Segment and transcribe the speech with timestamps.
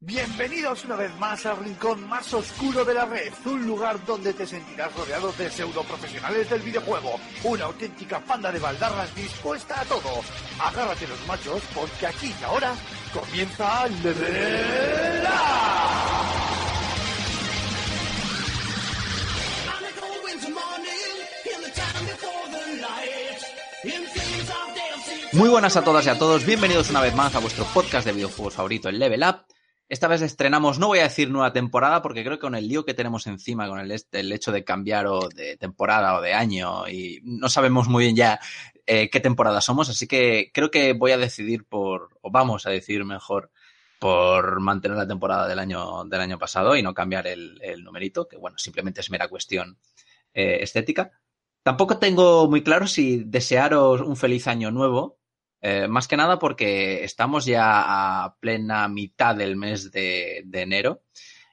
[0.00, 4.46] Bienvenidos una vez más al rincón más oscuro de la red, un lugar donde te
[4.46, 10.22] sentirás rodeado de pseudo profesionales del videojuego, una auténtica panda de baldarras dispuesta a todo.
[10.60, 12.74] Agárrate los machos porque aquí y ahora
[13.12, 15.28] comienza Level
[25.32, 28.12] Muy buenas a todas y a todos, bienvenidos una vez más a vuestro podcast de
[28.12, 29.47] videojuegos favorito, el Level Up.
[29.88, 32.84] Esta vez estrenamos, no voy a decir nueva temporada, porque creo que con el lío
[32.84, 36.86] que tenemos encima, con el, el hecho de cambiar o de temporada o de año,
[36.88, 38.38] y no sabemos muy bien ya
[38.86, 42.70] eh, qué temporada somos, así que creo que voy a decidir por, o vamos a
[42.70, 43.50] decidir mejor,
[43.98, 48.28] por mantener la temporada del año, del año pasado y no cambiar el, el numerito,
[48.28, 49.78] que bueno, simplemente es mera cuestión
[50.34, 51.10] eh, estética.
[51.62, 55.18] Tampoco tengo muy claro si desearos un feliz año nuevo,
[55.60, 61.02] eh, más que nada porque estamos ya a plena mitad del mes de, enero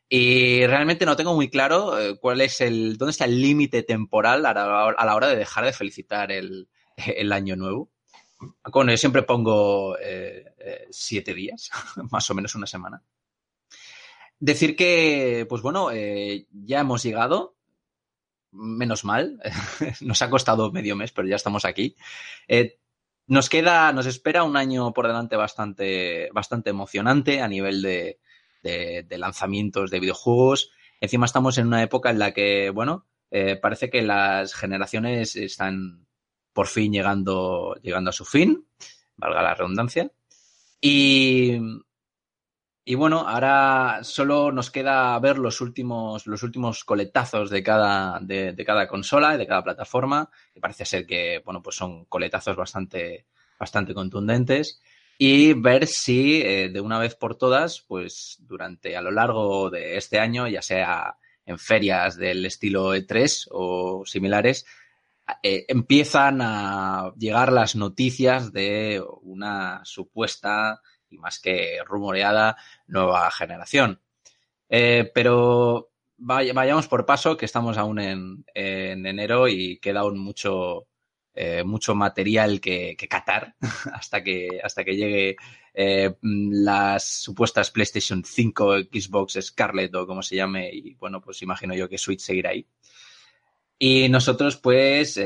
[0.07, 4.45] y realmente no tengo muy claro eh, cuál es el, dónde está el límite temporal
[4.45, 7.89] a la, a la, hora de dejar de felicitar el, el año nuevo.
[8.71, 11.69] Bueno, yo siempre pongo eh, eh, siete días,
[12.11, 13.01] más o menos una semana.
[14.39, 17.55] Decir que, pues bueno, eh, ya hemos llegado,
[18.51, 19.39] menos mal,
[20.01, 21.95] nos ha costado medio mes, pero ya estamos aquí.
[22.47, 22.77] Eh,
[23.27, 28.19] nos queda, nos espera un año por delante bastante, bastante emocionante a nivel de,
[28.63, 30.71] de, de, lanzamientos de videojuegos.
[31.01, 36.05] Encima estamos en una época en la que, bueno, eh, parece que las generaciones están
[36.53, 38.65] por fin llegando, llegando a su fin,
[39.17, 40.11] valga la redundancia.
[40.79, 41.59] Y,
[42.87, 48.55] y bueno, ahora solo nos queda ver los últimos, los últimos coletazos de cada, de,
[48.63, 53.25] cada consola y de cada plataforma, que parece ser que, bueno, pues son coletazos bastante,
[53.57, 54.79] bastante contundentes.
[55.17, 59.97] Y ver si eh, de una vez por todas, pues durante a lo largo de
[59.97, 64.63] este año, ya sea en ferias del estilo E3 o similares,
[65.41, 70.81] eh, empiezan a llegar las noticias de una supuesta
[71.17, 73.99] más que rumoreada nueva generación.
[74.69, 80.19] Eh, pero vaya, vayamos por paso, que estamos aún en, en enero y queda aún
[80.19, 80.87] mucho,
[81.33, 83.55] eh, mucho material que, que catar
[83.93, 85.35] hasta que, hasta que llegue
[85.73, 91.75] eh, las supuestas PlayStation 5, Xbox Scarlett o como se llame, y bueno, pues imagino
[91.75, 92.65] yo que Switch seguirá ahí.
[93.77, 95.19] Y nosotros, pues,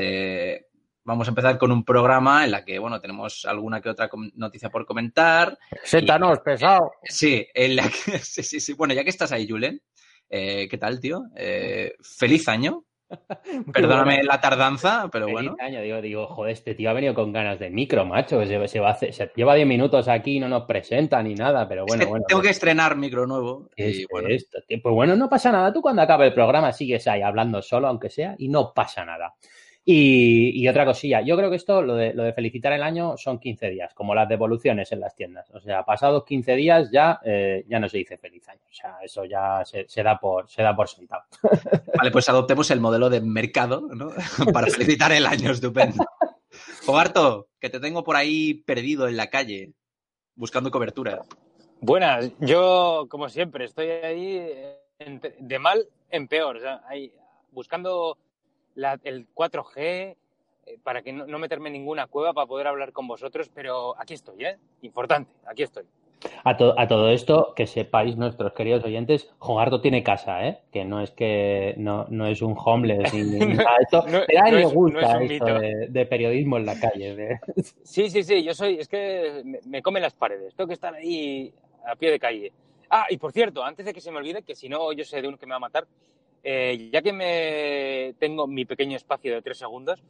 [1.04, 4.70] vamos a empezar con un programa en la que, bueno, tenemos alguna que otra noticia
[4.70, 5.58] por comentar.
[5.82, 6.92] Sétanos, y, pesado.
[7.04, 8.72] Sí, en la que, sí, sí, sí.
[8.74, 9.80] Bueno, ya que estás ahí, Julen,
[10.28, 11.24] eh, ¿qué tal, tío?
[11.36, 12.84] Eh, feliz año.
[13.74, 14.30] Perdóname bueno.
[14.30, 15.56] la tardanza, pero Feliz bueno.
[15.58, 18.44] año, digo, digo, joder, este tío ha venido con ganas de micro, macho.
[18.46, 21.34] Se, se, va a hacer, se lleva 10 minutos aquí y no nos presenta ni
[21.34, 22.24] nada, pero bueno, es que bueno.
[22.28, 23.68] Tengo que estrenar micro nuevo.
[23.76, 24.28] Y bueno.
[24.28, 25.72] Esto, pues bueno, no pasa nada.
[25.72, 29.34] Tú cuando acabe el programa sigues ahí hablando solo, aunque sea, y no pasa nada.
[29.82, 33.16] Y, y, otra cosilla, yo creo que esto, lo de, lo de, felicitar el año,
[33.16, 35.50] son 15 días, como las devoluciones en las tiendas.
[35.52, 38.60] O sea, pasados 15 días ya, eh, ya no se dice feliz año.
[38.70, 41.22] O sea, eso ya se, se, da, por, se da por sentado.
[41.96, 44.10] Vale, pues adoptemos el modelo de mercado, ¿no?
[44.52, 46.04] Para felicitar el año, estupendo.
[46.82, 49.72] Fogarto, que te tengo por ahí perdido en la calle,
[50.34, 51.22] buscando cobertura.
[51.80, 54.56] Buenas, yo, como siempre, estoy ahí
[54.98, 56.58] en, de mal en peor.
[56.58, 57.12] O sea, ahí,
[57.50, 58.18] buscando
[58.74, 60.16] la, el 4G
[60.66, 63.98] eh, para que no, no, meterme en ninguna cueva para poder hablar con vosotros, pero
[63.98, 64.56] aquí estoy, ¿eh?
[64.82, 65.84] Importante, aquí estoy.
[66.44, 70.60] A, to a todo esto, que sepáis nuestros queridos oyentes, Jogardo tiene casa, ¿eh?
[70.70, 73.76] Que no es que no, no es un homeless ni, ni nada.
[73.80, 77.16] Esto, no, a él le gusta esto de, de, periodismo en la calle.
[77.16, 77.40] De...
[77.82, 80.94] Sí, sí, sí, yo soy, es que me, me comen las paredes, tengo que estar
[80.94, 81.52] ahí
[81.86, 82.52] a pie de calle.
[82.90, 85.22] Ah, y por cierto, antes de que se me olvide, que si no yo sé
[85.22, 85.86] de uno que me va a matar,
[86.42, 90.02] eh, ya que me tengo mi pequeño espacio de tres segundos,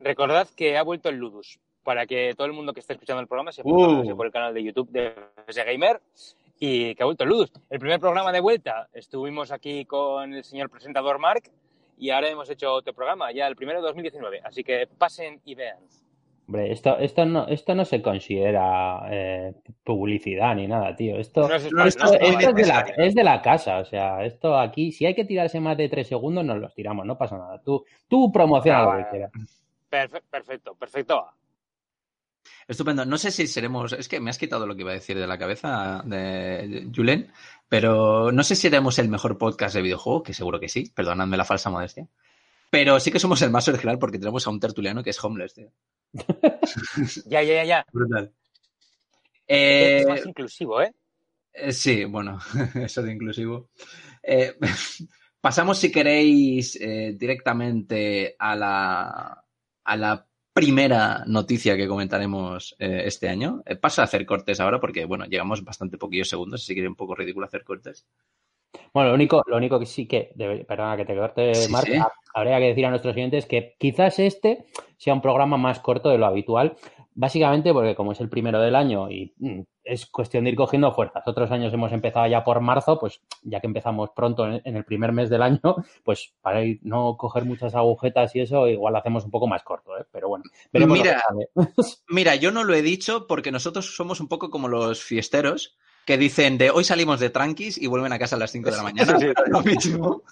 [0.00, 3.28] recordad que ha vuelto el Ludus, para que todo el mundo que esté escuchando el
[3.28, 4.16] programa se ponga uh.
[4.16, 5.14] por el canal de YouTube de
[5.46, 6.00] FS Gamer
[6.58, 7.52] y que ha vuelto el Ludus.
[7.70, 11.50] El primer programa de vuelta estuvimos aquí con el señor presentador Mark
[11.98, 15.54] y ahora hemos hecho otro programa, ya el primero de 2019, así que pasen y
[15.54, 15.78] vean.
[16.46, 21.18] Hombre, esto, esto, no, esto no se considera eh, publicidad ni nada, tío.
[21.18, 24.58] Esto, no es, esto, esto es, de la, es, de la, casa, o sea, esto
[24.58, 27.62] aquí, si hay que tirarse más de tres segundos, nos los tiramos, no pasa nada.
[27.62, 29.32] Tú, tú promociona ah, lo que quieras.
[29.88, 31.26] Perfecto, perfecto, perfecto.
[32.68, 33.04] Estupendo.
[33.04, 33.92] No sé si seremos.
[33.92, 37.30] Es que me has quitado lo que iba a decir de la cabeza de Julen,
[37.68, 41.36] pero no sé si seremos el mejor podcast de videojuego, que seguro que sí, perdonadme
[41.36, 42.06] la falsa modestia.
[42.74, 45.54] Pero sí que somos el más original porque tenemos a un tertuliano que es homeless,
[45.54, 45.70] tío.
[47.26, 47.86] ya, ya, ya, ya.
[47.92, 48.32] Brutal.
[49.46, 50.92] Eh, es más inclusivo, ¿eh?
[51.52, 52.40] Eh, sí, bueno,
[52.74, 53.70] eso de inclusivo.
[54.24, 54.56] Eh,
[55.40, 59.44] pasamos, si queréis, eh, directamente a la,
[59.84, 63.62] a la primera noticia que comentaremos eh, este año.
[63.66, 66.88] Eh, paso a hacer cortes ahora porque, bueno, llegamos bastante poquillos segundos, así que es
[66.88, 68.04] un poco ridículo hacer cortes.
[68.92, 71.86] Bueno, lo único, lo único que sí que, debe- perdona que te corte, Sí, Marc,
[71.86, 71.96] sí.
[71.96, 74.66] ha- habría que decir a nuestros oyentes que quizás este
[74.96, 76.76] sea un programa más corto de lo habitual,
[77.14, 80.92] básicamente porque como es el primero del año y mm, es cuestión de ir cogiendo
[80.92, 81.22] fuerzas.
[81.26, 85.12] Otros años hemos empezado ya por marzo, pues ya que empezamos pronto en, el primer
[85.12, 85.60] mes del año,
[86.02, 89.62] pues para ir- no coger muchas agujetas y eso, igual lo hacemos un poco más
[89.62, 90.04] corto, ¿eh?
[90.10, 91.22] Pero bueno, veremos Mira.
[92.08, 96.18] Mira, yo no lo he dicho porque nosotros somos un poco como los fiesteros que
[96.18, 98.82] dicen de hoy salimos de tranquis y vuelven a casa a las 5 de la
[98.82, 99.18] mañana.
[99.18, 99.32] Sí, sí.
[99.50, 100.22] Lo mismo.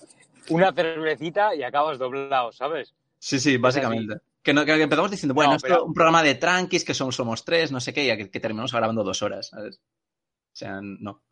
[0.50, 2.94] Una cervecita y acabas doblado, ¿sabes?
[3.18, 4.16] Sí, sí, básicamente.
[4.42, 7.14] Que, no- que empezamos diciendo, bueno, No, esto pero- un programa de tranquis, que somos,
[7.14, 9.76] somos tres, no sé qué, y a que, que terminamos grabando dos horas, ¿sabes?
[9.76, 11.22] O sea, no.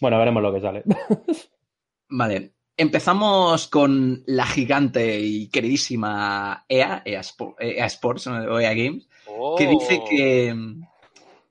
[0.00, 0.82] Bueno, veremos lo que sale.
[2.08, 2.52] Vale.
[2.76, 7.22] Empezamos con la gigante y queridísima E EA, EA,
[7.58, 9.08] EA Sports o EA Games,
[9.56, 10.04] que dice Oh.
[10.04, 10.54] que,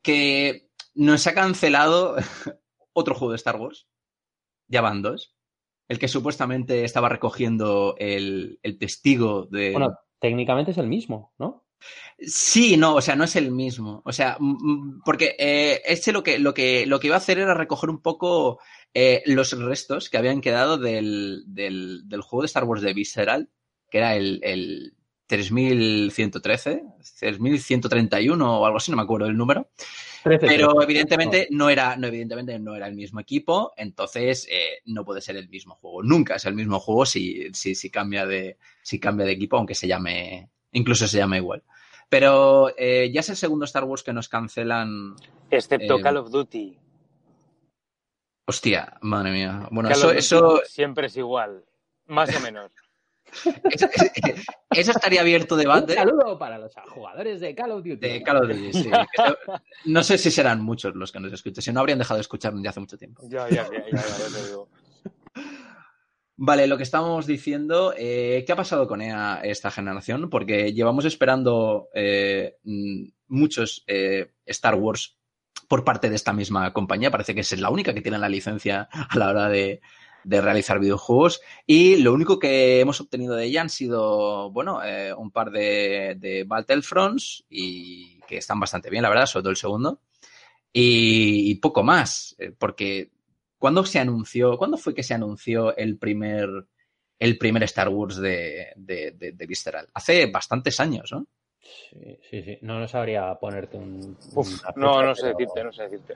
[0.03, 0.64] que
[0.95, 2.15] nos ha cancelado
[2.93, 3.87] otro juego de Star Wars.
[4.67, 5.35] Ya van dos.
[5.87, 9.71] El que supuestamente estaba recogiendo el, el testigo de.
[9.71, 11.65] Bueno, técnicamente es el mismo, ¿no?
[12.17, 14.01] Sí, no, o sea, no es el mismo.
[14.05, 14.37] O sea,
[15.03, 18.01] porque eh, este lo que, lo, que, lo que iba a hacer era recoger un
[18.01, 18.59] poco
[18.93, 23.51] eh, los restos que habían quedado del, del, del juego de Star Wars de Visceral,
[23.91, 24.94] que era el, el
[25.27, 26.83] 3113,
[27.19, 29.69] 3131 o algo así, no me acuerdo el número.
[30.23, 30.83] 13, Pero 13.
[30.83, 35.37] evidentemente no era, no, evidentemente no era el mismo equipo, entonces eh, no puede ser
[35.37, 36.03] el mismo juego.
[36.03, 39.75] Nunca es el mismo juego si, si, si cambia de, si cambia de equipo, aunque
[39.75, 41.63] se llame, incluso se llame igual.
[42.09, 45.15] Pero eh, ya es el segundo Star Wars que nos cancelan.
[45.49, 46.77] Excepto eh, Call of Duty.
[48.47, 49.67] Hostia, madre mía.
[49.71, 51.65] Bueno, Call eso, siempre es igual.
[52.07, 52.71] Más o menos.
[53.71, 53.87] Eso,
[54.71, 55.93] eso estaría abierto Un debate.
[55.93, 57.95] saludo para los jugadores de Call of Duty.
[57.97, 58.89] De Call of Duty, sí.
[59.85, 62.63] No sé si serán muchos los que nos escuchan, si no habrían dejado de escucharnos
[62.63, 63.21] ya hace mucho tiempo.
[63.27, 64.69] Ya, ya, ya, ya, ya te digo.
[66.37, 70.29] Vale, lo que estábamos diciendo, eh, ¿qué ha pasado con EA esta generación?
[70.29, 75.17] Porque llevamos esperando eh, mm, muchos eh, Star Wars
[75.69, 77.09] por parte de esta misma compañía.
[77.09, 79.79] Parece que es la única que tiene la licencia a la hora de,
[80.25, 81.39] de realizar videojuegos.
[81.65, 86.15] Y lo único que hemos obtenido de ella han sido, bueno, eh, un par de,
[86.17, 90.01] de Battlefronts y que están bastante bien, la verdad, sobre todo el segundo.
[90.73, 93.11] Y, y poco más, eh, porque
[93.57, 96.49] ¿cuándo se anunció, cuándo fue que se anunció el primer,
[97.19, 99.87] el primer Star Wars de, de, de, de Visceral?
[99.93, 101.27] Hace bastantes años, ¿no?
[101.61, 102.57] Sí, sí, sí.
[102.61, 104.17] No, no sabría ponerte un.
[104.33, 106.15] Uf, una no, no sé pero- decirte, no sé decirte.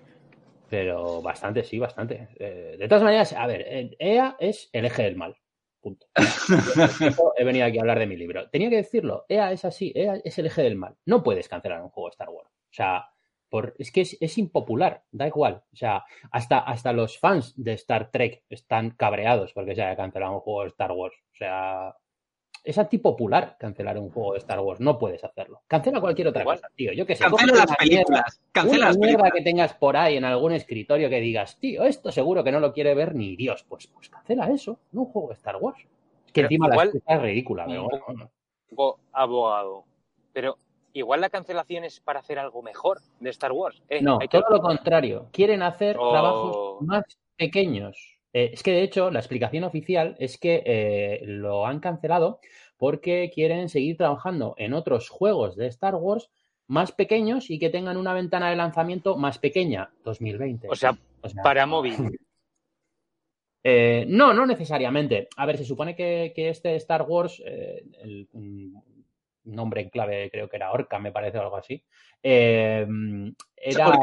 [0.70, 2.30] Pero bastante, sí, bastante.
[2.40, 5.36] Eh, de todas maneras, a ver, eh, EA es el eje del mal.
[5.82, 6.08] Punto.
[7.38, 8.50] He venido aquí a hablar de mi libro.
[8.50, 9.26] Tenía que decirlo.
[9.30, 9.92] EA es así.
[9.96, 10.98] EA es el eje del mal.
[11.06, 12.50] No puedes cancelar un juego de Star Wars.
[12.50, 13.06] O sea,
[13.50, 15.04] por, es que es, es impopular.
[15.12, 15.64] Da igual.
[15.72, 20.34] O sea, hasta, hasta los fans de Star Trek están cabreados porque se haya cancelado
[20.34, 21.16] un juego de Star Wars.
[21.32, 21.96] O sea,
[22.64, 24.80] es antipopular cancelar un juego de Star Wars.
[24.80, 25.62] No puedes hacerlo.
[25.68, 26.58] Cancela cualquier otra Igual.
[26.58, 26.94] cosa, tío.
[26.94, 27.24] Yo qué sé.
[27.24, 28.42] Cancela las una mierda- películas.
[28.52, 29.34] Cancela las mierda películas.
[29.34, 32.74] que tengas por ahí en algún escritorio que digas, tío, esto seguro que no lo
[32.74, 33.64] quiere ver ni Dios.
[33.68, 35.80] Pues, pues cancela eso, no un juego de Star Wars.
[35.80, 35.86] Es
[36.32, 38.30] que Pero encima igual- la es ridícula, pero bueno.
[39.14, 39.86] abogado.
[40.34, 40.58] Pero
[40.94, 43.82] igual la cancelación es para hacer algo mejor de Star Wars.
[43.90, 45.28] Eh, No, hay que- todo lo contrario.
[45.32, 46.12] Quieren hacer Oh.
[46.12, 47.04] trabajos más
[47.36, 48.19] pequeños.
[48.34, 52.40] Eh, es que de hecho la explicación oficial es que eh, lo han cancelado
[52.78, 56.30] porque quieren seguir trabajando en otros juegos de Star Wars
[56.68, 60.68] más pequeños y que tengan una ventana de lanzamiento más pequeña, 2020.
[60.70, 61.96] O sea, O sea, para móvil.
[63.62, 65.28] Eh, no, no necesariamente.
[65.36, 68.28] A ver, se supone que, que este Star Wars, eh, el
[69.44, 71.84] nombre en clave creo que era Orca, me parece o algo así,
[72.24, 72.88] eh,
[73.58, 74.00] era.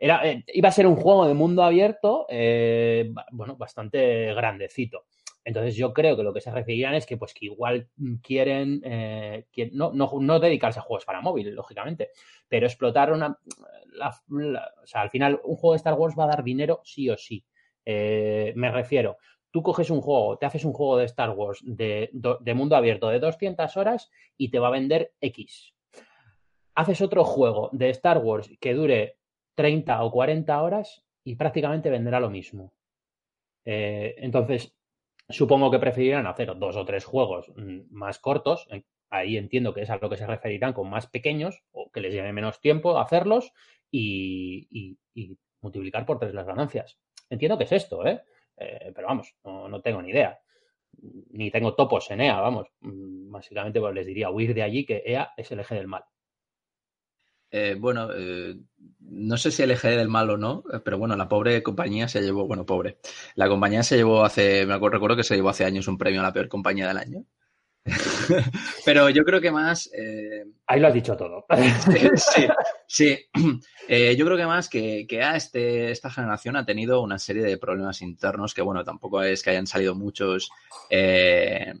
[0.00, 5.04] Eh, iba a ser un juego de mundo abierto, eh, bueno, bastante grandecito.
[5.44, 7.88] Entonces yo creo que lo que se referían es que pues que igual
[8.22, 12.10] quieren, eh, no, no, dedicarse a juegos para móvil, lógicamente,
[12.48, 13.38] pero explotar una...
[13.38, 17.16] o sea, al final un juego de Star Wars va a dar dinero sí o
[17.16, 17.44] sí.
[17.84, 19.16] Me refiero,
[19.50, 23.08] tú coges un juego, te haces un juego de Star Wars de, de mundo abierto
[23.08, 25.74] de 200 horas y te va a vender X.
[26.74, 29.19] Haces otro juego de Star Wars que dure
[29.54, 32.72] 30 o 40 horas y prácticamente venderá lo mismo.
[33.64, 34.74] Eh, entonces,
[35.28, 38.68] supongo que preferirán hacer dos o tres juegos mm, más cortos.
[39.10, 42.14] Ahí entiendo que es a lo que se referirán con más pequeños o que les
[42.14, 43.52] lleve menos tiempo hacerlos
[43.90, 44.96] y
[45.60, 46.98] multiplicar por tres las ganancias.
[47.28, 48.22] Entiendo que es esto, ¿eh?
[48.56, 50.40] eh pero vamos, no, tengo ni idea.
[51.30, 52.68] Ni tengo topos en EA, vamos.
[52.80, 56.04] Mm, básicamente pues les diría huir de allí que EA es el eje del mal.
[57.50, 58.56] Eh, bueno, eh,
[59.00, 62.22] no sé si el eje del mal o no, pero bueno, la pobre compañía se
[62.22, 62.98] llevó, bueno, pobre.
[63.34, 66.20] La compañía se llevó hace, me acuerdo, recuerdo que se llevó hace años un premio
[66.20, 67.24] a la peor compañía del año.
[68.84, 69.90] Pero yo creo que más.
[69.92, 71.46] Eh, Ahí lo has dicho todo.
[72.16, 72.48] sí,
[72.86, 73.18] sí.
[73.92, 77.42] Eh, yo creo que más que, que a este, esta generación ha tenido una serie
[77.42, 80.48] de problemas internos que, bueno, tampoco es que hayan salido muchos.
[80.88, 81.74] Eh,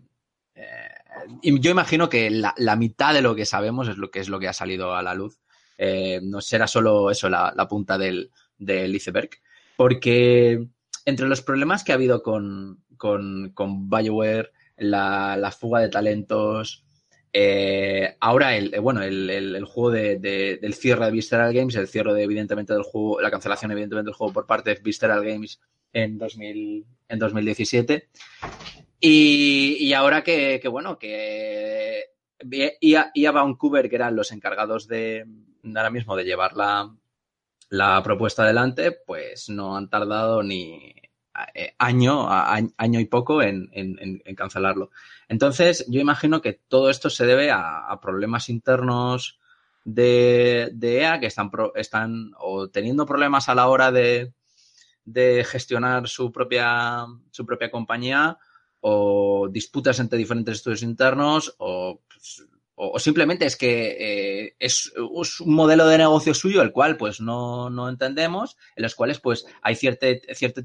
[1.40, 4.48] yo imagino que la, mitad de lo que sabemos es lo que es lo que
[4.48, 5.38] ha salido a la luz.
[6.22, 9.30] No será solo eso la, punta del, iceberg.
[9.76, 10.66] Porque
[11.06, 16.84] entre los problemas que ha habido con, con, con Bioware la, fuga de talentos.
[17.32, 22.72] Eh, ahora, el, eh, bueno, el, juego del cierre de Visceral Games, el cierre evidentemente
[22.72, 25.60] del juego, la cancelación evidentemente del juego por parte de Visceral Games
[25.92, 28.08] en, 2000, en 2017.
[29.00, 32.06] Y, ahora que, bueno, que
[32.80, 35.24] IA, IA Vancouver, que eran los encargados de,
[35.64, 40.94] ahora mismo de llevar la, propuesta adelante, pues no han tardado ni,
[41.54, 43.70] eh, año, año y poco en,
[44.36, 44.90] cancelarlo.
[45.28, 49.38] Entonces, yo imagino que todo esto se debe a, problemas internos
[49.84, 54.32] de, EA que están, están o teniendo problemas a la hora de,
[55.44, 58.38] gestionar su propia, su propia compañía
[58.80, 62.44] o disputas entre diferentes estudios internos o pues,
[62.82, 67.88] o, simplemente es que eh, es, un modelo de negocio suyo el cual pues no,
[67.90, 70.06] entendemos, en los cuales pues hay cierto,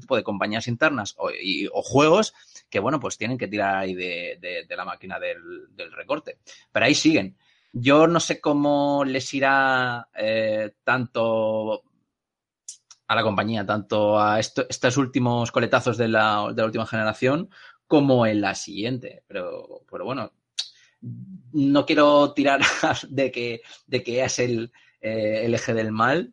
[0.00, 1.30] tipo de compañías internas o,
[1.82, 2.32] juegos
[2.70, 6.38] que bueno pues tienen que tirar ahí de, la máquina del, recorte.
[6.72, 7.36] Pero ahí siguen.
[7.72, 11.82] Yo no sé cómo les irá eh, tanto
[13.08, 17.50] a la compañía, tanto a estos últimos coletazos de la, de la última generación
[17.86, 19.22] como en la siguiente.
[19.28, 20.32] Pero, pero bueno,
[21.00, 22.60] no quiero tirar
[23.08, 26.32] de que, de que es el, eh, el, eje del mal.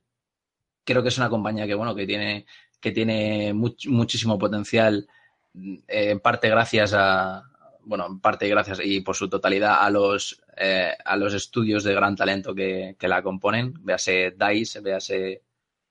[0.84, 2.46] Creo que es una compañía que, bueno, que tiene,
[2.80, 5.08] que tiene muchísimo potencial,
[5.54, 7.44] eh, en parte gracias a,
[7.86, 11.94] bueno, en parte gracias y por su totalidad a los, eh, a los estudios de
[11.94, 13.74] gran talento que, la componen.
[13.82, 15.42] Véase DICE, véase,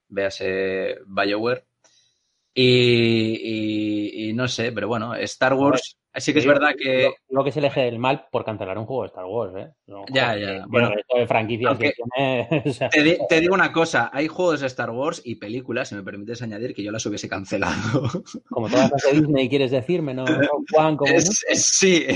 [0.08, 1.64] véase BioWare.
[2.54, 7.10] Y, no sé, pero bueno, Star Wars Así que es verdad que.
[7.30, 9.72] Lo, que se eje del mal por cancelar un juego de Star Wars, ¿eh?
[10.12, 10.64] ya, ya.
[10.68, 12.48] bueno, esto de franquicias que tiene,
[13.28, 16.74] te, digo una cosa: hay juegos de Star Wars y películas, si me permites añadir,
[16.74, 18.10] que yo las hubiese cancelado.
[18.50, 20.24] Como todas las de Disney, quieres decirme, ¿no?
[20.72, 21.12] Juan, como.
[21.18, 22.06] sí,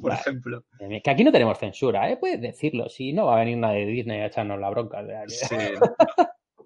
[0.00, 0.64] por ejemplo.
[0.78, 2.16] Que aquí no tenemos censura, ¿eh?
[2.16, 2.88] Puedes decirlo.
[2.88, 5.04] Si no, va a venir una de Disney a echarnos la bronca.
[5.28, 5.56] Sí.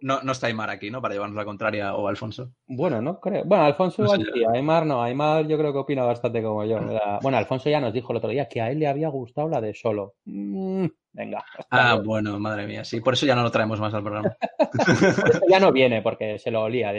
[0.01, 1.03] No, no está Aymar aquí, ¿no?
[1.03, 2.53] Para llevarnos la contraria o Alfonso.
[2.67, 3.45] Bueno, no creo.
[3.45, 5.03] Bueno, Alfonso igual sí, Aymar no.
[5.03, 6.79] Aymar yo creo que opina bastante como yo.
[7.23, 9.61] Bueno, Alfonso ya nos dijo el otro día que a él le había gustado la
[9.61, 10.15] de solo.
[10.25, 11.45] Mm, venga.
[11.71, 13.01] Ah, bueno, madre mía, sí.
[13.01, 14.37] Por eso ya no lo traemos más al programa.
[15.51, 16.93] ya no viene porque se lo olía.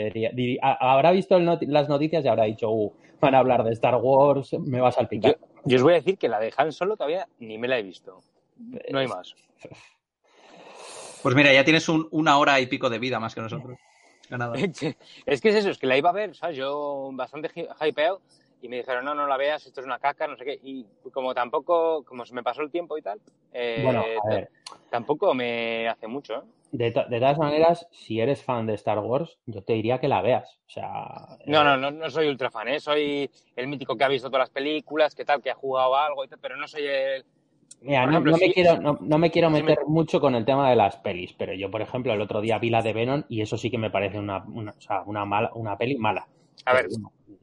[0.60, 4.80] habrá visto las noticias y habrá dicho, uh, van a hablar de Star Wars, me
[4.80, 5.38] vas a salpicar.
[5.38, 7.78] Yo, yo os voy a decir que la de Han Solo todavía ni me la
[7.78, 8.20] he visto.
[8.90, 9.34] No hay más.
[11.22, 13.78] Pues mira, ya tienes una hora y pico de vida más que nosotros.
[15.26, 16.56] es que es eso, es que la iba a ver, ¿sabes?
[16.56, 17.50] Yo bastante
[17.80, 18.20] hypeado
[18.62, 20.60] y me dijeron, no, no la veas, esto es una caca, no sé qué.
[20.62, 23.20] Y como tampoco, como se me pasó el tiempo y tal,
[23.52, 24.04] eh, bueno,
[24.90, 26.34] tampoco me hace mucho.
[26.34, 26.42] ¿eh?
[26.72, 30.60] De, todas maneras, si eres fan de Star Wars, yo te diría que la veas.
[30.66, 32.80] O sea, no, no, no, no soy ultra fan, ¿eh?
[32.80, 36.24] soy el mítico que ha visto todas las películas, que tal, que ha jugado algo,
[36.24, 37.24] y tal, pero no soy el,
[37.82, 41.32] Mira, no, me quiero, no, me quiero meter mucho con el tema de las pelis,
[41.32, 43.78] pero yo, por ejemplo, el otro día vi la de Venom y eso sí que
[43.78, 46.28] me parece una, una, o sea, una, mala, una peli mala.
[46.66, 46.88] A ver,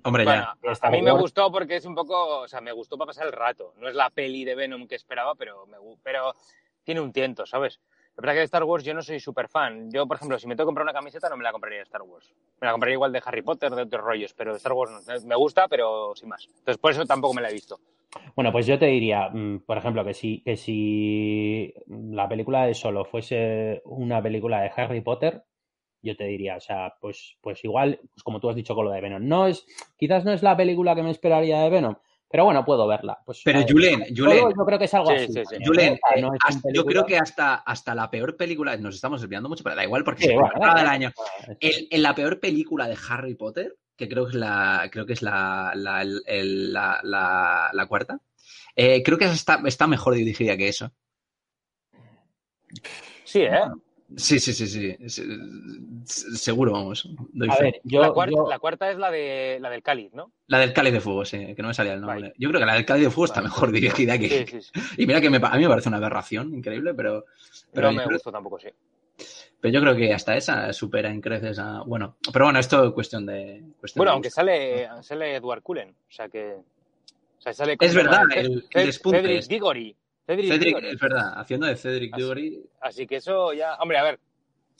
[0.03, 0.55] hombre, ya.
[0.81, 3.33] A mí me gustó porque es un poco, o sea, me gustó para pasar el
[3.33, 3.73] rato.
[3.77, 6.35] No es la peli de Venom que esperaba, pero, me, pero
[6.83, 7.79] tiene un tiento, ¿sabes?
[8.17, 9.91] La verdad que de Star Wars yo no soy súper fan.
[9.91, 11.83] Yo, por ejemplo, si me tengo que comprar una camiseta, no me la compraría de
[11.83, 12.33] Star Wars.
[12.59, 15.27] Me la compraría igual de Harry Potter, de otros rollos, pero de Star Wars no.
[15.27, 16.47] Me gusta, pero sin más.
[16.47, 17.79] Entonces, por eso tampoco me la he visto.
[18.35, 22.73] Bueno, pues yo te diría, mm, por ejemplo, que si, que si la película de
[22.73, 25.43] Solo fuese una película de Harry Potter,
[26.01, 28.91] yo te diría, o sea, pues, pues igual, pues como tú has dicho con lo
[28.91, 29.65] de Venom, no es,
[29.97, 31.95] quizás no es la película que me esperaría de Venom,
[32.29, 33.17] pero bueno, puedo verla.
[33.25, 34.49] Pues, pero Julen, Julen.
[34.49, 35.27] Yo creo que es algo así.
[35.65, 35.97] Julen,
[36.73, 40.03] yo creo que hasta, hasta la peor película, nos estamos desviando mucho, pero da igual
[40.03, 41.11] porque es bueno, del año.
[41.59, 45.21] en la peor película de Harry Potter, que creo que es la, creo que es
[45.21, 46.03] la, la,
[47.03, 48.21] la, la cuarta,
[48.75, 50.91] eh, creo que está, está mejor dirigida que eso.
[53.23, 53.61] Sí, ¿eh?
[54.15, 54.95] Sí, sí, sí, sí.
[56.05, 57.09] Seguro, vamos.
[57.49, 60.31] a ver, yo, la, cuarta, la, cuarta, es la, de, la del Cáliz, ¿no?
[60.47, 62.33] La del Cáliz de Fuego, sí, que no me salía el nombre.
[62.37, 64.47] Yo creo que la del Cáliz de Fuego está mejor dirigida que.
[64.47, 67.25] Sí, sí, Y mira que me, a mí me parece una aberración increíble, pero.
[67.73, 68.69] Pero no me gustó tampoco, sí.
[69.67, 71.81] Pero yo creo que hasta esa supera en creces a.
[71.81, 73.63] Bueno, pero bueno, esto es cuestión de.
[73.79, 76.53] Cuestión bueno, de aunque sale, sale Edward Cullen, o sea que.
[76.53, 78.93] O sea, sale es verdad, el, el.
[78.93, 79.95] Cedric Diggory.
[80.25, 82.63] Cedric, Cedric es verdad, haciendo de Cedric Diggory.
[82.79, 83.75] Así, así que eso ya.
[83.75, 84.19] Hombre, a ver,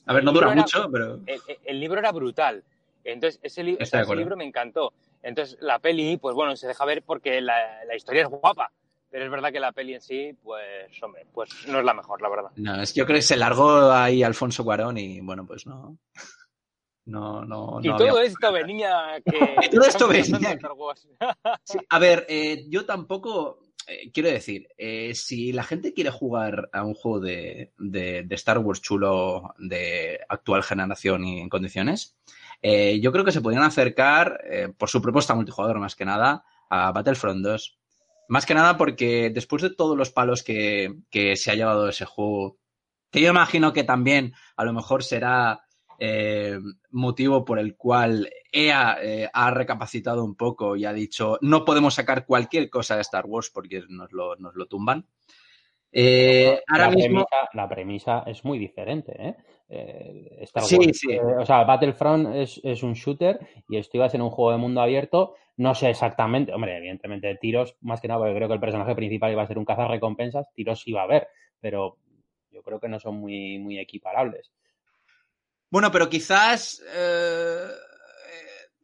[0.07, 1.19] a ver, no dura mucho, pero.
[1.65, 2.63] El, libro era brutal.
[3.03, 4.93] Entonces, ese, libro me encantó.
[5.21, 8.71] Entonces, la peli, pues bueno, se deja ver porque la, historia es guapa.
[9.09, 12.21] Pero es verdad que la peli en sí, pues, hombre, pues no es la mejor,
[12.21, 12.51] la verdad.
[12.57, 15.97] No, es que yo creo que se largó ahí Alfonso Cuarón y, bueno, pues no.
[17.07, 19.55] No, no, y todo esto venía que.
[19.65, 20.59] y todo esto venía.
[21.63, 26.69] sí, a ver, eh, yo tampoco eh, quiero decir, eh, si la gente quiere jugar
[26.73, 27.71] a un juego de,
[28.31, 32.17] Star Wars chulo de actual generación y en condiciones,
[32.61, 34.41] yo creo que se podrían acercar,
[34.77, 37.76] por su propuesta multijugador más que nada, a Battlefront 2.
[38.27, 42.05] Más que nada porque después de todos los palos que, que se ha llevado ese
[42.05, 42.57] juego,
[43.11, 45.67] que yo imagino que también a lo mejor será
[45.99, 46.59] eh,
[46.91, 51.95] motivo por el cual EA eh, ha recapacitado un poco y ha dicho no podemos
[51.95, 55.07] sacar cualquier cosa de Star Wars porque nos lo, nos lo tumban.
[55.91, 57.25] Eh, ahora la, mismo...
[57.25, 59.15] premisa, la premisa es muy diferente.
[59.17, 59.35] ¿eh?
[60.41, 61.17] Star Wars, sí, sí.
[61.17, 64.57] o sea, Battlefront es, es, un shooter y esto iba a ser un juego de
[64.57, 65.33] mundo abierto.
[65.57, 69.31] No sé exactamente, hombre, evidentemente tiros, más que nada porque creo que el personaje principal
[69.31, 71.27] iba a ser un cazarrecompensas, tiros iba a haber,
[71.59, 71.97] pero
[72.51, 74.51] yo creo que no son muy, muy equiparables.
[75.69, 76.81] Bueno, pero quizás.
[76.93, 77.67] Eh,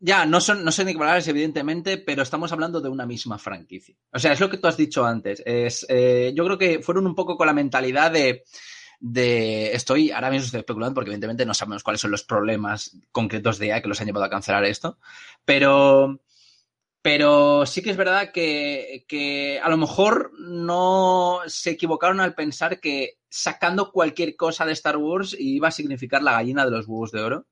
[0.05, 3.95] ya, no son, no son equiparables, evidentemente, pero estamos hablando de una misma franquicia.
[4.11, 5.41] O sea, es lo que tú has dicho antes.
[5.45, 8.43] Es, eh, yo creo que fueron un poco con la mentalidad de,
[8.99, 9.73] de.
[9.73, 13.67] Estoy, ahora mismo estoy especulando porque, evidentemente, no sabemos cuáles son los problemas concretos de
[13.67, 14.97] EA que los han llevado a cancelar esto.
[15.45, 16.19] Pero.
[17.03, 22.80] Pero sí que es verdad que, que, a lo mejor no se equivocaron al pensar
[22.80, 27.12] que sacando cualquier cosa de Star Wars iba a significar la gallina de los huevos
[27.12, 27.47] de oro,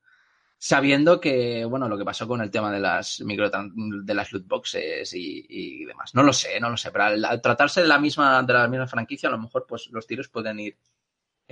[0.58, 4.48] sabiendo que, bueno, lo que pasó con el tema de las micro de las loot
[4.48, 6.16] boxes y, demás.
[6.16, 8.88] No lo sé, no lo sé, pero al, tratarse de la misma de la misma
[8.88, 10.78] franquicia, a lo mejor pues los tiros pueden ir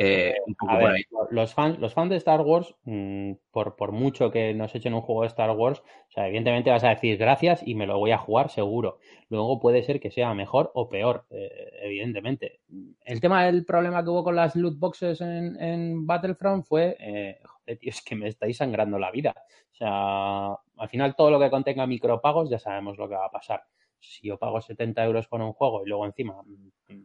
[0.02, 1.04] eh, un poco por ahí.
[1.30, 5.02] Los fans, los fans de Star Wars, mm, por, por mucho que nos echen un
[5.02, 8.12] juego de Star Wars, o sea, evidentemente vas a decir gracias y me lo voy
[8.12, 9.00] a jugar seguro.
[9.28, 11.50] Luego puede ser que sea mejor o peor, eh,
[11.82, 12.62] evidentemente.
[13.04, 17.40] El tema del problema que hubo con las loot boxes en, en Battlefront fue, eh,
[17.44, 19.36] joder, tío, es que me estáis sangrando la vida.
[19.74, 23.32] O sea, al final todo lo que contenga micropagos ya sabemos lo que va a
[23.32, 23.64] pasar.
[24.00, 26.42] Si yo pago 70 euros por un juego y luego encima...
[26.88, 27.04] Mm,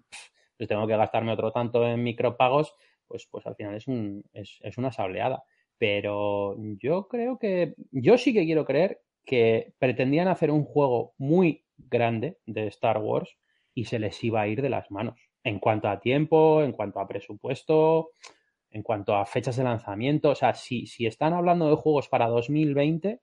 [0.57, 2.75] pues tengo que gastarme otro tanto en micropagos,
[3.07, 5.45] pues, pues al final es, un, es, es una sableada.
[5.79, 11.65] Pero yo creo que, yo sí que quiero creer que pretendían hacer un juego muy
[11.77, 13.37] grande de Star Wars
[13.75, 15.21] y se les iba a ir de las manos.
[15.43, 18.13] En cuanto a tiempo, en cuanto a presupuesto,
[18.71, 20.31] en cuanto a fechas de lanzamiento.
[20.31, 23.21] O sea, si, si están hablando de juegos para 2020, eh,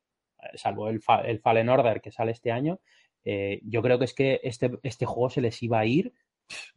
[0.56, 2.80] salvo el, el Fallen Order que sale este año,
[3.24, 6.14] eh, yo creo que es que este, este juego se les iba a ir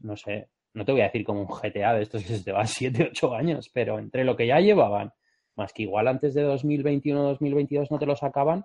[0.00, 2.52] no sé, no te voy a decir como un GTA de estos que se te
[2.52, 5.12] van 7, 8 años, pero entre lo que ya llevaban,
[5.56, 8.64] más que igual antes de 2021 2022 no te lo sacaban,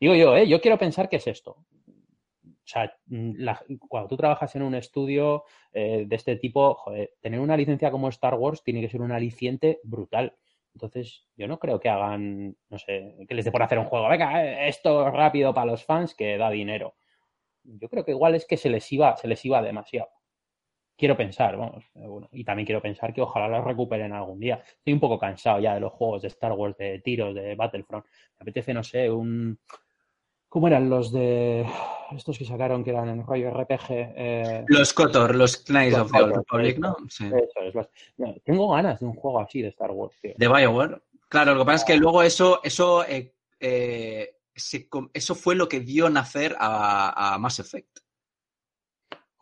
[0.00, 0.48] digo yo, ¿eh?
[0.48, 1.58] yo quiero pensar que es esto.
[2.44, 2.94] O sea,
[3.88, 6.78] cuando tú trabajas en un estudio eh, de este tipo,
[7.20, 10.36] tener una licencia como Star Wars tiene que ser un aliciente brutal.
[10.72, 14.08] Entonces, yo no creo que hagan, no sé, que les dé por hacer un juego.
[14.08, 16.94] Venga, eh, esto rápido para los fans que da dinero.
[17.64, 20.08] Yo creo que igual es que se les iba, se les iba demasiado
[20.96, 24.62] quiero pensar, vamos, eh, bueno, y también quiero pensar que ojalá los recuperen algún día.
[24.64, 28.04] Estoy un poco cansado ya de los juegos de Star Wars, de tiros, de Battlefront.
[28.04, 29.58] Me apetece, no sé, un...
[30.48, 31.66] ¿Cómo eran los de
[32.14, 33.86] estos que sacaron que eran en rollo RPG?
[33.90, 34.64] Eh...
[34.68, 36.94] Los KOTOR, los Knights of the Old Republic, ¿no?
[37.08, 37.24] Sí.
[37.24, 40.34] Eso es, tengo ganas de un juego así de Star Wars, tío.
[40.36, 41.00] De Bioware.
[41.28, 44.36] Claro, lo que pasa es que luego eso, eso, eh, eh,
[45.14, 48.01] eso fue lo que dio nacer a, a Mass Effect.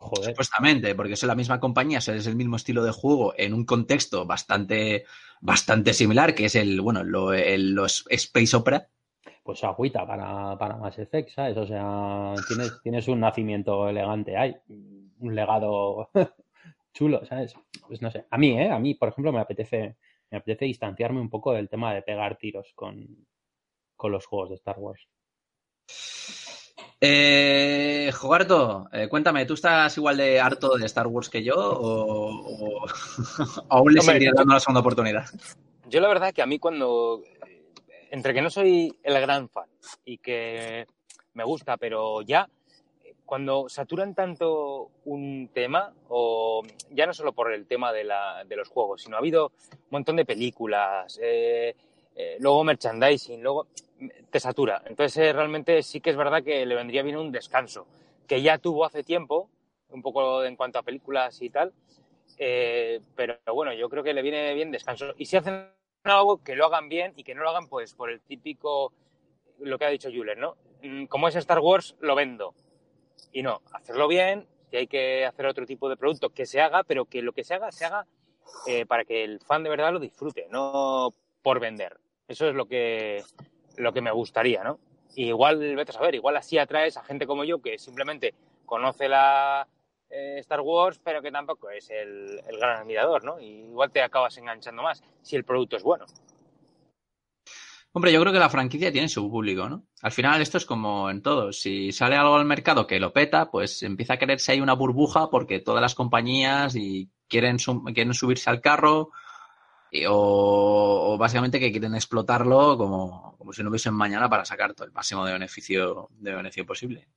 [0.01, 0.31] Joder.
[0.31, 4.25] Supuestamente, porque es la misma compañía, es el mismo estilo de juego en un contexto
[4.25, 5.05] bastante,
[5.41, 8.87] bastante similar, que es el, bueno, los Space Opera.
[9.43, 11.55] Pues agüita para, para Mass Effect, ¿sabes?
[11.55, 16.09] O sea, tienes, tienes un nacimiento elegante ahí, un legado
[16.93, 17.53] chulo, ¿sabes?
[17.87, 18.25] Pues no sé.
[18.31, 18.71] A mí, ¿eh?
[18.71, 19.97] A mí, por ejemplo, me apetece,
[20.31, 23.27] me apetece distanciarme un poco del tema de pegar tiros con,
[23.95, 25.07] con los juegos de Star Wars.
[27.01, 31.55] Eh, Eh, Jogarto, eh, cuéntame, ¿tú estás igual de harto de Star Wars que yo
[31.55, 32.85] o, o-
[33.69, 35.25] aún le seguirías dando la segunda oportunidad?
[35.87, 37.21] Yo la verdad que a mí cuando,
[38.09, 39.69] entre que no soy el gran fan
[40.03, 40.85] y que
[41.33, 42.49] me gusta, pero ya,
[43.25, 46.61] cuando saturan tanto un tema, o
[46.91, 49.77] ya no solo por el tema de, la, de los juegos, sino ha habido un
[49.91, 51.75] montón de películas, eh,
[52.21, 53.67] eh, luego merchandising, luego
[54.29, 54.83] te satura.
[54.85, 57.87] Entonces eh, realmente sí que es verdad que le vendría bien un descanso,
[58.27, 59.49] que ya tuvo hace tiempo,
[59.89, 61.73] un poco en cuanto a películas y tal,
[62.37, 65.15] eh, pero bueno, yo creo que le viene bien descanso.
[65.17, 65.67] Y si hacen
[66.03, 68.93] algo, que lo hagan bien y que no lo hagan pues por el típico,
[69.59, 70.57] lo que ha dicho Jules, ¿no?
[70.83, 72.53] Mm, Como es Star Wars, lo vendo.
[73.31, 76.83] Y no, hacerlo bien, si hay que hacer otro tipo de producto, que se haga,
[76.83, 78.05] pero que lo que se haga, se haga
[78.87, 81.09] para que el fan de verdad lo disfrute, no
[81.41, 82.00] por vender.
[82.31, 83.21] Eso es lo que,
[83.75, 84.79] lo que me gustaría, ¿no?
[85.15, 88.33] Y igual, vete a saber, igual así atraes a gente como yo que simplemente
[88.65, 89.67] conoce la
[90.09, 93.37] eh, Star Wars, pero que tampoco es el, gran admirador, ¿no?
[93.41, 96.05] Y igual te acabas enganchando más si el producto es bueno.
[97.91, 99.83] Hombre, yo creo que la franquicia tiene su público, ¿no?
[100.01, 101.51] Al final esto es como en todo.
[101.51, 105.29] Si sale algo al mercado que lo peta, pues empieza a quererse ahí una burbuja
[105.29, 109.11] porque todas las compañías y quieren, quieren subirse al carro
[110.07, 114.87] o, o básicamente que quieren explotarlo como, como si no hubiesen mañana para sacar todo
[114.87, 117.07] el máximo de beneficio, de beneficio posible.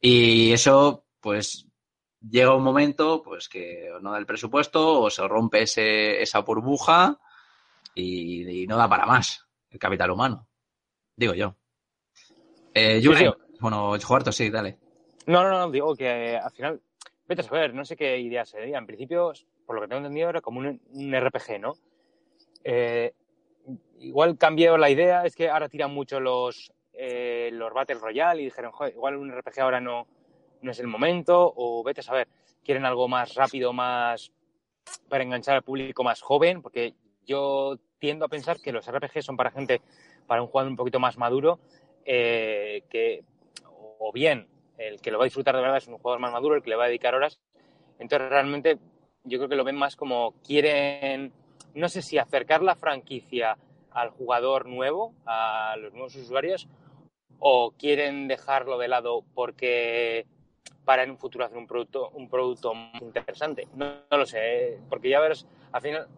[0.00, 1.66] Y eso, pues,
[2.20, 7.18] llega un momento, pues, que no da el presupuesto o se rompe ese, esa burbuja
[7.94, 10.46] y, y no da para más el capital humano.
[11.16, 11.56] Digo yo.
[12.74, 13.56] Eh, Julen, Sí, sí.
[13.60, 14.78] bueno, Juarto, sí, dale.
[15.26, 16.80] No, no, no, digo que eh, al final,
[17.26, 18.78] vete a saber, no sé qué idea sería.
[18.78, 19.32] En principio,
[19.64, 21.74] por lo que tengo entendido, era como un, un RPG, ¿no?
[22.64, 23.12] Eh,
[23.98, 28.46] igual cambió la idea, es que ahora tiran mucho los, eh, los Battle Royale y
[28.46, 30.06] dijeron, "Joder, igual un RPG ahora no,
[30.62, 32.28] no es el momento, o vete a saber,
[32.64, 34.32] quieren algo más rápido, más
[35.08, 36.94] para enganchar al público más joven, porque
[37.26, 39.80] yo tiendo a pensar que los RPG son para gente,
[40.26, 41.58] para un jugador un poquito más maduro,
[42.04, 43.24] eh, que,
[43.66, 44.48] o bien
[44.78, 46.70] el que lo va a disfrutar de verdad es un jugador más maduro, el que
[46.70, 47.40] le va a dedicar horas.
[47.98, 48.78] Entonces, realmente,
[49.24, 51.32] yo creo que lo ven más como quieren,
[51.74, 53.56] no sé si acercar la franquicia
[53.90, 56.68] al jugador nuevo, a los nuevos usuarios,
[57.38, 60.26] o quieren dejarlo de lado porque
[60.84, 63.66] para en un futuro hacer un producto, un producto interesante.
[63.74, 66.08] No, no lo sé, eh, porque ya verás, al final,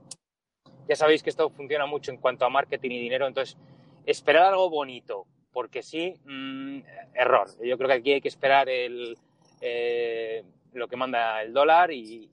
[0.89, 3.57] ya sabéis que esto funciona mucho en cuanto a marketing y dinero, entonces,
[4.05, 6.81] esperar algo bonito, porque sí, mm,
[7.15, 7.49] error.
[7.63, 9.17] Yo creo que aquí hay que esperar el,
[9.61, 12.31] eh, lo que manda el dólar y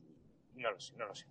[0.56, 1.26] no lo sé, no lo sé.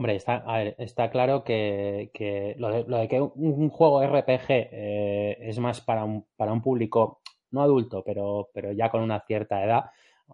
[0.00, 5.82] Hombre, está, ver, está claro que, lo, de, que un, juego RPG eh, es más
[5.82, 9.90] para un, para un público no adulto, pero, pero ya con una cierta edad.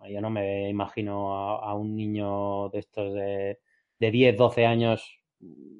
[0.09, 3.59] Yo no me imagino a, un niño de estos de,
[3.99, 5.19] de 10, 12 años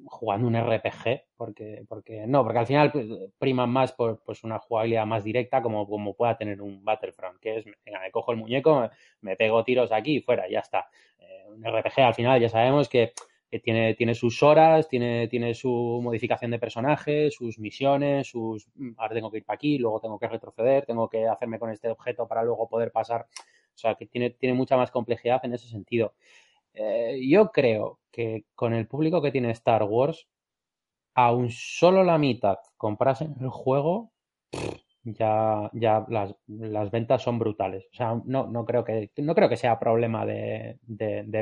[0.07, 3.07] jugando un RPG, porque, porque no, porque al final pues,
[3.39, 7.65] priman más por pues una jugabilidad más directa como, pueda tener un Battlefront, que es,
[7.65, 8.89] me cojo el muñeco, me,
[9.21, 10.89] me pego tiros aquí y fuera, ya está.
[11.19, 13.13] Eh, un RPG al final ya sabemos que
[13.59, 18.67] tiene, sus horas, tiene, su modificación de personajes, sus misiones, sus
[18.97, 21.89] ahora tengo que ir para aquí, luego tengo que retroceder, tengo que hacerme con este
[21.89, 23.27] objeto para luego poder pasar.
[23.75, 26.15] O sea, que tiene, mucha más complejidad en ese sentido.
[26.73, 30.27] Eh, yo creo que con el público que tiene Star Wars,
[31.13, 34.11] aún solo la mitad comprasen el juego,
[35.03, 35.69] ya,
[36.07, 37.85] las, ventas son brutales.
[37.93, 40.77] O sea, no, creo, que, no creo que sea problema de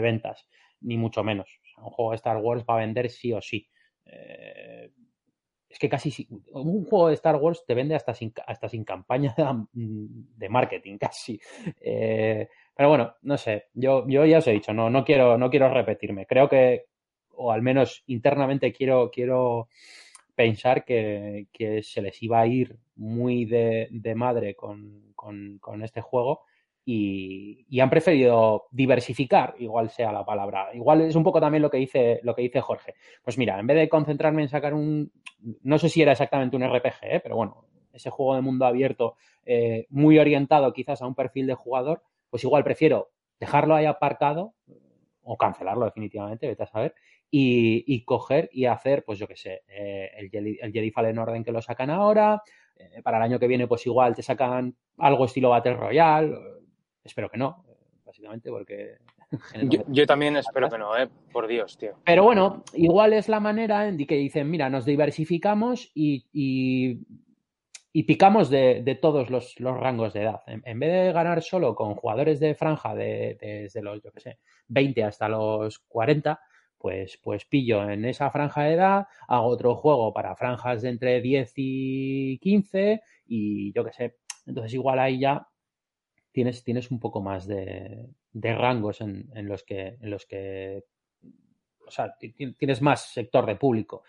[0.02, 0.48] ventas,
[0.82, 1.60] ni mucho menos.
[1.78, 3.68] Un juego de Star Wars va a vender sí o sí.
[4.06, 4.92] Eh,
[5.70, 8.86] es que casi si, un juego de Star Wars te vende hasta sin, hasta sin
[8.86, 11.40] campaña de, de marketing, casi.
[11.82, 15.50] Eh, pero bueno, no sé, yo, yo ya os he dicho, no, no, quiero, no
[15.50, 16.26] quiero repetirme.
[16.26, 16.86] Creo que,
[17.32, 19.68] o al menos internamente quiero, quiero
[20.36, 26.02] pensar que, que se les iba a ir muy de, de madre con, con, este
[26.02, 26.44] juego
[26.86, 30.70] y, han preferido diversificar, igual sea la palabra.
[30.74, 32.94] Igual es un poco también lo que dice, lo que dice Jorge.
[33.24, 35.12] Pues mira, en vez de concentrarme en sacar un,
[35.64, 37.20] no sé si era exactamente un RPG, ¿eh?
[37.22, 41.56] pero bueno, ese juego de mundo abierto eh, muy orientado quizás a un perfil de
[41.56, 44.54] jugador, pues igual prefiero dejarlo ahí aparcado
[45.24, 46.94] o cancelarlo definitivamente, vete a saber,
[47.32, 51.44] y, y coger y hacer, pues yo qué sé, eh, el, Jedi, el Jedi Orden
[51.44, 52.44] que lo sacan ahora,
[52.76, 56.38] eh, para el año que viene pues igual te sacan algo estilo Battle Royale,
[57.06, 57.64] espero que no,
[58.06, 58.98] básicamente porque...
[59.64, 61.96] Yo, yo, también espero que no, eh, por Dios, tío.
[62.06, 67.00] Pero bueno, igual es la manera en que dicen, mira, nos diversificamos y, y,
[67.92, 70.42] y picamos de, de todos los, los, rangos de edad.
[70.48, 74.12] En, en, vez de ganar solo con jugadores de franja de, de, desde los, yo
[74.12, 76.40] qué sé, 20 hasta los 40,
[76.78, 81.20] pues, pues pillo en esa franja de edad, hago otro juego para franjas de entre
[81.20, 84.18] 10 y 15 y yo qué sé.
[84.46, 85.48] Entonces igual ahí ya
[86.36, 90.84] tienes, tienes un poco más de, de rangos en, en, los que, en los que,
[91.88, 92.14] o sea,
[92.58, 94.04] tienes más sector de público.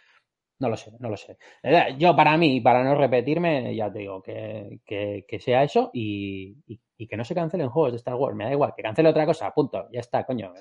[0.58, 1.38] No lo sé, no lo sé.
[1.98, 6.56] Yo, para mí, para no repetirme, ya te digo, que, que, que sea eso y,
[6.66, 8.34] y, y, que no se cancelen juegos de Star Wars.
[8.34, 9.86] Me da igual, que cancele otra cosa, punto.
[9.92, 10.52] Ya está, coño.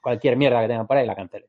[0.00, 1.48] Cualquier mierda que tengan por ahí la cancele.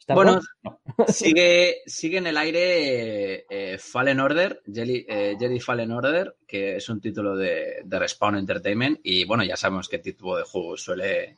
[0.00, 0.48] ¿Star bueno, Wars?
[0.64, 0.80] No.
[1.08, 6.88] sigue, sigue en el aire eh, Fallen Order, Jelly, eh, Jedi Fallen Order, que es
[6.88, 8.98] un título de, de, Respawn Entertainment.
[9.04, 11.36] Y bueno, ya sabemos qué tipo de juego suele,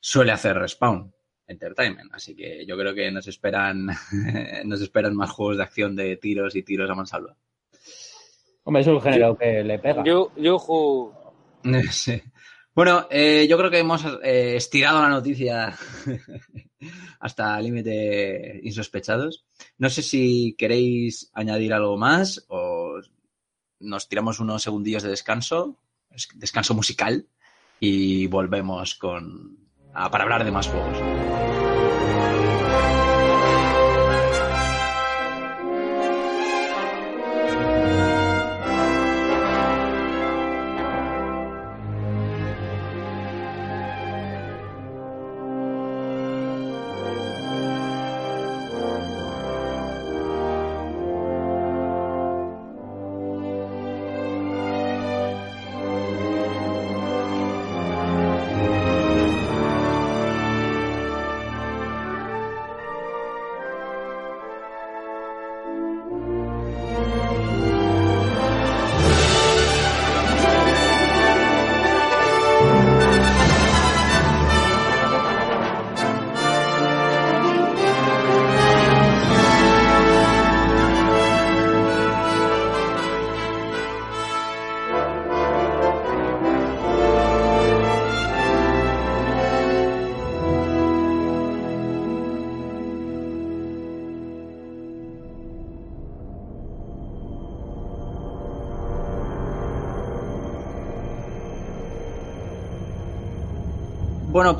[0.00, 1.12] suele hacer Respawn.
[1.46, 2.14] Entertainment.
[2.14, 3.86] Así que yo creo que nos esperan,
[4.64, 7.36] nos esperan más juegos de acción de tiros y tiros a mansalva.
[8.62, 10.04] Hombre, es un género yo, que le pega.
[10.04, 11.12] Yo, yo
[11.90, 12.22] sí.
[12.72, 15.76] Bueno, eh, yo creo que hemos eh, estirado la noticia
[17.18, 19.44] hasta límite insospechados.
[19.78, 23.00] No sé si queréis añadir algo más o
[23.80, 25.78] nos tiramos unos segundillos de descanso,
[26.34, 27.26] descanso musical,
[27.80, 29.58] y volvemos con,
[29.94, 30.98] a, para hablar de más juegos.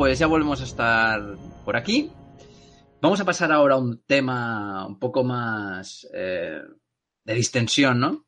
[0.01, 2.11] Pues ya volvemos a estar por aquí.
[3.03, 6.63] Vamos a pasar ahora a un tema un poco más eh,
[7.23, 8.25] de distensión, ¿no?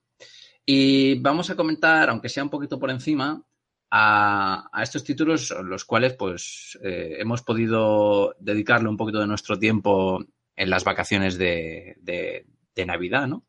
[0.66, 3.42] Y vamos a comentar, aunque sea un poquito por encima,
[3.90, 10.22] a, estos títulos, los cuales pues eh, hemos podido dedicarle un poquito de nuestro tiempo
[10.54, 12.44] en las vacaciones de
[12.87, 13.46] Navidad, ¿no?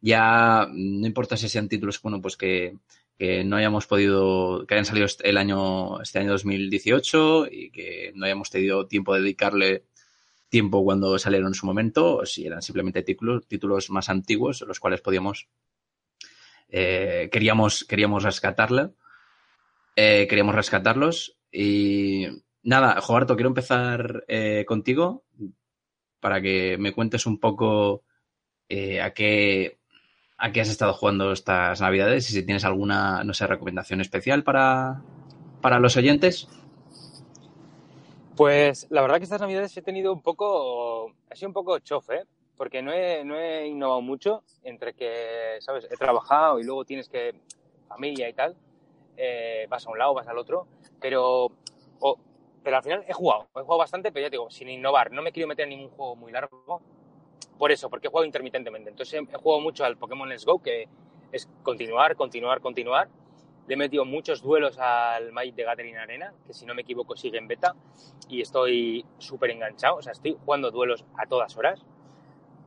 [0.00, 2.78] Ya no importa si sean títulos, bueno, pues que
[3.18, 8.26] que no hayamos podido, que hayan salido el año, este año 2018 y que no
[8.26, 9.84] hayamos tenido tiempo de dedicarle
[10.48, 14.80] tiempo cuando salieron en su momento, o si eran simplemente títulos, títulos más antiguos, los
[14.80, 15.48] cuales podíamos,
[16.68, 18.92] eh, queríamos, queríamos rescatarla,
[19.96, 21.36] eh, queríamos rescatarlos.
[21.50, 22.26] Y
[22.62, 25.24] nada, Joarto, quiero empezar eh, contigo
[26.20, 28.04] para que me cuentes un poco
[28.68, 29.75] eh, a qué
[30.38, 34.44] a qué has estado jugando estas navidades y si tienes alguna, no sé, recomendación especial
[34.44, 35.02] para,
[35.60, 36.48] para los oyentes.
[38.36, 42.16] Pues la verdad que estas navidades he tenido un poco, ha sido un poco chofe,
[42.16, 42.24] ¿eh?
[42.56, 45.88] porque no he, no he innovado mucho entre que, ¿sabes?
[45.90, 47.34] He trabajado y luego tienes que,
[47.88, 48.54] familia y tal,
[49.16, 50.66] eh, vas a un lado, vas al otro,
[51.00, 51.50] pero,
[52.00, 52.18] oh,
[52.62, 55.22] pero al final he jugado, he jugado bastante, pero ya te digo, sin innovar, no
[55.22, 56.82] me quiero meter en ningún juego muy largo,
[57.58, 58.90] por eso, porque he intermitentemente.
[58.90, 60.88] Entonces he jugado mucho al Pokémon Let's Go, que
[61.32, 63.08] es continuar, continuar, continuar.
[63.66, 67.16] Le he metido muchos duelos al Magic de Gathering Arena, que si no me equivoco
[67.16, 67.74] sigue en beta,
[68.28, 69.96] y estoy súper enganchado.
[69.96, 71.84] O sea, estoy jugando duelos a todas horas.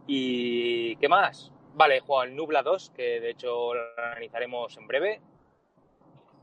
[0.07, 1.51] ¿Y qué más?
[1.75, 5.21] Vale, he jugado al Nubla 2, que de hecho lo analizaremos en breve.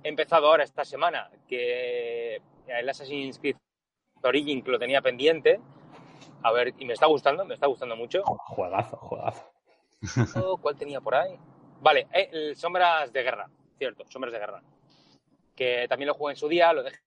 [0.02, 3.56] He empezado ahora esta semana, que el Assassin's Creed
[4.22, 5.60] Origin, lo tenía pendiente,
[6.46, 8.22] a ver, y me está gustando, me está gustando mucho.
[8.24, 9.44] Juegazo, juegazo.
[10.62, 11.36] ¿Cuál tenía por ahí?
[11.80, 14.62] Vale, eh, Sombras de Guerra, cierto, Sombras de Guerra.
[15.56, 16.98] Que también lo jugué en su día, lo dejé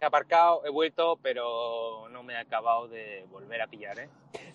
[0.00, 4.08] aparcado, he vuelto, pero no me he acabado de volver a pillar, ¿eh?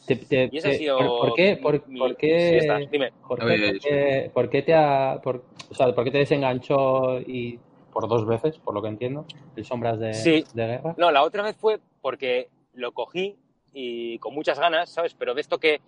[0.06, 1.56] Te, te, y ese ha sido ¿Por, qué?
[1.56, 2.60] ¿Por, mi, por qué?
[2.60, 3.14] Sí, Dime.
[3.26, 7.22] ¿Por qué, por qué, por qué te ha, por, o sea, ¿por qué te desenganchó
[7.22, 7.58] y
[7.94, 10.44] por dos veces, por lo que entiendo, el Sombras de, sí.
[10.54, 10.96] de Guerra?
[10.98, 13.38] No, la otra vez fue porque lo cogí
[13.74, 15.14] y con muchas ganas, ¿sabes?
[15.14, 15.82] Pero de esto que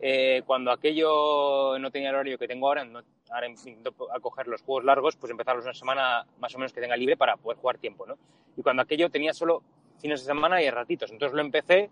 [0.00, 4.46] eh, cuando aquello no tenía el horario que tengo ahora, no, ahora intento a coger
[4.46, 7.58] los juegos largos, pues empezarlos una semana más o menos que tenga libre para poder
[7.58, 8.18] jugar tiempo, ¿no?
[8.56, 9.62] Y cuando aquello tenía solo
[9.98, 11.90] fines de semana y ratitos, entonces lo empecé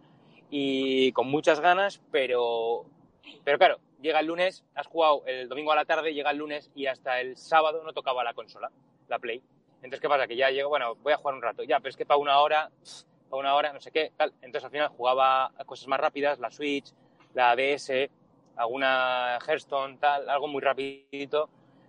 [0.50, 2.84] y con muchas ganas, pero,
[3.42, 6.70] pero claro, llega el lunes, has jugado el domingo a la tarde, llega el lunes
[6.74, 8.70] y hasta el sábado no tocaba la consola,
[9.08, 9.42] la Play.
[9.76, 10.26] Entonces, ¿qué pasa?
[10.26, 12.38] Que ya llego, bueno, voy a jugar un rato, ya, pero es que para una
[12.38, 12.70] hora,
[13.28, 14.32] para una hora, no sé qué, tal.
[14.42, 16.92] Entonces al final jugaba a cosas más rápidas, la Switch,
[17.34, 18.10] la DS,
[18.56, 21.48] alguna Hearthstone, tal, algo muy rapidito,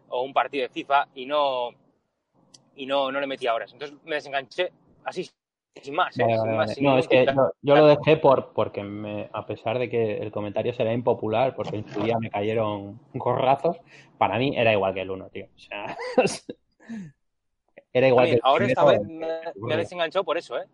[0.10, 1.70] o un partido de FIFA, y no,
[2.76, 3.72] y no, no le metía horas.
[3.74, 4.72] Entonces me desenganché
[5.04, 5.30] así,
[5.82, 6.18] sin más.
[6.18, 6.24] ¿eh?
[6.24, 6.74] Vale, sin vale, más, vale.
[6.76, 10.18] sin No, es que yo, yo lo dejé por, porque me, a pesar de que
[10.18, 13.78] el comentario será impopular, porque en su día me cayeron gorrazos,
[14.18, 15.48] para mí era igual que el uno, tío.
[15.56, 15.98] O sea,
[17.94, 20.66] era igual que el ahora esta vez me, me he desenganchado por eso, ¿eh?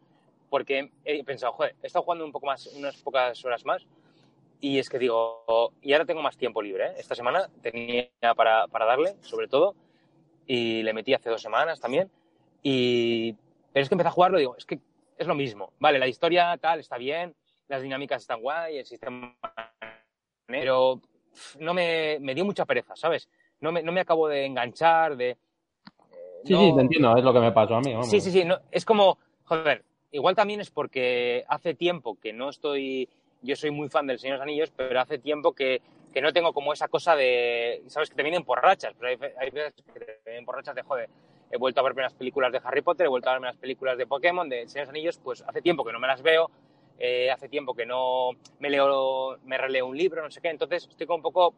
[0.51, 3.87] Porque he pensado, joder, he estado jugando un poco más, unas pocas horas más,
[4.59, 6.93] y es que digo, y ahora tengo más tiempo libre, ¿eh?
[6.97, 9.75] Esta semana tenía para, para darle, sobre todo,
[10.45, 12.11] y le metí hace dos semanas también,
[12.61, 13.33] y...
[13.71, 14.79] Pero es que empecé a jugarlo digo, es que
[15.17, 15.71] es lo mismo.
[15.79, 17.33] Vale, la historia tal está bien,
[17.69, 19.33] las dinámicas están guay, el sistema...
[20.47, 20.99] Pero
[21.59, 23.29] no me, me dio mucha pereza, ¿sabes?
[23.61, 25.29] No me, no me acabo de enganchar, de...
[25.29, 25.37] eh,
[26.43, 27.93] Sí, no- sí, te entiendo, es lo que me pasó a mí.
[27.93, 28.09] vamos.
[28.09, 28.43] Sí, sí, sí.
[28.43, 33.09] no, es como, joder, igual también es porque hace tiempo que no estoy.
[33.43, 35.81] Yo soy muy fan del Señor de los Anillos, pero hace tiempo que,
[36.13, 37.81] que no tengo como esa cosa de.
[37.87, 40.55] Sabes que te vienen por rachas, pero hay, ve- hay veces que te vienen por
[40.55, 41.09] rachas de, joder,
[41.49, 43.97] he vuelto a verme las películas de Harry Potter, he vuelto a verme las películas
[43.97, 46.51] de Pokémon, de Señor de los Anillos, pues hace tiempo que no me las veo.
[46.99, 50.87] eh, hace tiempo que no me leo, me releo un libro, no sé qué, entonces
[50.87, 51.55] estoy como un poco,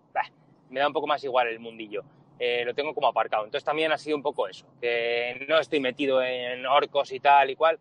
[0.70, 2.04] me da un poco más igual el mundillo
[2.40, 3.46] eh, lo tengo como aparcado.
[3.46, 7.50] Entonces también ha sido un poco eso, que no estoy metido en orcos y tal
[7.50, 7.78] y cual,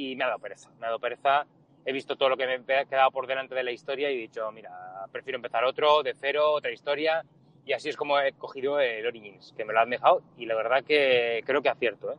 [0.00, 1.46] y me ha dado pereza, me ha dado pereza.
[1.84, 4.20] He visto todo lo que me ha quedado por delante de la historia y he
[4.20, 4.70] dicho, mira,
[5.12, 7.24] prefiero empezar otro, de cero, otra historia,
[7.64, 10.54] y así es como he cogido el Origins, que me lo han dejado, y la
[10.54, 12.16] verdad que creo que acierto, ¿eh?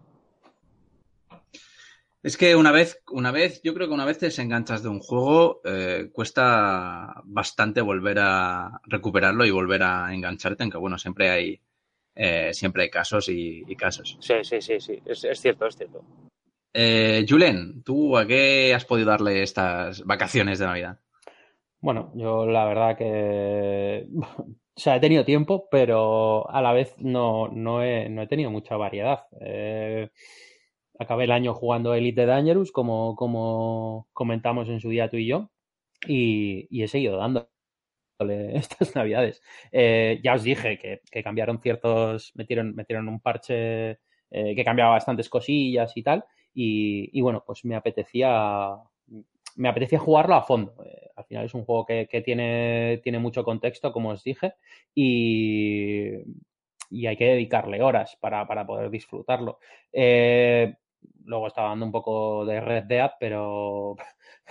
[2.23, 4.99] Es que una vez, una vez, yo creo que una vez te desenganchas de un
[4.99, 11.59] juego, eh, cuesta bastante volver a recuperarlo y volver a engancharte, aunque bueno, siempre hay,
[12.13, 14.17] eh, siempre hay casos y, y casos.
[14.19, 16.03] Sí, sí, sí, sí, es, es cierto, es cierto.
[16.73, 20.99] Eh, Julen, ¿tú a qué has podido darle estas vacaciones de Navidad?
[21.79, 24.07] Bueno, yo la verdad que.
[24.73, 28.49] O sea, he tenido tiempo, pero a la vez no, no, he, no he tenido
[28.49, 29.25] mucha variedad.
[29.41, 30.09] Eh,
[30.97, 35.51] acabé el año jugando Elite Dangerous, como, como comentamos en su día tú y yo,
[36.07, 37.49] y, he seguido dándole
[38.57, 39.41] estas navidades.
[39.71, 43.99] Eh, ya os dije que, que cambiaron ciertos, metieron, metieron un parche
[44.33, 48.77] eh, que cambiaba bastantes cosillas y tal, y, bueno, pues me apetecía
[49.57, 50.75] me apetecía jugarlo a fondo.
[50.85, 54.53] Eh, al final es un juego que, tiene, tiene mucho contexto, como os dije,
[54.95, 56.13] y,
[56.89, 59.59] y hay que dedicarle horas para, para poder disfrutarlo.
[59.91, 60.73] Eh,
[61.25, 63.95] luego estaba dando un poco de Red Dead, pero,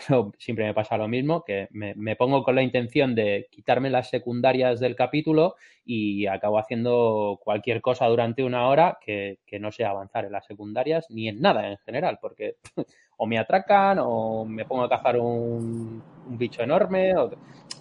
[0.07, 3.91] pero siempre me pasa lo mismo, que me, me, pongo con la intención de quitarme
[3.91, 9.73] las secundarias del capítulo y acabo haciendo cualquier cosa durante una hora que, que no
[9.73, 12.57] sea avanzar en las secundarias ni en nada en general, porque
[13.17, 17.17] o me atracan o me pongo a cazar un, un bicho enorme.
[17.17, 17.31] O...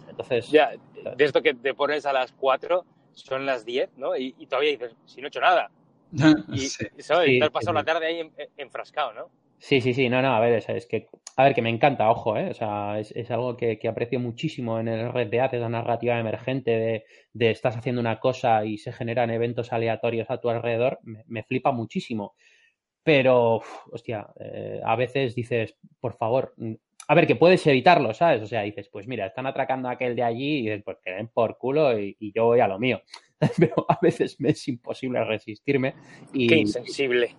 [0.10, 0.50] Entonces.
[0.50, 0.72] Ya,
[1.16, 4.18] de esto que te pones a las 4, son las 10, ¿no?
[4.18, 5.72] Y, y todavía dices, si no he hecho nada.
[6.52, 6.88] Y, sí.
[7.00, 7.30] ¿sabes?
[7.30, 9.30] Sí, te has pasado sí, la tarde ahí en, enfrascado, ¿no?
[9.60, 12.10] Sí, sí, sí, no, no, a ver, es, es, que, a ver, que me encanta,
[12.10, 12.50] ojo, ¿eh?
[12.50, 17.04] O sea, es, algo que, aprecio muchísimo en el Red Dead, esa narrativa emergente de,
[17.34, 21.74] de, estás haciendo una cosa y se generan eventos aleatorios a tu alrededor, me, flipa
[21.74, 22.36] muchísimo.
[23.04, 26.54] Pero, hostia, eh, a veces dices, por favor,
[27.08, 28.42] a ver, que puedes evitarlo, ¿sabes?
[28.42, 31.12] O sea, dices, pues mira, están atracando a aquel de allí y dices, pues que
[31.12, 33.02] den por culo y, yo voy a lo mío.
[33.58, 35.96] Pero a veces me es imposible resistirme.
[36.32, 37.36] Qué insensible.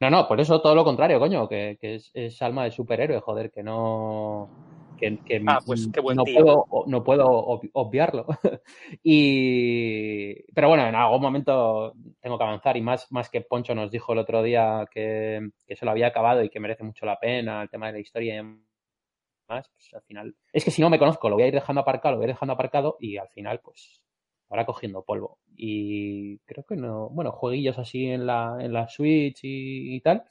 [0.00, 3.20] No, no, por eso todo lo contrario, coño, que, que es, es, alma de superhéroe,
[3.20, 4.48] joder, que no.
[4.96, 6.36] Que, que ah, pues qué buen no, tío.
[6.44, 7.26] Puedo, no puedo
[7.72, 8.26] obviarlo.
[9.02, 10.34] y.
[10.52, 14.12] Pero bueno, en algún momento tengo que avanzar y más, más que Poncho nos dijo
[14.12, 17.62] el otro día que, que se lo había acabado y que merece mucho la pena
[17.62, 20.36] el tema de la historia y demás, pues al final.
[20.52, 22.28] Es que si no me conozco, lo voy a ir dejando aparcado, lo voy a
[22.28, 24.00] ir dejando aparcado y al final, pues
[24.48, 25.38] ahora cogiendo polvo.
[25.56, 30.24] Y creo que no, bueno, jueguillos así en la, en la Switch y, tal,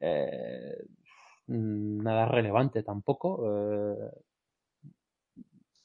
[0.00, 0.84] eh,
[1.46, 3.42] nada relevante tampoco.
[3.46, 4.10] Eh,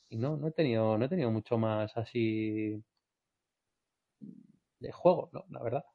[0.09, 2.81] y no, no he tenido, no he tenido mucho más así
[4.79, 5.85] de juego, no, la verdad.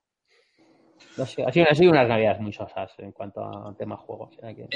[1.18, 4.36] Ha sido, unas navidades muy sosas en cuanto a temas juegos.
[4.36, 4.68] Que...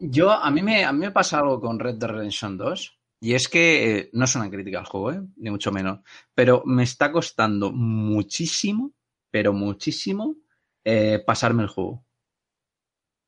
[0.00, 3.34] Yo, a mí, me, a mí me pasa algo con Red Dead Redemption 2 Y
[3.34, 5.20] es que eh, no es una crítica al juego, ¿eh?
[5.36, 6.00] ni mucho menos.
[6.34, 8.92] Pero me está costando muchísimo,
[9.30, 10.36] pero muchísimo,
[10.84, 12.04] eh, pasarme el juego.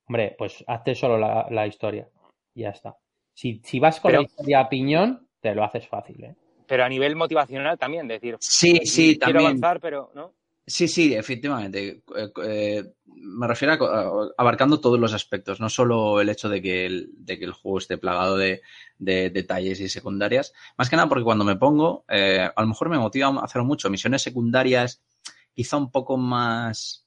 [0.06, 2.08] Hombre, pues hazte solo la, la historia.
[2.54, 2.96] Y ya está.
[3.34, 6.36] Si, si vas con pero, la historia a piñón, te lo haces fácil, ¿eh?
[6.66, 8.36] Pero a nivel motivacional también, decir.
[8.40, 9.46] Sí, sí, quiero también.
[9.46, 10.32] avanzar, pero no.
[10.68, 12.02] Sí, sí, efectivamente.
[12.16, 16.86] Eh, eh, me refiero a, abarcando todos los aspectos, no solo el hecho de que
[16.86, 18.62] el, juego esté plagado de,
[18.98, 20.52] de, detalles y secundarias.
[20.76, 23.62] Más que nada porque cuando me pongo, eh, a lo mejor me motiva a hacer
[23.62, 23.90] mucho.
[23.90, 25.02] Misiones secundarias,
[25.54, 27.06] quizá un poco más,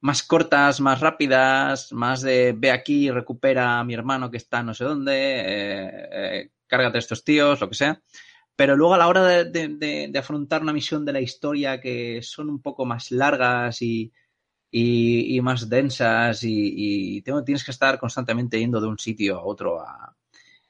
[0.00, 4.74] más cortas, más rápidas, más de ve aquí, recupera a mi hermano que está no
[4.74, 8.02] sé dónde, eh, cárgate a estos tíos, lo que sea.
[8.56, 12.62] Pero luego a la hora de, afrontar una misión de la historia que son un
[12.62, 14.12] poco más largas y,
[14.70, 19.84] y, más densas y, tienes que estar constantemente yendo de un sitio a otro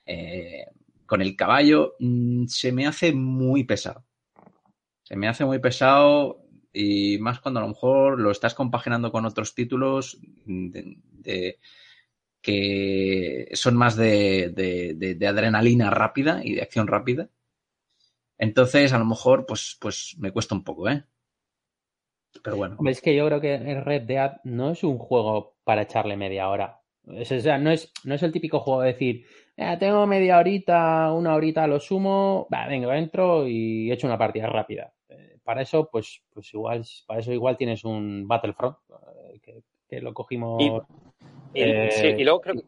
[0.04, 0.66] eh,
[1.06, 4.04] con el caballo, mmm, se me hace muy pesado.
[5.04, 9.24] Se me hace muy pesado y más cuando a lo mejor lo estás compaginando con
[9.24, 10.18] otros títulos
[12.42, 17.30] que son más de, adrenalina rápida y de acción rápida
[18.38, 21.04] entonces, a lo mejor, pues, pues me cuesta un poco, ¿eh?
[22.42, 22.76] Pero bueno.
[22.86, 26.48] Es que yo creo que el Red Dead no es un juego para echarle media
[26.48, 26.80] hora.
[27.06, 29.26] Es, o sea, no es, no es el típico juego de decir,
[29.56, 34.48] eh, tengo media horita, una horita lo sumo, va, venga, entro y echo una partida
[34.48, 34.92] rápida.
[35.08, 40.00] Eh, para eso, pues, pues igual, para eso igual tienes un Battlefront, eh, que, que,
[40.00, 40.62] lo cogimos.
[41.54, 42.64] Y, y, sí, y luego creo que.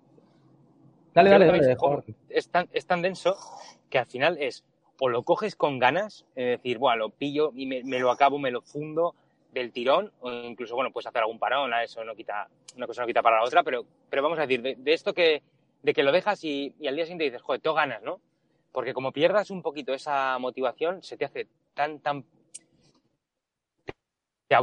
[1.12, 1.76] Dale, dale, dale.
[2.28, 3.36] Es tan, es tan denso
[3.90, 4.64] que al final es
[5.00, 8.38] o lo coges con ganas, es decir, bueno, lo pillo y me, me, lo acabo,
[8.38, 9.14] me lo fundo
[9.52, 13.06] del tirón, o incluso, bueno, puedes hacer algún parón, eso no quita, una cosa no
[13.06, 15.42] quita para la otra, pero, pero vamos a decir, de, de esto que,
[15.82, 18.20] de que lo dejas y, y, al día siguiente dices, joder, tengo ganas, ¿no?
[18.72, 22.24] Porque como pierdas un poquito esa motivación, se te hace tan, tan...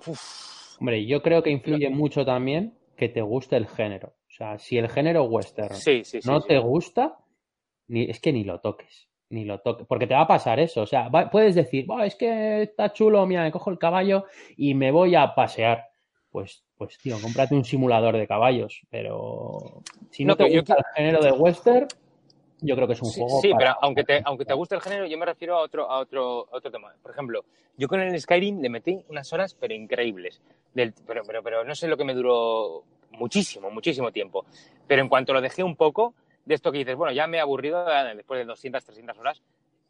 [0.07, 0.79] Uf.
[0.79, 4.09] Hombre, yo creo que influye mucho también que te guste el género.
[4.27, 7.17] O sea, si el género western sí, sí, sí, no te gusta,
[7.87, 10.81] ni, es que ni lo toques ni lo toque, porque te va a pasar eso,
[10.81, 14.25] o sea, va, puedes decir, oh, es que está chulo, mira, me cojo el caballo
[14.55, 15.85] y me voy a pasear.
[16.29, 20.79] Pues, pues tío, cómprate un simulador de caballos, pero si no, no te gusta yo...
[20.79, 21.87] el género de western,
[22.61, 23.41] yo creo que es un sí, juego.
[23.41, 23.59] Sí, para...
[23.59, 26.47] pero aunque te, aunque te guste el género, yo me refiero a otro, a otro,
[26.51, 26.93] a otro tema.
[27.01, 27.45] Por ejemplo,
[27.77, 30.41] yo con el Skyrim le metí unas horas, pero increíbles.
[30.73, 34.45] Del, pero, pero, pero no sé lo que me duró muchísimo, muchísimo tiempo.
[34.87, 36.13] Pero en cuanto lo dejé un poco,
[36.45, 37.85] de esto que dices, bueno, ya me he aburrido
[38.15, 39.41] después de 200, 300 horas,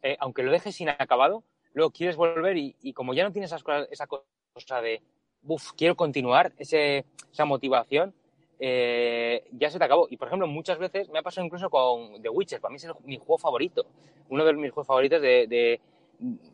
[0.02, 1.44] eh, aunque lo dejes inacabado,
[1.74, 5.02] luego quieres volver y, y como ya no tienes esas esa cosa de,
[5.46, 8.14] uff, quiero continuar, ese, esa motivación,
[8.58, 10.06] eh, ya se te acabó.
[10.10, 12.88] Y por ejemplo, muchas veces me ha pasado incluso con The Witcher, para mí es
[13.04, 13.86] mi juego favorito,
[14.28, 15.80] uno de mis juegos favoritos de, de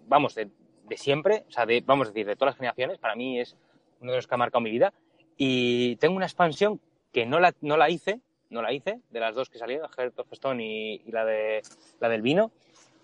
[0.06, 0.48] vamos, de,
[0.88, 3.56] de, siempre, o sea, de, vamos a decir, de todas las generaciones, para mí es
[4.00, 4.92] uno de los que ha marcado mi vida.
[5.36, 6.80] Y tengo una expansión
[7.12, 8.20] que no la, no la hice,
[8.52, 11.62] no la hice, de las dos que salieron, Heart of Stone y, y, la, de,
[12.00, 12.52] la del vino.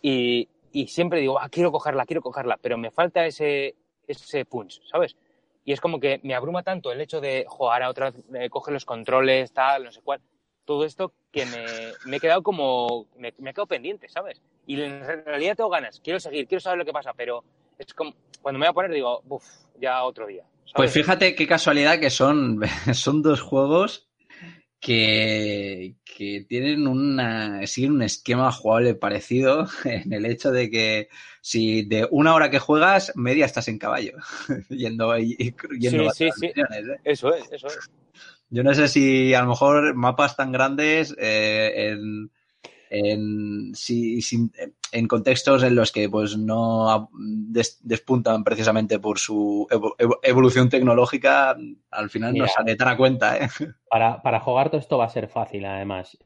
[0.03, 3.75] Y, y siempre digo, ah, quiero cogerla, quiero cogerla, pero me falta ese,
[4.07, 5.17] ese punch, ¿sabes?
[5.65, 8.49] Y es como que me abruma tanto el hecho de jugar a otra vez, eh,
[8.49, 10.21] coger los controles, tal, no sé cuál,
[10.65, 11.65] todo esto que me,
[12.07, 14.41] me he quedado como, me, me he quedado pendiente, ¿sabes?
[14.67, 17.43] Y en realidad tengo ganas, quiero seguir, quiero saber lo que pasa, pero
[17.79, 19.45] es como, cuando me voy a poner digo, uff,
[19.81, 20.43] ya otro día.
[20.43, 20.73] ¿sabes?
[20.75, 22.61] Pues fíjate qué casualidad que son,
[22.93, 24.08] son dos juegos
[24.81, 31.09] que, que, tienen una, siguen un esquema jugable parecido en el hecho de que
[31.41, 34.13] si de una hora que juegas, media estás en caballo,
[34.69, 36.47] yendo, yendo sí, sí, sí.
[36.47, 36.65] ¿eh?
[37.05, 37.91] Eso es, eso es.
[38.51, 42.31] Yo no sé si a lo mejor mapas tan grandes eh, en,
[42.91, 44.51] en, si, si,
[44.93, 49.67] en contextos en los que pues no des, despuntan precisamente por su
[50.23, 51.57] evolución tecnológica,
[51.91, 53.37] al final Mira, no sale tan a cuenta.
[53.39, 53.49] ¿eh?
[53.89, 56.17] Para, para jugar todo esto va a ser fácil, además.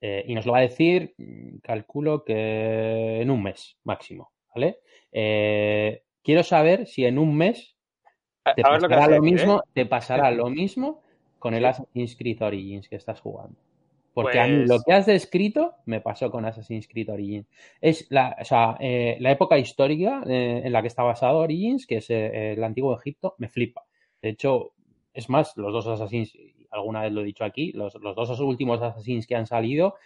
[0.00, 1.14] Eh, y nos lo va a decir,
[1.62, 4.80] calculo que en un mes máximo, ¿vale?
[5.10, 7.76] Eh, quiero saber si en un mes
[8.54, 9.70] te a pasará lo, lo mismo, ¿eh?
[9.72, 11.02] te pasará lo mismo
[11.38, 13.58] con el Assassin's Creed Origins que estás jugando.
[14.16, 14.44] Porque pues...
[14.44, 17.46] a mí lo que has descrito me pasó con Assassin's Creed Origins.
[17.82, 21.86] Es la, o sea, eh, la época histórica eh, en la que está basado Origins,
[21.86, 23.84] que es eh, el antiguo Egipto, me flipa.
[24.22, 24.72] De hecho,
[25.12, 26.32] es más, los dos Assassins,
[26.70, 29.96] alguna vez lo he dicho aquí, los, los dos últimos Assassins que han salido,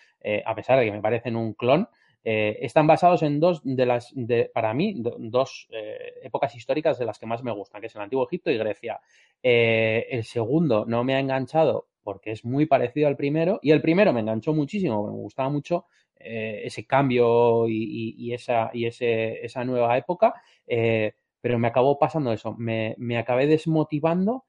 [0.44, 1.86] a pesar de que me parecen un clon,
[2.22, 7.06] eh, están basados en dos de las, de, para mí, dos eh, épocas históricas de
[7.06, 9.00] las que más me gustan, que es el Antiguo Egipto y Grecia.
[9.42, 13.82] Eh, el segundo no me ha enganchado porque es muy parecido al primero y el
[13.82, 15.86] primero me enganchó muchísimo, me gustaba mucho
[16.16, 20.34] eh, ese cambio y, esa, y ese, esa nueva época,
[20.66, 24.44] eh, pero me acabó pasando eso, me, me acabé desmotivando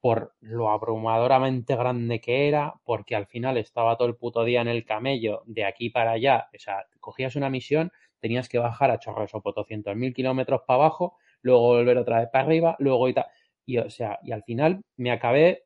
[0.00, 4.68] por lo abrumadoramente grande que era, porque al final estaba todo el puto día en
[4.68, 7.90] el camello de aquí para allá, o sea, cogías una misión,
[8.20, 12.44] tenías que bajar a chorros o 200.000 kilómetros para abajo, luego volver otra vez para
[12.44, 13.26] arriba, luego y tal.
[13.64, 15.64] Y, o sea, y al final me acabé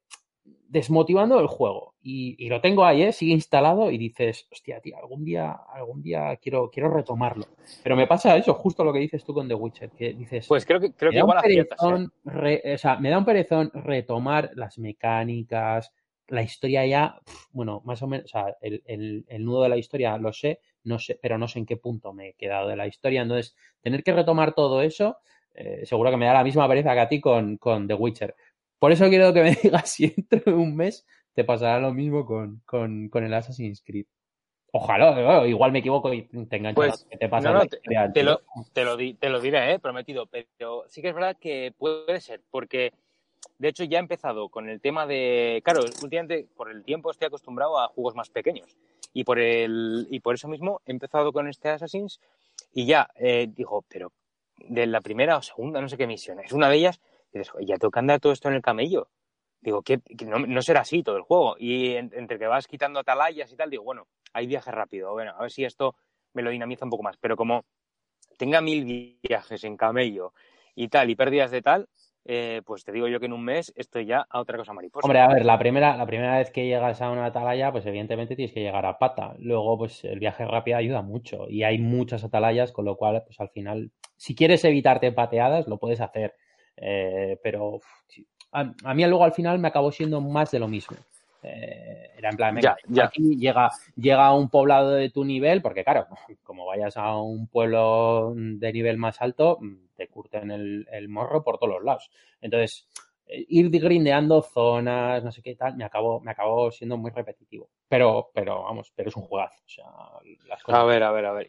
[0.69, 1.95] desmotivando el juego.
[2.03, 3.13] Y, lo tengo ahí, ¿eh?
[3.13, 7.47] sigue instalado y dices, hostia, tío, algún día, algún día quiero, quiero retomarlo.
[7.83, 10.65] Pero me pasa eso, justo lo que dices tú con The Witcher, que dices, pues
[10.65, 12.13] creo que, creo que igual perezón,
[12.45, 12.75] ¿eh?
[12.75, 15.93] o sea, me da un perezón retomar las mecánicas,
[16.29, 17.21] la historia ya,
[17.51, 18.83] bueno, más o menos, o sea, el,
[19.27, 22.13] el, nudo de la historia lo sé, no sé, pero no sé en qué punto
[22.13, 23.23] me he quedado de la historia.
[23.23, 25.19] Entonces, tener que retomar todo eso,
[25.55, 28.35] eh, seguro que me da la misma pereza que a ti con, con The Witcher.
[28.81, 32.27] Por eso quiero que me digas si dentro de un mes te pasará lo mismo
[32.27, 34.07] con, con, con el Assassin's Creed.
[34.73, 36.77] Ojalá, igual me equivoco y te engancho.
[36.77, 38.13] Pues, te, pasa no, te, lo,
[38.73, 39.79] te, lo te, lo, diré, ¿eh?
[39.81, 42.93] prometido, pero sí que es verdad que puede ser, porque
[43.59, 47.27] de hecho ya he empezado con el tema de, claro, últimamente por el tiempo estoy
[47.27, 48.77] acostumbrado a juegos más pequeños
[49.13, 52.21] y por, el, y por eso mismo he empezado con este Assassin's
[52.73, 54.13] y ya eh, digo, pero
[54.57, 57.01] de la primera o segunda, no sé qué misión es, una de ellas
[57.33, 59.09] y dices, ya tengo que andar todo esto en el camello.
[59.61, 61.57] Digo, que, no, será así todo el juego.
[61.59, 65.13] Y entre que vas quitando atalayas y tal, digo, bueno, hay viaje rápido.
[65.13, 65.97] Bueno, a ver si esto
[66.33, 67.17] me lo dinamiza un poco más.
[67.19, 67.65] Pero como
[68.39, 70.33] tenga mil viajes en camello
[70.75, 71.89] y tal, y pérdidas de tal,
[72.25, 75.07] eh, pues te digo yo que en un mes estoy ya a otra cosa mariposa.
[75.07, 78.37] Hombre, a ver, la primera, la primera vez que llegas a una atalaya, pues evidentemente
[78.37, 79.35] tienes que llegar a pata.
[79.39, 81.49] Luego, pues el viaje rápido ayuda mucho.
[81.49, 85.79] Y hay muchas atalayas, con lo cual, pues al final, si quieres evitarte pateadas, lo
[85.79, 86.35] puedes hacer.
[86.81, 87.81] Eh, pero
[88.53, 90.97] a, mí luego al final me acabó siendo más de lo mismo.
[91.43, 92.59] Eh, era en plan,
[93.03, 96.07] aquí llega, llega a un poblado de tu nivel, porque claro,
[96.43, 99.59] como vayas a un pueblo de nivel más alto,
[99.97, 102.11] te curten el, el morro por todos los lados.
[102.41, 102.87] Entonces,
[103.33, 107.71] eh, ir grindeando zonas, no sé qué tal, me acabó, me acabó siendo muy repetitivo.
[107.89, 109.63] Pero, pero vamos, pero es un juegazo.
[109.65, 109.85] O sea,
[110.49, 110.81] las cosas...
[110.81, 111.49] A ver, a ver, a ver.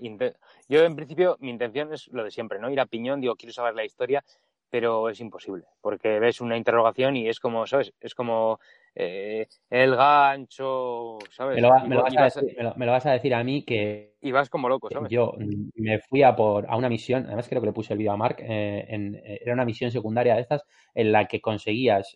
[0.70, 2.70] Yo en principio mi intención es lo de siempre, ¿no?
[2.70, 4.24] Ir a piñón, digo, quiero saber la historia
[4.72, 7.94] pero es imposible, porque ves una interrogación y es como, ¿sabes?
[8.00, 8.58] Es como
[8.96, 11.58] eh, el gancho, ¿sabes?
[11.58, 14.16] Me lo, vas a decir, a mí que...
[14.22, 15.12] Y vas como loco, ¿sabes?
[15.12, 15.34] Yo
[15.76, 18.18] me fui a por a una misión, además creo que le puse el vídeo a
[18.18, 20.64] Mark, eh, eh, era una misión secundaria de estas
[20.96, 22.16] en la que conseguías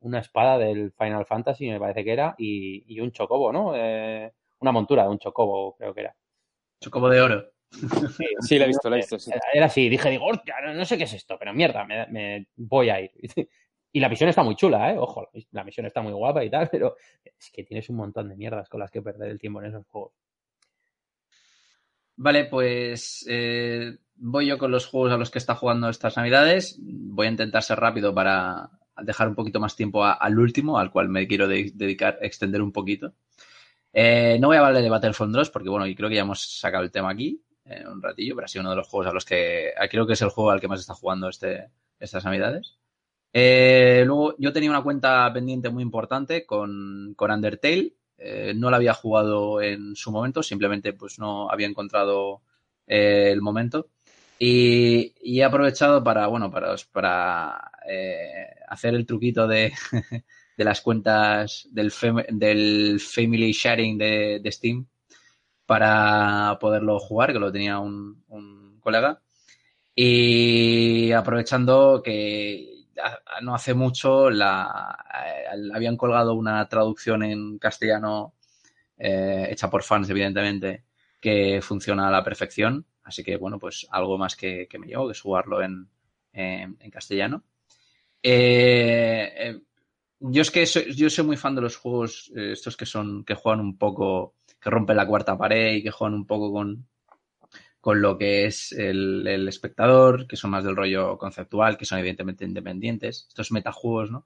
[0.00, 3.72] una espada del Final Fantasy, me parece que era, y, un chocobo, ¿no?
[3.72, 6.16] una montura de un chocobo, creo que era.
[6.80, 7.53] Chocobo de oro.
[8.40, 9.16] Sí, la he visto, la he visto.
[9.52, 10.30] Era así, dije, digo,
[10.74, 13.10] no sé qué es esto, pero mierda, me, voy a ir.
[13.96, 14.98] Y la misión está muy chula, ¿eh?
[14.98, 18.34] Ojo, la misión está muy guapa y tal, pero es que tienes un montón de
[18.34, 20.14] mierdas con las que perder el tiempo en esos juegos.
[22.16, 26.76] Vale, pues eh, voy yo con los juegos a los que está jugando estas navidades.
[26.80, 28.68] Voy a intentar ser rápido para
[29.00, 33.14] dejar un poquito más tiempo al último, al cual me quiero dedicar, extender un poquito.
[33.92, 36.58] Eh, no voy a hablar de Battlefront 2 porque, bueno, y creo que ya hemos
[36.58, 39.24] sacado el tema aquí un ratillo, pero ha sido uno de los juegos a los
[39.24, 42.76] que ah, creo que es el juego al que más está jugando este, estas navidades.
[43.32, 47.94] Eh, luego yo tenía una cuenta pendiente muy importante con, con Undertale.
[48.16, 52.42] Eh, no la había jugado en su momento, simplemente pues no había encontrado
[52.86, 53.88] eh, el momento.
[54.38, 57.70] Y, he aprovechado para, bueno, para, para
[58.68, 59.72] hacer el truquito de,
[60.56, 61.90] de las cuentas del,
[63.00, 64.86] Family Sharing de Steam
[65.66, 68.22] para poderlo jugar, que lo tenía un,
[68.80, 69.20] colega.
[69.94, 72.86] Y aprovechando que
[73.42, 78.34] no hace mucho la, eh, habían colgado una traducción en castellano
[78.98, 80.84] eh, hecha por fans, evidentemente,
[81.20, 82.86] que funciona a la perfección.
[83.04, 85.88] Así que, bueno, pues algo más que, me llevo, que es jugarlo en,
[86.90, 87.44] castellano.
[88.22, 89.60] Eh,
[90.18, 93.34] yo es que soy, yo soy muy fan de los juegos estos que son que
[93.34, 94.34] juegan un poco
[94.64, 96.86] que rompen la cuarta pared y que juegan un poco con,
[97.82, 102.46] con lo que es el, espectador, que son más del rollo conceptual, que son evidentemente
[102.46, 104.24] independientes, estos metajuegos, ¿no?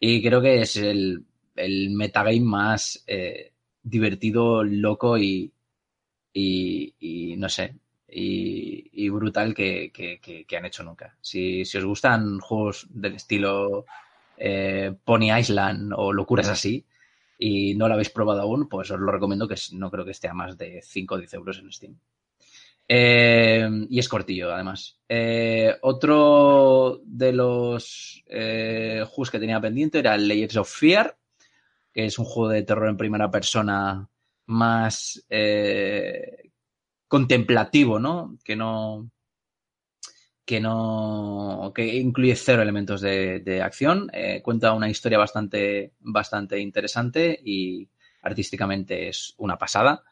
[0.00, 1.24] Y creo que es el,
[1.54, 5.52] el metagame más eh, divertido, loco y,
[6.32, 7.76] y, no sé,
[8.08, 11.16] y, brutal que, que, han hecho nunca.
[11.20, 13.86] Si, si, os gustan juegos del estilo
[14.36, 16.84] eh, Pony Island o locuras así,
[17.38, 20.28] y no lo habéis probado aún, pues os lo recomiendo que no creo que esté
[20.28, 21.98] a más de 5 o 10 euros en Steam.
[22.88, 24.98] Eh, y es cortillo, además.
[25.08, 31.16] Eh, otro de los eh, juegos que tenía pendiente era Layers of Fear,
[31.92, 34.08] que es un juego de terror en primera persona
[34.46, 36.50] más eh,
[37.08, 38.38] contemplativo, ¿no?
[38.44, 39.10] Que no
[40.46, 44.08] que no que incluye cero elementos de, acción.
[44.12, 47.88] Eh, cuenta una historia bastante, bastante interesante y
[48.22, 50.04] artísticamente es una pasada.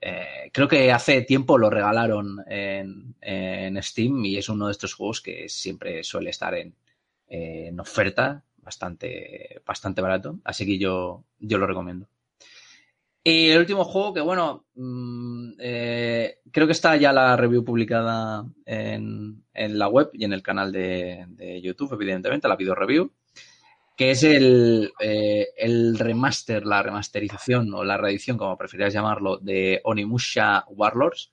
[0.00, 5.20] Eh, creo que hace tiempo lo regalaron en, Steam y es uno de estos juegos
[5.20, 6.74] que siempre suele estar en,
[7.28, 10.38] en oferta, bastante, bastante barato.
[10.44, 12.08] Así que yo, yo lo recomiendo.
[13.24, 18.46] Y el último juego que, bueno, mm, eh, creo que está ya la review publicada
[18.64, 23.12] en, la web y en el canal de, YouTube, evidentemente, la video review,
[23.96, 29.80] que es el, eh, el, remaster, la remasterización o la reedición, como preferías llamarlo, de
[29.84, 31.32] Onimusha Warlords,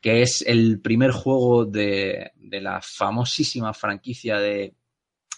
[0.00, 4.74] que es el primer juego de, la famosísima franquicia de,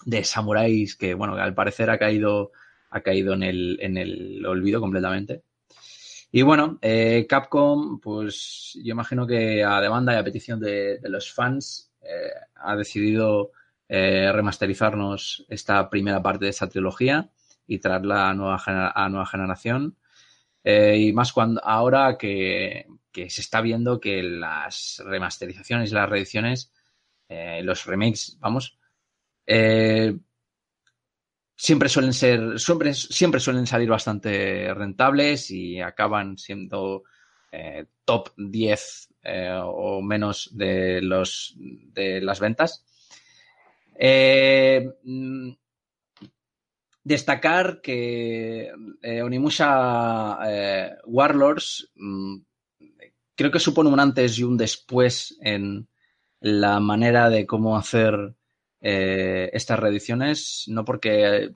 [0.04, 2.52] de samuráis que, bueno, al parecer ha caído,
[2.90, 5.42] ha caído en, el, en el olvido completamente.
[6.30, 11.32] Y bueno, eh, Capcom, pues yo imagino que a demanda y a petición de, los
[11.32, 13.52] fans eh, ha decidido
[13.88, 17.30] eh, remasterizarnos esta primera parte de esta trilogía
[17.66, 18.62] y traerla a nueva,
[18.94, 19.96] a nueva generación.
[20.64, 26.72] y más cuando ahora que, se está viendo que las remasterizaciones las reediciones,
[27.62, 28.78] los remakes, vamos,
[31.58, 37.02] siempre suelen ser, siempre, siempre suelen salir bastante rentables y acaban siendo
[37.50, 42.84] eh, top 10 eh, o menos de los de las ventas.
[43.98, 45.50] Eh, mm,
[47.02, 48.70] destacar que
[49.24, 50.38] Onimusha
[51.06, 52.36] Warlords mm,
[53.34, 55.88] creo que supone un antes y un después en
[56.40, 58.37] la manera de cómo hacer
[58.80, 61.50] eh, estas reediciones, no porque,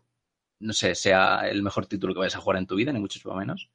[0.60, 3.34] no sé, sea el mejor título que vayas a jugar en tu vida, ni mucho
[3.34, 3.70] menos,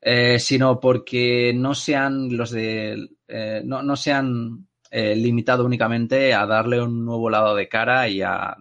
[0.00, 6.80] eh, sino porque no sean los de, eh, no, no sean limitado únicamente a darle
[6.80, 8.56] un nuevo lado de cara y a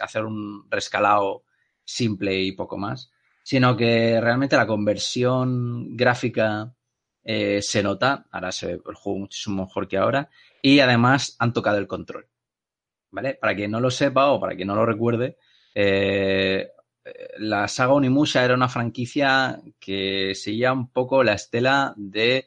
[0.00, 1.42] hacer un rescalado
[1.84, 3.10] simple y poco más,
[3.42, 6.72] sino que realmente la conversión gráfica
[7.24, 10.30] se nota, ahora se ve el juego muchísimo mejor que ahora,
[10.62, 12.28] y además han tocado el control.
[13.10, 13.34] ¿Vale?
[13.34, 15.36] Para quien no lo sepa o para quien no lo recuerde,
[15.74, 16.68] eh,
[17.38, 22.46] la saga Onimusha era una franquicia que seguía un poco la estela de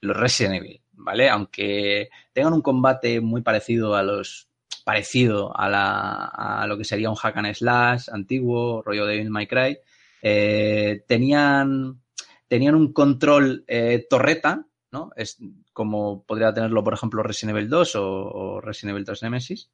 [0.00, 1.28] los Resident Evil, ¿vale?
[1.28, 4.48] Aunque tengan un combate muy parecido a los
[4.84, 9.28] parecido a, la, a lo que sería un hack and slash antiguo, rollo de Devil
[9.28, 9.78] May Cry,
[10.22, 12.00] eh, tenían,
[12.48, 15.10] tenían un control eh, torreta, ¿no?
[15.14, 15.38] Es
[15.74, 19.70] como podría tenerlo, por ejemplo, Resident Evil 2 o, o Resident Evil 3 Nemesis.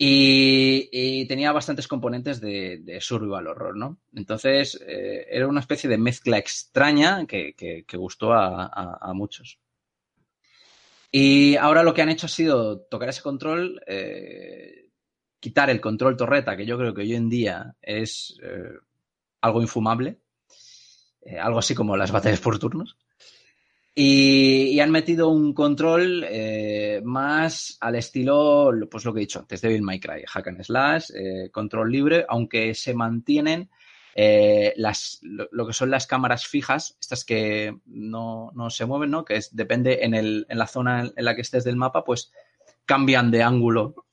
[0.00, 3.98] Y, tenía bastantes componentes de, survival horror, ¿no?
[4.14, 9.58] Entonces, eh, era una especie de mezcla extraña que, gustó a, muchos.
[11.10, 14.90] Y ahora lo que han hecho ha sido tocar ese control, eh,
[15.40, 18.74] quitar el control torreta, que yo creo que hoy en día es eh,
[19.40, 20.20] algo infumable,
[21.40, 22.96] algo así como las batallas por turnos.
[24.00, 29.60] Y, han metido un control eh, más al estilo, pues lo que he dicho antes,
[29.60, 33.70] Devil May Cry, hack and slash, eh, control libre, aunque se mantienen
[34.14, 39.24] eh, las, lo, que son las cámaras fijas, estas que no, se mueven, ¿no?
[39.24, 42.30] Que depende en, el, en la zona en la que estés del mapa, pues
[42.86, 44.06] cambian de ángulo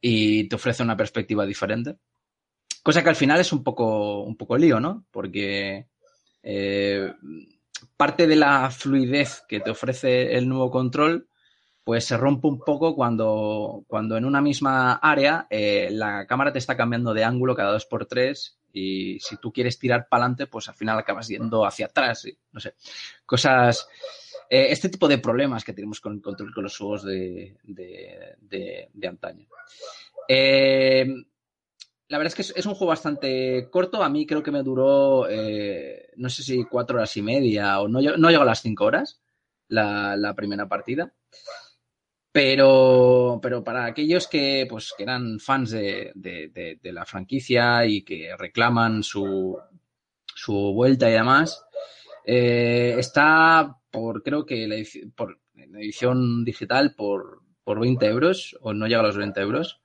[0.00, 1.96] y te ofrece una perspectiva diferente.
[2.84, 5.06] Cosa que al final es un poco, un poco lío, ¿no?
[5.10, 5.88] Porque
[7.96, 11.28] parte de la fluidez que te ofrece el nuevo control,
[11.84, 16.58] pues se rompe un poco cuando, cuando en una misma área eh, la cámara te
[16.58, 20.46] está cambiando de ángulo cada dos por tres y si tú quieres tirar para adelante,
[20.48, 22.26] pues al final acabas yendo hacia atrás.
[22.52, 22.74] no sé,
[23.24, 23.88] cosas...
[24.48, 29.08] Eh, este tipo de problemas que tenemos con el control con los juegos de, de,
[29.08, 29.48] antaño.
[30.28, 31.04] Eh,
[32.08, 34.02] la verdad es que es, un juego bastante corto.
[34.02, 37.88] A mí creo que me duró, eh, no sé si cuatro horas y media o
[37.88, 39.20] no, no llegó a las cinco horas
[39.68, 41.12] la, primera partida.
[42.32, 46.12] Pero, pero para aquellos que, pues, que eran fans de,
[46.82, 49.58] la franquicia y que reclaman su,
[50.26, 51.64] su vuelta y demás,
[52.24, 54.76] eh, está por, creo que la,
[55.14, 59.80] por, edición digital por, por 20 euros o no llega a los 20 euros.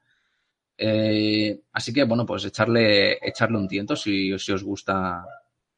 [0.83, 5.23] Eh, así que, bueno, pues echarle, echarle un tiento si, os gusta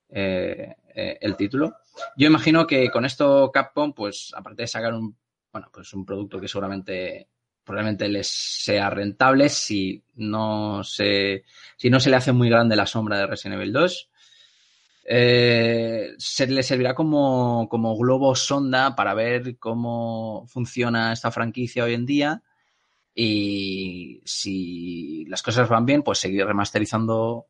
[0.07, 1.75] eh, eh, el título.
[2.15, 5.13] Yo imagino que con esto Capcom, pues aparte de sacar un,
[5.51, 7.27] bueno, pues un producto que seguramente
[7.65, 11.43] probablemente les sea rentable si no se,
[11.75, 14.09] si no se le hace muy grande la sombra de Resident Evil 2.
[15.05, 21.93] eh, se le servirá como, como globo sonda para ver cómo funciona esta franquicia hoy
[21.93, 22.43] en día
[23.15, 27.47] y si las cosas van bien, pues seguir remasterizando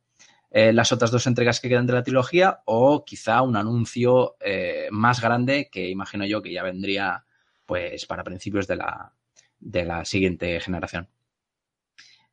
[0.52, 4.88] eh, las otras dos entregas que quedan de la trilogía o quizá un anuncio eh,
[4.92, 7.26] más grande que imagino yo que ya vendría
[7.66, 9.14] pues para principios de la,
[9.60, 11.08] de la siguiente generación.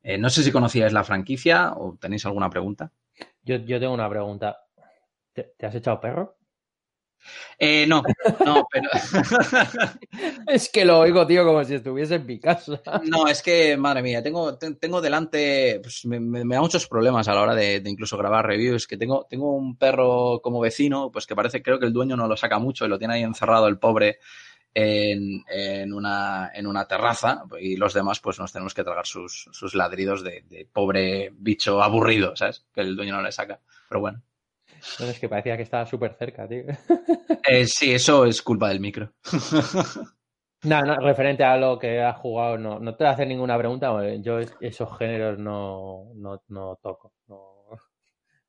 [0.03, 2.91] Eh, no sé si conocíais la franquicia o tenéis alguna pregunta.
[3.43, 4.65] Yo, yo tengo una pregunta.
[5.33, 6.37] ¿Te, te has echado perro?
[7.59, 8.01] Eh, no,
[8.45, 8.89] no, pero.
[10.47, 12.81] es que lo oigo, tío, como si estuviese en mi casa.
[13.05, 15.79] no, es que, madre mía, tengo, te- tengo delante.
[15.81, 18.87] Pues me, me- me da muchos problemas a la hora de, de incluso grabar reviews.
[18.87, 22.27] Que tengo, tengo un perro como vecino, pues que parece, creo que el dueño no
[22.27, 24.19] lo saca mucho y lo tiene ahí encerrado el pobre
[24.73, 27.43] en, en una, en una terraza.
[27.59, 31.81] Y los demás, pues nos tenemos que tragar sus, sus ladridos de, de pobre bicho
[31.83, 32.65] aburrido, ¿sabes?
[32.73, 33.59] Que el dueño no le saca.
[33.89, 34.21] Pero bueno.
[34.99, 36.63] No, es que parecía que estaba súper cerca, tío.
[37.47, 39.13] Eh, sí, eso es culpa del micro.
[40.63, 43.57] No, no, referente a lo que has jugado, no, no te voy a hacer ninguna
[43.57, 43.91] pregunta.
[43.91, 47.13] porque Yo es- esos géneros no, no, no toco.
[47.27, 47.69] no-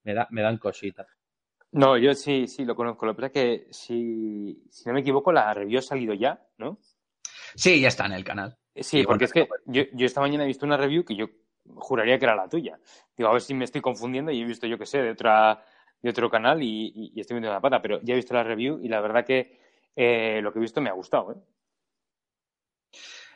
[0.05, 1.07] me, da, me dan cositas.
[1.73, 3.07] No, yo sí, sí, lo conozco.
[3.07, 6.39] Lo que pasa es que, si, si no me equivoco, la review ha salido ya,
[6.59, 6.79] ¿no?
[7.55, 8.59] Sí, ya está en el canal.
[8.75, 11.29] Sí, Sí, porque es que yo, yo esta mañana he visto una review que yo
[11.77, 12.79] juraría que era la tuya.
[13.17, 15.65] Digo, a ver si me estoy confundiendo y he visto, yo que sé, de otra
[16.03, 18.89] de otro canal y, estoy viendo la pata, pero ya he visto la review y
[18.89, 19.59] la verdad que
[19.97, 21.33] eh, lo que he visto me ha gustado.
[21.33, 21.37] ¿eh?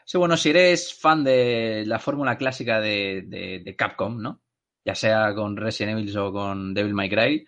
[0.04, 4.42] Sí, bueno, si eres fan de la fórmula clásica de, de- Capcom, ¿no?
[4.84, 7.46] Ya sea con Resident Evil o con Devil May Cry,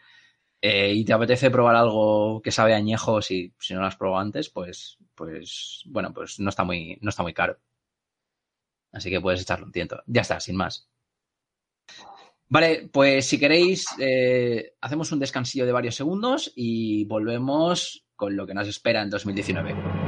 [0.62, 4.20] eh, y te apetece probar algo que sabe añejo si, si no lo has probado
[4.22, 7.58] antes, pues, pues, bueno, pues no está muy, no está muy caro.
[8.92, 10.02] Así que puedes echarle un tiento.
[10.06, 10.88] Ya está, sin más.
[12.50, 18.46] Vale, pues si queréis, eh, hacemos un descansillo de varios segundos y volvemos con lo
[18.46, 20.07] que nos espera en 2019.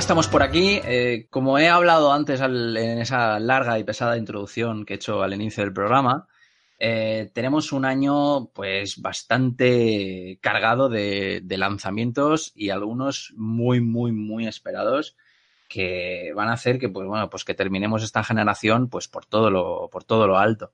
[0.00, 0.80] Estamos por aquí.
[0.82, 5.34] Eh, como he hablado antes en esa larga y pesada introducción que he hecho al
[5.34, 6.26] inicio del programa,
[6.78, 14.46] eh, tenemos un año pues bastante cargado de, de lanzamientos y algunos muy, muy, muy
[14.46, 15.16] esperados
[15.68, 19.50] que van a hacer que, pues bueno, pues que terminemos esta generación pues por todo
[19.50, 20.72] lo, por todo lo alto.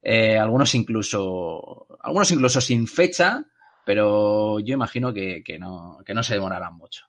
[0.00, 3.44] Eh, algunos incluso, algunos incluso sin fecha,
[3.84, 7.07] pero yo imagino que, que no, que no se demorarán mucho.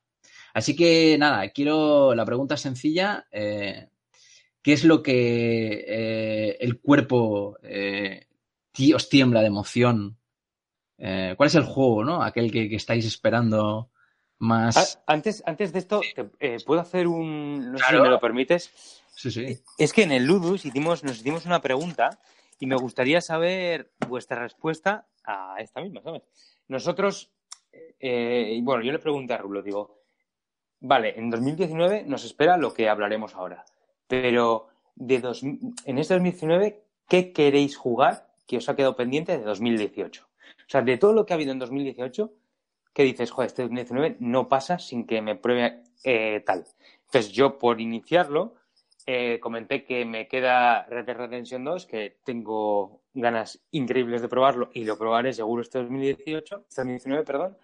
[0.60, 2.14] Así que nada, quiero.
[2.14, 3.26] La pregunta sencilla.
[3.32, 3.88] eh,
[4.62, 8.28] ¿Qué es lo que eh, el cuerpo eh,
[8.94, 10.18] os tiembla de emoción?
[10.98, 12.22] ¿Cuál es el juego, no?
[12.22, 13.90] Aquel que, que estáis esperando
[14.38, 15.02] más.
[15.08, 17.72] Antes, antes de esto, te- ¿puedo hacer un...
[17.72, 18.00] no sé Claro.
[18.00, 19.02] si me lo permites?
[19.16, 19.58] Sí, sí.
[19.78, 22.20] Es que en el Ludus hicimos, nos hicimos una pregunta
[22.60, 26.24] y me gustaría saber vuestra respuesta a esta misma, ¿sabes?
[26.68, 27.32] Nosotros,
[28.00, 29.99] eh, bueno, yo le pregunté a Rulo, digo,
[30.80, 33.66] vale, en 2019 nos espera lo que hablaremos ahora.
[34.08, 39.44] Pero de dos, en este 2019, ¿qué queréis jugar que os ha quedado pendiente de
[39.44, 40.26] 2018?
[40.26, 42.34] O sea, de todo lo que ha habido en 2018,
[42.94, 43.32] ¿qué dices?
[43.32, 46.66] Joder, este 2019 no pasa sin que me pruebe eh, tal.
[47.06, 48.56] Entonces, yo por iniciarlo,
[49.06, 54.70] eh, comenté que me queda Red Dead Redemption 2, que tengo ganas increíbles de probarlo
[54.74, 57.58] y lo probaré seguro este 2018, este 2019, perdón,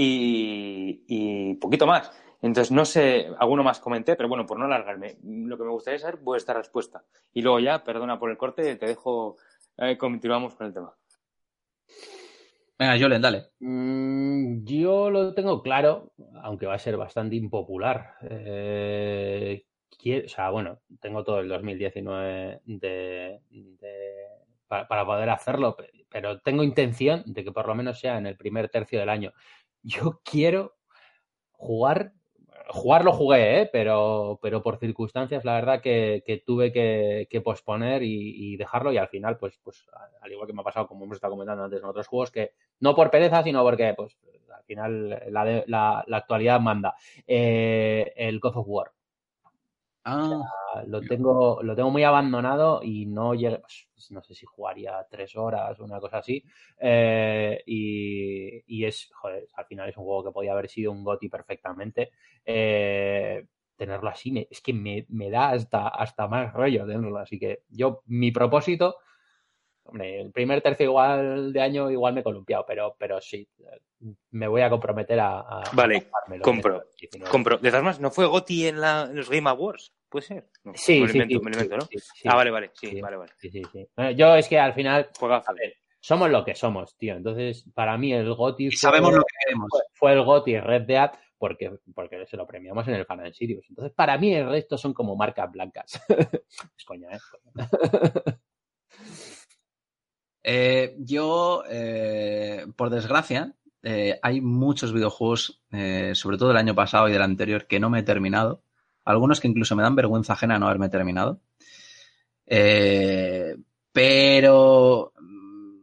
[0.00, 2.12] y, y poquito más.
[2.40, 5.98] Entonces, no sé, alguno más comenté, pero bueno, por no alargarme, lo que me gustaría
[5.98, 7.02] saber vuestra respuesta.
[7.34, 9.36] Y luego ya, perdona por el corte, te dejo,
[9.76, 10.94] eh, continuamos con el tema.
[12.78, 13.46] Venga, Jolen, dale.
[13.58, 16.12] Mm, yo lo tengo claro,
[16.44, 18.14] aunque va a ser bastante impopular.
[18.22, 19.64] Eh,
[20.00, 24.26] quiero- o sea, bueno, tengo todo el 2019 de, de-
[24.68, 28.26] para, para poder hacerlo, pe- pero tengo intención de que por lo menos sea en
[28.26, 29.32] el primer tercio del año.
[29.94, 30.74] Yo quiero
[31.52, 32.12] jugar,
[32.70, 33.70] jugar lo jugué, ¿eh?
[33.72, 38.92] pero, pero por circunstancias, la verdad que, que tuve que, que posponer y, y dejarlo
[38.92, 39.86] y al final, pues, pues
[40.22, 42.52] al igual que me ha pasado, como hemos estado comentando antes en otros juegos, que
[42.80, 44.16] no por pereza, sino porque, pues,
[44.56, 46.94] al final la, de- la, la actualidad manda.
[47.26, 48.92] Eh, el God of War.
[50.10, 55.06] Ah, Lo tengo, lo tengo muy abandonado y no llegué, pues, no sé si jugaría
[55.10, 56.42] tres horas o una cosa así.
[56.78, 61.04] Eh, y, y es, joder, al final es un juego que podía haber sido un
[61.04, 62.10] GOTY perfectamente.
[62.44, 63.46] Eh,
[63.76, 67.18] tenerlo así me- es que me, me da hasta, hasta más rollo tenerlo.
[67.18, 68.96] Así que yo, mi propósito,
[69.84, 73.48] hombre, el primer tercio igual de año igual me he columpiado, pero, pero sí,
[74.30, 76.08] me voy a comprometer a, a- Vale,
[76.42, 77.30] compro, en el 19.
[77.30, 77.56] Compro.
[77.58, 79.92] De todas maneras, ¿no fue Gotti en, la- en los Game Awards?
[80.08, 80.48] ¿Puede ser?
[80.64, 81.82] No, Sí, me sí, invento, sí, me lo invento, ¿no?
[81.82, 83.00] sí, sí, ah, vale, vale, sí, sí.
[83.00, 83.32] vale, vale.
[83.38, 83.86] Sí, sí, sí.
[83.96, 85.50] Bueno, yo es que al final Juegazo.
[85.50, 87.14] A ver, somos lo que somos, tío.
[87.16, 89.68] Entonces, para mí el GOTY y fue, sabemos lo que queremos.
[89.70, 93.32] fue, fue el GOTY Red Dead porque, porque se lo premiamos en el Fan and
[93.32, 93.66] Sirius.
[93.68, 96.00] Entonces, para mí el resto son como marcas blancas.
[96.76, 97.18] es coña, ¿eh?
[100.50, 107.06] Eh, yo, eh, por desgracia, eh, hay muchos videojuegos, eh, sobre todo del año pasado
[107.08, 108.62] y del anterior, que no me he terminado.
[109.08, 111.40] Algunos que incluso me dan vergüenza ajena no haberme terminado.
[112.44, 113.56] Eh,
[113.90, 115.78] pero mm,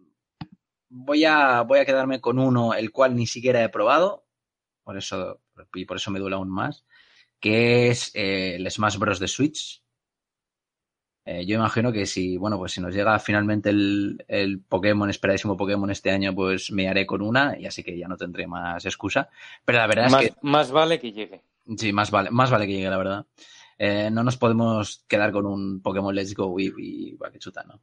[0.90, 4.26] voy a, voy a quedarme con uno, el cual ni siquiera he probado.
[4.84, 5.42] Por eso,
[5.74, 6.86] y por eso me duele aún más.
[7.40, 9.20] Que es eh, el Smash Bros.
[9.20, 9.82] de Switch.
[11.26, 15.58] Eh, yo imagino que si, bueno, pues si nos llega finalmente el, el Pokémon, esperadísimo
[15.58, 18.86] Pokémon este año, pues me haré con una y así que ya no tendré más
[18.86, 19.30] excusa.
[19.66, 21.42] Pero la verdad Más, es que más vale que llegue.
[21.78, 23.26] Sí, más vale, más vale que llegue, la verdad.
[23.78, 27.64] Eh, no nos podemos quedar con un Pokémon Let's Go y, y va, que chuta,
[27.64, 27.82] ¿no?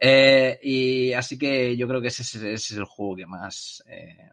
[0.00, 3.82] Eh, y así que yo creo que ese, es- ese es el juego que más
[3.86, 4.30] eh,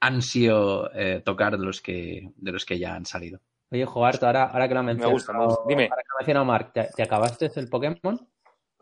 [0.00, 3.40] ansio eh, tocar de los que de los que ya han salido.
[3.70, 5.62] Oye, Jobarto, ahora, ahora que lo mencionado, gusta, me gusta.
[5.66, 5.88] Dime.
[5.90, 8.28] Ahora que lo ha mencionado Mark, ¿te, te acabaste el Pokémon?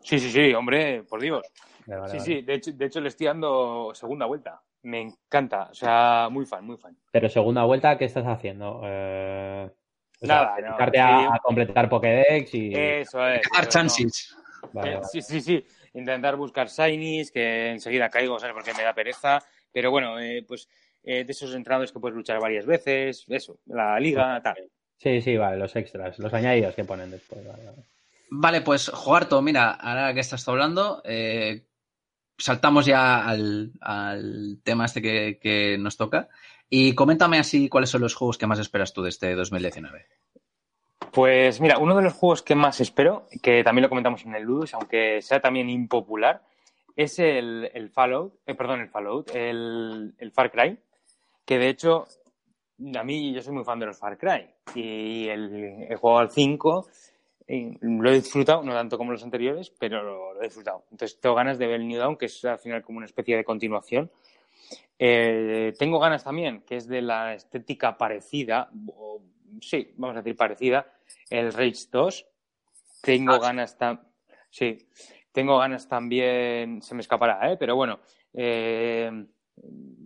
[0.01, 1.41] Sí, sí, sí, hombre, por Dios.
[1.85, 2.39] Vale, vale, Sí, vale.
[2.39, 4.61] sí, de hecho, de hecho le estoy dando segunda vuelta.
[4.87, 6.95] Me encanta, o sea, muy fan, muy fan.
[7.11, 8.79] Pero segunda vuelta, ¿qué estás haciendo?
[8.85, 9.69] Eh,
[10.21, 11.03] o sea, Nada, no, dedicarte sí.
[11.03, 12.73] a, a completar Pokédex y...
[12.73, 13.41] Eso es.
[13.59, 14.37] Es, chances.
[14.71, 15.07] Vale, Eh, vale.
[15.11, 15.65] Sí, sí, sí.
[15.93, 18.53] Intentar buscar shinies, que enseguida caigo, ¿sabes?
[18.53, 19.39] Porque me da pereza.
[19.73, 20.69] Pero bueno, eh, pues
[21.03, 24.55] eh, de esos entrenadores que puedes luchar varias veces, eso, la liga, tal.
[24.99, 27.45] Sí, sí, vale, los extras, los añadidos que ponen después.
[27.45, 27.77] Vale, vale.
[28.29, 31.66] Vale, pues Jogarto, mira, ahora que estás hablando, eh,
[32.37, 33.71] saltamos ya al,
[34.63, 36.29] tema este que, nos toca.
[36.69, 40.05] Y coméntame así cuáles son los juegos que más esperas tú de este 2019.
[41.11, 44.43] Pues mira, uno de los juegos que más espero, que también lo comentamos en el
[44.43, 46.43] Ludus, aunque sea también impopular,
[46.95, 50.77] es el, el Fallout, eh, perdón, el Fallout, el, el Far Cry,
[51.45, 52.07] que de hecho,
[52.95, 56.31] a mí yo soy muy fan de los Far Cry y el, he jugado al
[56.31, 56.87] 5,
[57.47, 60.83] y lo he disfrutado, no tanto como los anteriores, pero lo, lo he disfrutado.
[60.91, 63.37] Entonces tengo ganas de ver el New Dawn, que es al final como una especie
[63.37, 64.11] de continuación.
[64.99, 69.21] Eh, tengo ganas también, que es de la estética parecida, o,
[69.61, 70.91] sí, vamos a decir parecida,
[71.29, 72.25] el Rage 2.
[73.01, 74.01] Tengo Ah, ganas tam-
[74.49, 74.87] sí,
[75.31, 77.57] tengo ganas también, se me escapará, ¿eh?
[77.57, 77.99] pero bueno,
[78.33, 79.25] eh,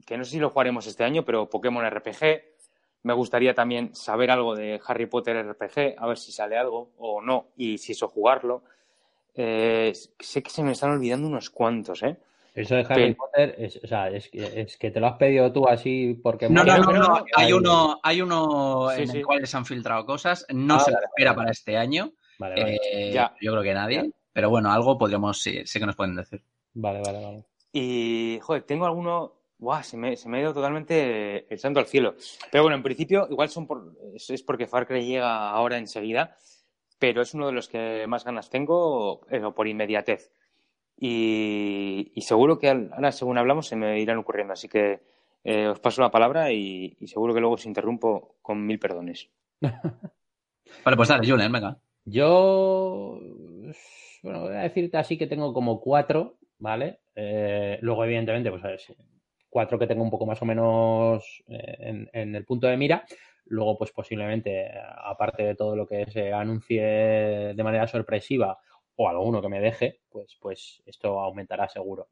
[0.05, 2.50] que no sé si lo jugaremos este año, pero Pokémon RPG.
[3.03, 7.21] Me gustaría también saber algo de Harry Potter RPG, a ver si sale algo o
[7.21, 8.63] no, y si eso jugarlo.
[9.33, 12.17] Eh, sé que se me están olvidando unos cuantos, ¿eh?
[12.53, 13.13] Eso de Harry Sí.
[13.15, 16.49] Potter, es, o sea, es, que- es que te lo has pedido tú así porque...
[16.49, 19.17] No, no, no, no, Hay uno, hay uno Sí, en sí.
[19.19, 20.45] el cual se han filtrado cosas.
[20.53, 21.37] No Ah, se vale, espera vale.
[21.37, 22.11] para este año.
[22.37, 23.33] Vale, vale, Eh, Ya.
[23.41, 24.03] Yo creo que nadie.
[24.03, 24.09] Ya.
[24.33, 26.43] Pero bueno, algo podríamos, sí, sé que nos pueden decir.
[26.73, 27.45] vale, vale, vale.
[27.71, 31.85] Y, joder, tengo alguno, Buah, se me, se me ha ido totalmente el santo al
[31.85, 32.15] cielo.
[32.51, 36.35] Pero bueno, en principio, igual son por, es, es porque Far Cry llega ahora enseguida,
[36.97, 40.31] pero es uno de los que más ganas tengo, eso, por inmediatez.
[40.97, 44.53] Y, y seguro que ahora, según hablamos, se me irán ocurriendo.
[44.53, 45.03] Así que
[45.43, 49.29] eh, os paso la palabra y, y seguro que luego os interrumpo con mil perdones.
[49.61, 51.77] Vale, pues dale, Julen, venga.
[52.05, 53.19] Yo,
[54.23, 57.01] bueno, voy a decirte así que tengo como cuatro, ¿vale?
[57.13, 58.95] Eh, luego, evidentemente, pues a ver, sí,
[59.51, 63.05] cuatro que tengo un poco más o menos eh, en, el punto de mira.
[63.45, 64.71] Luego, pues posiblemente,
[65.03, 68.57] aparte de todo lo que se anuncie de manera sorpresiva
[68.95, 72.07] o alguno que me deje, pues, pues esto aumentará seguro.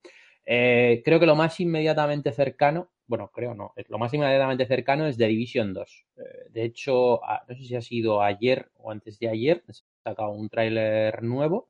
[0.46, 5.18] Eh, creo que lo más inmediatamente cercano, bueno, creo no, lo más inmediatamente cercano es
[5.18, 6.06] The Division 2.
[6.18, 10.10] Eh, de hecho, no sé si ha sido ayer o antes de ayer, se ha
[10.10, 11.70] sacado un tráiler nuevo,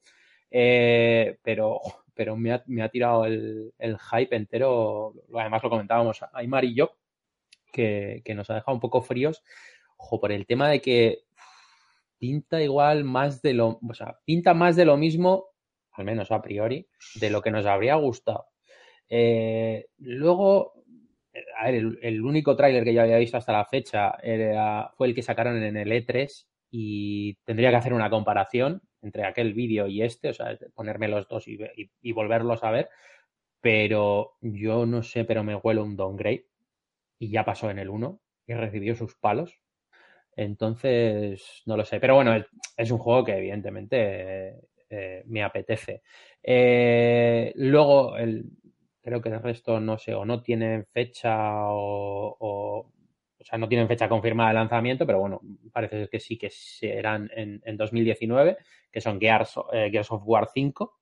[0.50, 1.82] pero,
[2.20, 5.14] pero me ha, me ha tirado el, el hype entero.
[5.34, 6.98] Además, lo comentábamos Aymar y yo,
[7.72, 9.42] que, que nos ha dejado un poco fríos,
[9.96, 11.20] ojo, por el tema de que
[12.18, 15.46] pinta igual más de lo, o sea, pinta más de lo mismo,
[15.94, 18.48] al menos a priori, de lo que nos habría gustado.
[19.08, 20.74] Eh, luego,
[21.58, 25.08] a ver, el, el único tráiler que yo había visto hasta la fecha era, fue
[25.08, 29.88] el que sacaron en el E3 y tendría que hacer una comparación entre aquel vídeo
[29.88, 32.90] y este, o sea, ponerme los dos y, y- y volverlos a ver,
[33.62, 36.46] pero yo no sé, pero me huelo un downgrade
[37.20, 39.60] y ya pasó en el 1 y recibió sus palos.
[40.36, 42.00] Entonces, no lo sé.
[42.00, 42.46] Pero bueno, es,
[42.78, 46.02] es un juego que evidentemente eh, eh, me apetece.
[46.42, 48.46] Eh, luego, el,
[49.02, 52.92] creo que el resto, no sé, o no tienen fecha o, o,
[53.40, 57.30] o sea, no tienen fecha confirmada de lanzamiento, pero bueno, parece que sí que serán
[57.34, 58.58] en, en 2019,
[58.92, 61.00] que son Gears, eh, Gears of War 5.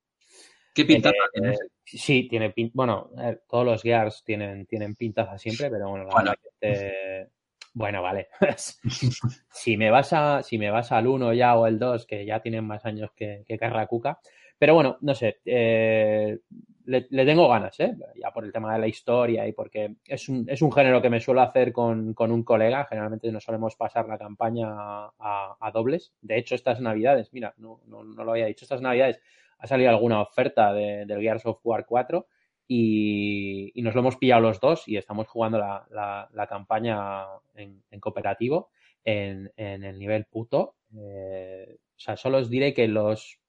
[0.74, 1.54] ¿Qué pinta Eh, tiene?
[1.56, 6.06] eh, sí, tiene pin- bueno, eh, todos los Gears tienen, tienen pintaza siempre, pero bueno,
[6.06, 6.34] la Bueno.
[6.44, 7.30] este-
[7.74, 8.28] bueno, vale.
[9.52, 12.40] si me vas a, si me vas al 1 ya o el 2, que ya
[12.42, 14.20] tienen más años que, que Carracuca.
[14.60, 16.40] Pero bueno, no sé, eh,
[16.88, 17.98] le, le tengo ganas, ¿eh?
[18.16, 21.10] Ya por el tema de la historia y porque es un, es un género que
[21.10, 22.86] me suelo hacer con, con un colega.
[22.86, 26.14] Generalmente nos solemos pasar la campaña a, dobles.
[26.22, 29.20] De hecho, estas navidades, mira, no, no, no lo había dicho, estas navidades
[29.60, 32.26] ha salido alguna oferta de, del Gears of War 4
[32.70, 37.26] y, y nos lo hemos pillado los dos y estamos jugando la, la, la campaña
[37.56, 38.70] en, en cooperativo
[39.04, 40.76] en, en, el nivel puto.
[40.98, 43.42] Eh, o sea, solo os diré que los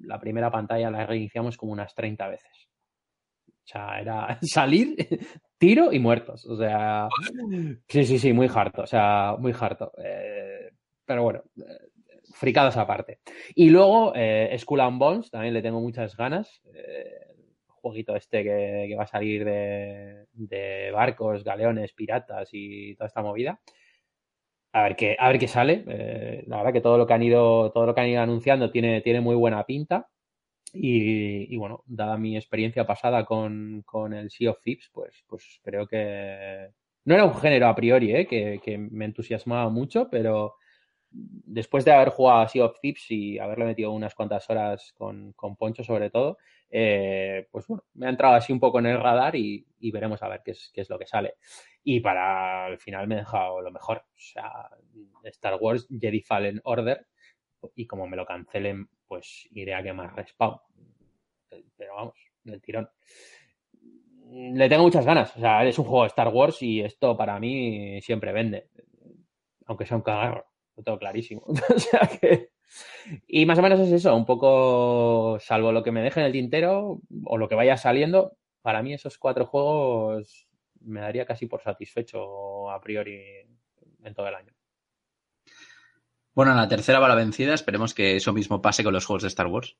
[0.00, 2.65] la primera pantalla la reiniciamos como unas 30 veces.
[3.66, 4.96] O sea, era salir,
[5.58, 6.46] tiro y muertos.
[6.46, 7.08] O sea,
[7.88, 8.82] sí, sí, sí, muy harto.
[8.82, 9.92] O sea, muy harto.
[9.98, 10.70] Eh,
[11.04, 13.20] pero bueno, eh, aparte.
[13.54, 16.62] Y luego, eh, Skull and Bones, también le tengo muchas ganas.
[16.74, 17.26] Eh,
[17.66, 23.22] jueguito este que, que, va a salir de, de, barcos, galeones, piratas y toda esta
[23.22, 23.60] movida.
[24.72, 25.84] A ver qué, a ver qué sale.
[25.88, 28.70] Eh, la verdad que todo lo que han ido, todo lo que han ido anunciando
[28.70, 30.08] tiene, tiene muy buena pinta.
[30.72, 35.86] Y, bueno, dada mi experiencia pasada con, con, el Sea of Thieves, pues, pues creo
[35.86, 36.68] que
[37.04, 38.26] no era un género a priori ¿eh?
[38.26, 40.56] que, que, me entusiasmaba mucho, pero
[41.10, 45.32] después de haber jugado a Sea of Thieves y haberle metido unas cuantas horas con,
[45.32, 46.38] con Poncho sobre todo,
[46.68, 50.22] eh, pues bueno, me ha entrado así un poco en el radar y, y veremos
[50.22, 51.34] a ver qué es, qué es, lo que sale.
[51.82, 54.68] Y para el final me he dejado lo mejor, o sea,
[55.24, 57.06] Star Wars Jedi Fallen Order,
[57.74, 60.58] y como me lo cancelen, pues iré a quemar Respawn.
[61.76, 62.88] Pero vamos, del tirón.
[64.30, 67.38] Le tengo muchas ganas, o sea, es un juego de Star Wars y esto para
[67.38, 68.68] mí siempre vende,
[69.66, 70.46] aunque sea un cagarro,
[70.76, 71.42] lo tengo clarísimo.
[71.46, 72.50] o sea que...
[73.28, 76.32] Y más o menos es eso, un poco, salvo lo que me deje en el
[76.32, 80.48] tintero o lo que vaya saliendo, para mí esos cuatro juegos
[80.80, 83.22] me daría casi por satisfecho a priori
[84.02, 84.55] en todo el año.
[86.36, 89.22] Bueno, en la tercera va la vencida, esperemos que eso mismo pase con los juegos
[89.22, 89.74] de Star Wars.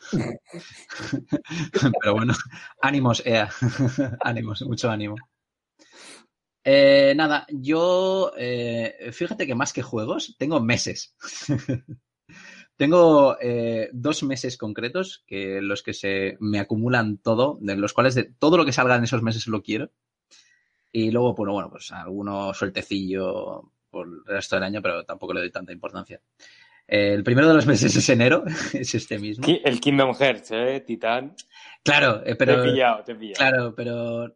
[2.00, 2.32] Pero bueno,
[2.80, 3.50] ánimos, EA.
[4.24, 5.16] ánimos, mucho ánimo.
[6.64, 11.14] Eh, nada, yo, eh, fíjate que más que juegos, tengo meses.
[12.76, 18.14] tengo eh, dos meses concretos, que los que se me acumulan todo, de los cuales
[18.14, 19.90] de todo lo que salga en esos meses lo quiero.
[20.92, 25.40] Y luego, bueno, bueno, pues alguno sueltecillo por el resto del año, pero tampoco le
[25.40, 26.20] doy tanta importancia.
[26.86, 29.46] Eh, el primero de los meses es enero, es este mismo.
[29.46, 30.82] El Kingdom Hearts, ¿eh?
[30.86, 31.34] Titán.
[31.82, 32.62] Claro, eh, pero.
[32.62, 33.38] Te he pillado, te he pillado.
[33.38, 34.34] Claro, pero.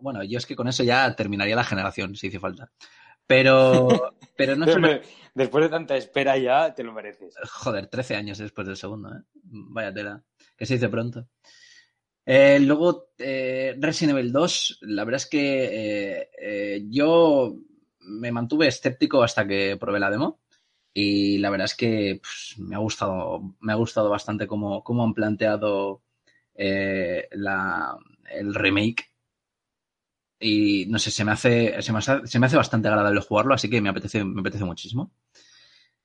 [0.00, 2.70] Bueno, yo es que con eso ya terminaría la generación, si hizo falta.
[3.26, 3.88] Pero.
[4.36, 5.00] Pero no solo...
[5.32, 7.36] Después de tanta espera ya te lo mereces.
[7.44, 9.22] Joder, 13 años después del segundo, ¿eh?
[9.44, 10.24] Vaya tela.
[10.56, 11.28] Que se dice pronto.
[12.26, 17.56] Eh, luego, eh, Resident Evil 2, la verdad es que eh, eh, yo
[18.04, 20.40] me mantuve escéptico hasta que probé la demo.
[20.92, 25.02] Y la verdad es que pues, me ha gustado, me ha gustado bastante cómo, cómo
[25.02, 26.02] han planteado
[26.54, 29.10] eh, el remake.
[30.38, 33.54] Y no sé, se me hace, se me hace, se me hace bastante agradable jugarlo,
[33.54, 35.12] así que me apetece, me apetece muchísimo.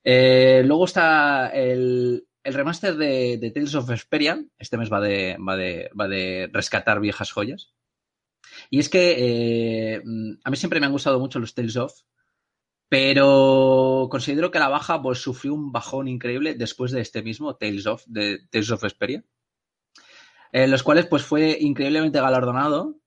[0.03, 4.43] Eh, luego está el, el remaster de, de, Tales of Vesperia.
[4.57, 7.73] Este mes va de, va de, va de rescatar viejas joyas.
[8.69, 10.03] Y es que eh,
[10.43, 11.93] a mí siempre me han gustado mucho los Tales of,
[12.89, 17.85] pero considero que la baja pues, sufrió un bajón increíble después de este mismo Tales
[17.85, 19.23] of, de Tales of Vesperia,
[20.51, 22.99] en los cuales pues, fue increíblemente galardonado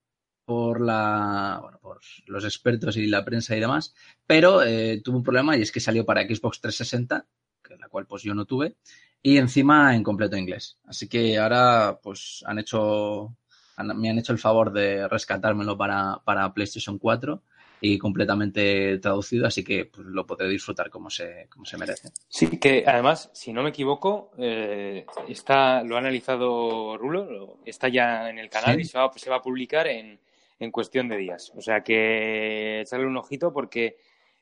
[0.45, 3.93] por, la, bueno, por los expertos y la prensa y demás,
[4.25, 7.25] pero eh, tuvo un problema y es que salió para Xbox 360,
[7.63, 8.77] que la cual pues yo no tuve,
[9.21, 10.79] y encima en completo inglés.
[10.85, 13.35] Así que ahora pues han hecho,
[13.75, 17.41] han, me han hecho el favor de rescatármelo para, para PlayStation 4
[17.85, 22.11] y completamente traducido, así que pues, lo podré disfrutar como se, como se merece.
[22.29, 28.29] Sí, que además, si no me equivoco, eh, está, lo ha analizado Rulo, está ya
[28.29, 28.81] en el canal sí.
[28.81, 30.17] y se va, se va, a publicar en,
[30.59, 31.51] en, cuestión de días.
[31.57, 33.97] O sea que echarle un ojito porque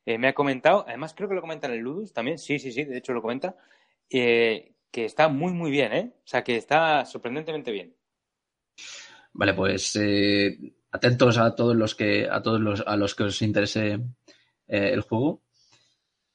[0.06, 2.72] eh, me ha comentado, además creo que lo comenta en el Ludus también, sí, sí,
[2.72, 3.56] sí, de hecho lo comenta,
[4.12, 6.12] eh, que está muy, muy bien, ¿eh?
[6.16, 7.96] O sea que está sorprendentemente bien.
[9.34, 10.58] Vale, pues eh,
[10.92, 13.94] atentos a todos los que a todos los a los que os interese
[14.68, 15.42] eh, el juego.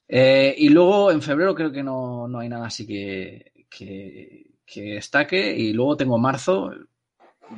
[0.08, 4.94] Eh, y luego en febrero creo que no, no hay nada así que, que, que,
[4.94, 5.56] destaque.
[5.56, 6.70] Y luego tengo marzo,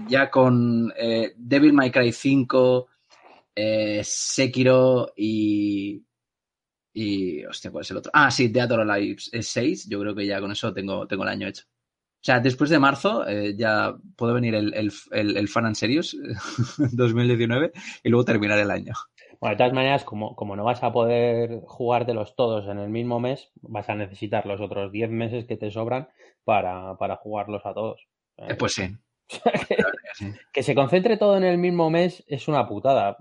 [0.08, 0.92] ya con
[1.36, 2.88] Devil May Cry 5,
[3.60, 6.00] eh, Sekiro y.
[6.94, 7.44] Y.
[7.44, 8.12] Hostia, ¿cuál es el otro?
[8.14, 9.88] Ah, sí, Dead or Alive 6.
[9.88, 11.64] Yo creo que ya con eso tengo, tengo el año hecho.
[12.20, 15.76] O sea, después de marzo eh, ya puede venir el, el, el, el Fan and
[15.76, 16.16] Serious
[16.92, 18.92] 2019 y luego terminar el año.
[19.40, 23.20] Bueno, de todas maneras, como, como no vas a poder jugártelos todos en el mismo
[23.20, 26.08] mes, vas a necesitar los otros 10 meses que te sobran
[26.44, 28.08] para, para jugarlos a todos.
[28.36, 28.88] Eh, pues sí.
[29.28, 29.38] que,
[30.52, 33.16] que, se concentre todo en el mismo mes es una putada.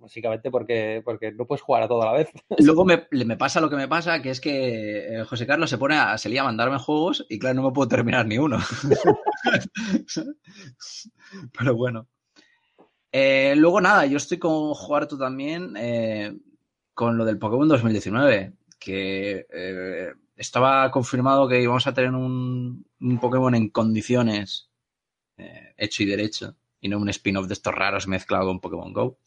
[0.00, 2.30] Básicamente porque, porque no puedes jugar a todo a la vez.
[2.58, 2.98] Luego me,
[3.36, 6.38] pasa lo que me pasa, que es que eh, José Carlos se pone a, se
[6.38, 8.58] a mandarme juegos y claro, no me puedo terminar ni uno.
[11.58, 12.06] Pero bueno.
[13.10, 16.36] Eh, luego nada, yo estoy con Juarto también eh,
[16.94, 19.46] con lo del Pokémon 2019, que
[20.36, 22.86] estaba confirmado que íbamos a tener un,
[23.20, 24.70] Pokémon en condiciones
[25.76, 29.18] hecho y derecho, y no un spin-off de estos raros mezclado con Pokémon Go.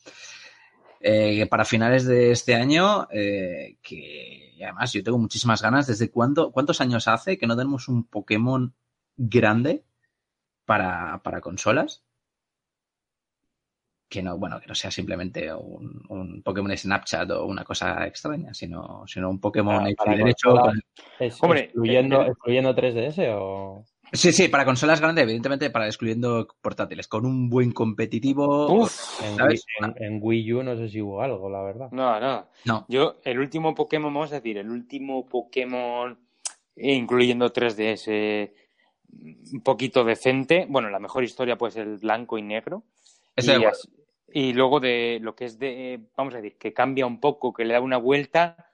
[1.04, 5.88] Eh, para finales de este año, eh, que además yo tengo muchísimas ganas.
[5.88, 8.74] ¿Desde cuándo, cuántos años hace que no tenemos un Pokémon
[9.18, 9.84] grande
[10.66, 12.04] para, para consolas?
[14.12, 18.54] que no, bueno, que no sea simplemente un, un, Pokémon Snapchat o una cosa extraña,
[18.54, 20.50] sino, sino un Pokémon hecho y derecho.
[20.52, 20.82] Con...
[21.18, 23.86] Es, Hombre, excluyendo, excluyendo 3DS o.
[24.14, 28.68] Sí, sí, para consolas grandes, evidentemente, para excluyendo portátiles, con un buen competitivo.
[28.70, 31.90] Uf, en, Wii, en, en, Wii, U no sé si hubo algo, la verdad.
[31.92, 32.48] No, no.
[32.66, 32.86] no.
[32.90, 36.20] Yo, el último Pokémon, vamos a decir, el último Pokémon,
[36.76, 38.52] incluyendo 3DS,
[39.54, 40.66] un poquito decente.
[40.68, 42.84] Bueno, la mejor historia puede ser el blanco y negro.
[43.34, 43.90] Ese y, así,
[44.34, 47.64] y luego de lo que es de, vamos a decir, que cambia un poco, que
[47.66, 48.74] le da una vuelta,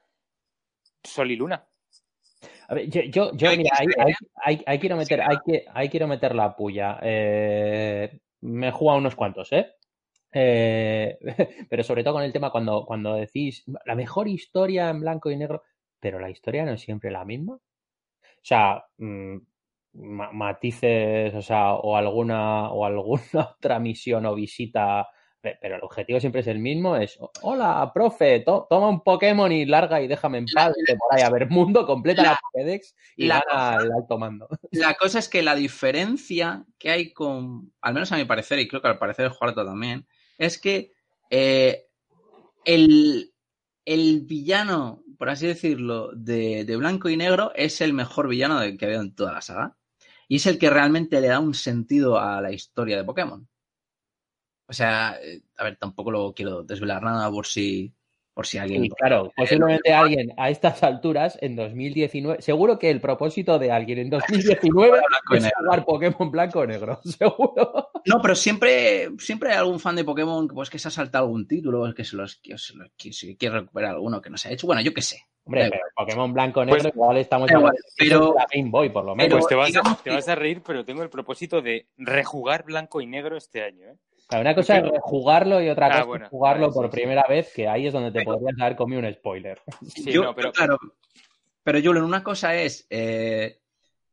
[1.04, 1.67] Sol y Luna.
[2.68, 3.88] A ver, yo, yo, yo mira, ahí,
[4.44, 5.38] ahí, ahí, quiero meter, ahí,
[5.74, 7.00] ahí quiero meter la puya.
[7.02, 9.68] Eh, me he jugado unos cuantos, ¿eh?
[10.34, 11.18] eh
[11.70, 15.38] pero sobre todo con el tema cuando, cuando decís la mejor historia en blanco y
[15.38, 15.64] negro,
[16.00, 17.54] pero la historia no es siempre la misma.
[17.56, 17.62] O
[18.44, 19.38] sea, mmm,
[19.94, 23.22] matices, o sea, o alguna, o alguna
[23.58, 25.08] otra misión o visita
[25.62, 29.66] pero el objetivo siempre es el mismo, es, hola, profe, to toma un Pokémon y
[29.66, 32.96] larga y déjame en paz, te por ahí a ver mundo, completa la, la Pokédex
[33.16, 34.48] y la gana el alto mando.
[34.72, 38.68] La cosa es que la diferencia que hay con, al menos a mi parecer, y
[38.68, 40.08] creo que al parecer el Juarto también,
[40.38, 40.94] es que
[41.30, 41.88] eh,
[42.66, 43.34] el,
[43.86, 48.86] el villano, por así decirlo, de, de, blanco y negro es el mejor villano que
[48.86, 49.78] ha habido en toda la saga.
[50.28, 53.48] Y es el que realmente le da un sentido a la historia de Pokémon.
[54.68, 55.18] O sea,
[55.58, 57.94] a ver, tampoco lo quiero desvelar nada por si,
[58.34, 58.84] por si alguien.
[58.84, 64.00] Sí, claro, posiblemente alguien a estas alturas, en 2019, seguro que el propósito de alguien
[64.00, 65.00] en 2019
[65.34, 67.90] es jugar Pokémon blanco o negro, seguro.
[68.06, 71.48] No, pero siempre, siempre hay algún fan de Pokémon pues, que se ha saltado algún
[71.48, 74.50] título, que se los, que se los- que se quiere recuperar alguno que no se
[74.50, 74.68] ha hecho.
[74.68, 75.22] Bueno, yo qué sé.
[75.46, 79.16] Hombre, pero Pokémon blanco Pues- negro igual estamos igual, pero- la Game Boy, por lo
[79.16, 79.28] menos.
[79.30, 81.88] pero- Pues te vas, digamos a, te vas a reír, pero tengo el propósito de
[81.98, 83.86] rejugar blanco y negro este año.
[83.88, 83.96] ¿eh?
[84.28, 86.86] Claro, una cosa es jugarlo y otra Ah, cosa bueno, es jugarlo vale, sí, por
[86.88, 86.92] sí.
[86.92, 89.62] primera vez, que ahí es donde te podrías haber comido un spoiler.
[89.88, 90.78] Sí, yo, no, pero claro.
[91.64, 93.60] Pero, Julen, una cosa es eh,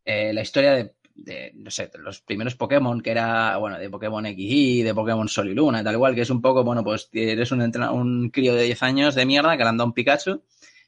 [0.05, 3.91] eh, la historia de, de, no sé, de los primeros Pokémon, que era, bueno, de
[3.91, 7.09] Pokémon XY, de Pokémon Sol y Luna, tal igual, que es un poco, bueno, pues
[7.13, 10.43] eres un, un crío de 10 años de mierda que le han dado un Pikachu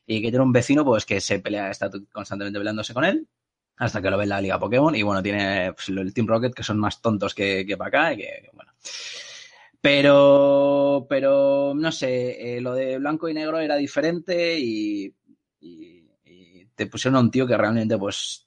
[0.07, 3.27] y que tiene un vecino, pues que se pelea, está constantemente peleándose con él.
[3.79, 4.95] Hasta que lo ve en la Liga Pokémon.
[4.97, 8.13] Y bueno, tiene pues, el Team Rocket, que son más tontos que, que para acá.
[8.15, 8.66] Y que, bueno.
[9.81, 15.15] Pero, pero, no sé, eh, lo de blanco y negro era diferente y,
[16.75, 18.47] te pusieron a un tío que realmente, pues,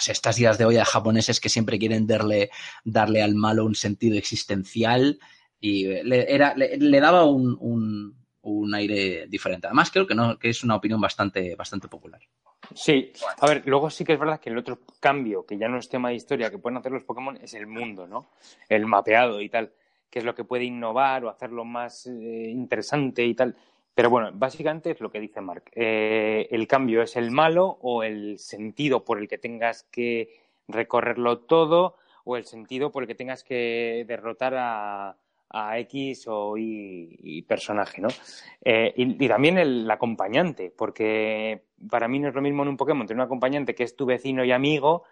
[0.00, 2.50] sé, estas ideas de olla japoneses que siempre quieren darle,
[2.84, 5.18] darle al malo un sentido existencial
[5.60, 9.66] y le, era, le, daba un, un aire diferente.
[9.66, 12.20] Además, creo que, no, que es una opinión bastante, bastante popular.
[12.74, 15.78] Sí, a ver, luego sí que es verdad que el otro cambio, que ya no
[15.78, 18.30] es tema de historia, que pueden hacer los Pokémon es el mundo, ¿no?
[18.68, 19.72] El mapeado y tal,
[20.10, 23.56] que es lo que puede innovar o hacerlo más eh, interesante y tal.
[23.94, 25.70] Pero bueno, básicamente es lo que dice Mark.
[25.74, 31.40] Eh, el cambio es el malo o el sentido por el que tengas que recorrerlo
[31.40, 35.16] todo o el sentido por el que tengas que derrotar a,
[35.56, 38.08] a X o Y, y personaje, ¿no?
[38.60, 42.76] Eh, y, y también el acompañante, porque para mí no es lo mismo en un
[42.76, 45.04] Pokémon tener un acompañante que es tu vecino y amigo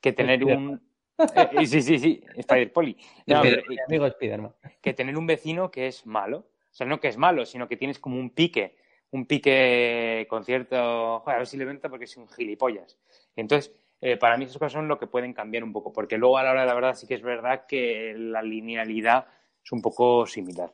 [0.00, 0.82] que tener un...
[1.18, 2.96] Eh, sí, sí, sí, Spider Poli.
[3.26, 4.52] No, pero- Mi amigo Spiderman.
[4.82, 6.38] que tener un vecino que es malo.
[6.38, 8.76] O sea, no que es malo, sino que tienes como un pique,
[9.12, 11.20] un pique con cierto...
[11.20, 12.98] Joder, a ver si le venta porque es un gilipollas.
[13.34, 16.36] Entonces, eh, para mí esas cosas son lo que pueden cambiar un poco, porque luego
[16.36, 19.26] a la hora de la verdad sí que es verdad que la linealidad
[19.66, 20.72] es un poco similar.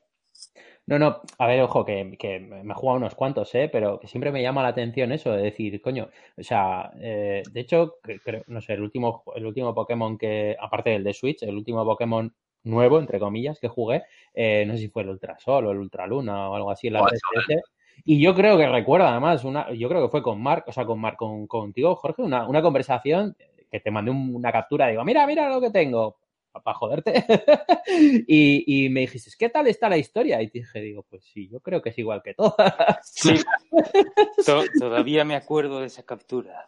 [0.87, 3.69] No, no, a ver, ojo, que, que me he jugado unos cuantos, ¿eh?
[3.73, 7.61] Pero que siempre me llama la atención eso de decir, coño, o sea, eh, de
[7.61, 11.43] hecho, que- creo- no sé, el último, el último Pokémon que, aparte del de Switch,
[11.43, 14.03] el último Pokémon nuevo, entre comillas, que jugué,
[14.35, 17.01] eh, no sé si fue el Ultrasol o el Ultraluna o algo así en la
[17.01, 17.63] Joder, 3DS.
[18.05, 20.85] Y yo creo que recuerdo además, una, yo creo que fue con Mark, o sea,
[20.85, 23.37] con Mark, con, contigo, Jorge, una, una conversación
[23.71, 26.17] que te mandé un- una captura, digo, mira, mira lo que tengo,
[26.61, 27.25] para joderte.
[28.27, 30.43] y, y me dijiste, ¿qué tal está la historia?
[30.43, 33.11] Y te dije, digo, pues sí, yo creo que es igual que todas.
[33.11, 33.35] Sí,
[34.47, 36.67] To- todavía me acuerdo de esa captura.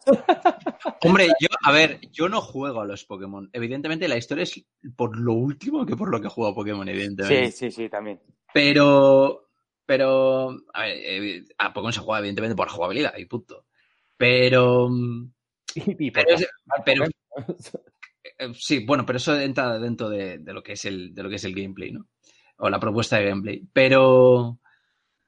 [1.03, 3.51] Hombre, yo, a ver, yo no juego a los Pokémon.
[3.53, 4.65] Evidentemente la historia es
[4.97, 7.51] por lo último que por lo que juego a Pokémon, evidentemente.
[7.51, 8.21] Sí, sí, sí, también.
[8.53, 9.49] Pero,
[9.85, 13.67] pero, a ver, a Pokémon se juega evidentemente por jugabilidad y punto.
[14.17, 14.89] Pero,
[15.75, 16.37] Y, y pero.
[18.45, 21.37] Eh, sí, bueno, pero eso entra dentro de, lo que es el, de lo que
[21.37, 22.07] es el gameplay, ¿no?
[22.59, 23.63] O la propuesta de gameplay.
[23.73, 24.61] Pero,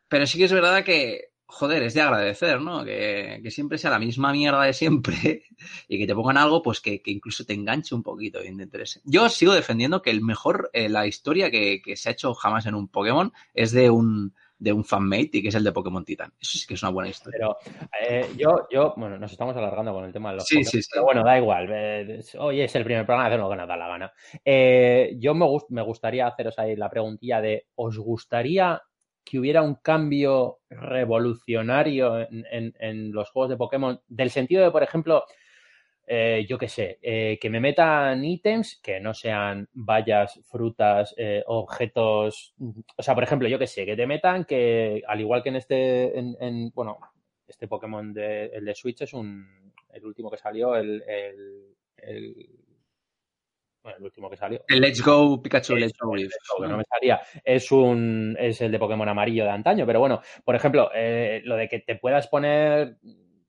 [0.09, 2.85] pero sí que es verdad que, joder, es de agradecer, ¿no?
[2.85, 5.45] Que, que siempre sea la misma mierda de siempre
[5.89, 8.63] y que te pongan algo, pues que, que incluso te enganche un poquito y te
[8.63, 9.01] interese.
[9.05, 12.67] Yo sigo defendiendo que el mejor, eh, la historia que, que se ha hecho jamás
[12.67, 16.05] en un Pokémon es de un, de un fanmate y que es el de Pokémon
[16.05, 16.33] Titan.
[16.41, 17.39] Eso sí que es una buena historia.
[17.39, 17.57] Pero
[18.09, 20.83] eh, yo, yo, bueno, nos estamos alargando con el tema de los Sí, Pokémon, sí,
[20.83, 20.89] sí.
[20.93, 21.69] Pero bueno, da igual.
[21.71, 24.13] eh, hoy es el primer programa, hacemos lo que nos da la gana.
[24.45, 28.81] Eh, yo me, gust- me gustaría haceros ahí la preguntilla de, ¿os gustaría
[29.25, 34.01] que hubiera un cambio revolucionario en, en- en los juegos de Pokémon?
[34.09, 35.25] Del sentido de, por ejemplo,
[36.07, 41.43] eh, yo qué sé, eh, que me metan ítems que no sean vallas, frutas, eh,
[41.47, 42.55] objetos.
[42.97, 45.57] O sea, por ejemplo, yo qué sé, que te metan que, al igual que en
[45.57, 46.99] este, en, en- bueno,
[47.47, 52.49] este Pokémon de, el de Switch es un, el último que salió, el, el, el-
[53.83, 54.61] bueno, el último que salió.
[54.67, 56.29] El Let's Go Pikachu, Let's Go Leaf.
[56.31, 57.21] eso, que no me salía.
[57.45, 61.55] Es un es el de Pokémon amarillo de antaño, pero bueno, por ejemplo, eh, lo
[61.57, 62.97] de que te puedas poner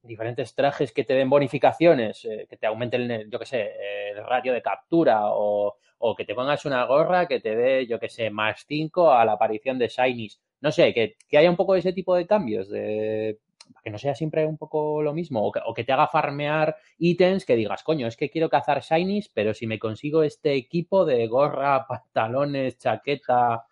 [0.07, 3.73] diferentes trajes que te den bonificaciones, eh, que te aumenten, el, yo qué sé,
[4.11, 7.99] el radio de captura o, o que te pongas una gorra que te dé, yo
[7.99, 10.39] qué sé, más 5 a la aparición de Shinies.
[10.61, 13.39] No sé, que, que haya un poco ese tipo de cambios, de
[13.73, 16.07] para que no sea siempre un poco lo mismo, o que, o que te haga
[16.07, 20.53] farmear ítems que digas, coño, es que quiero cazar shinies, pero si me consigo este
[20.53, 23.65] equipo de gorra, pantalones, chaqueta,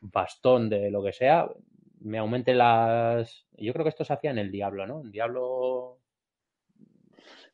[0.00, 1.48] bastón, de lo que sea,
[2.06, 3.46] me aumente las...
[3.56, 5.00] Yo creo que esto se hacía en el Diablo, ¿no?
[5.00, 5.98] En Diablo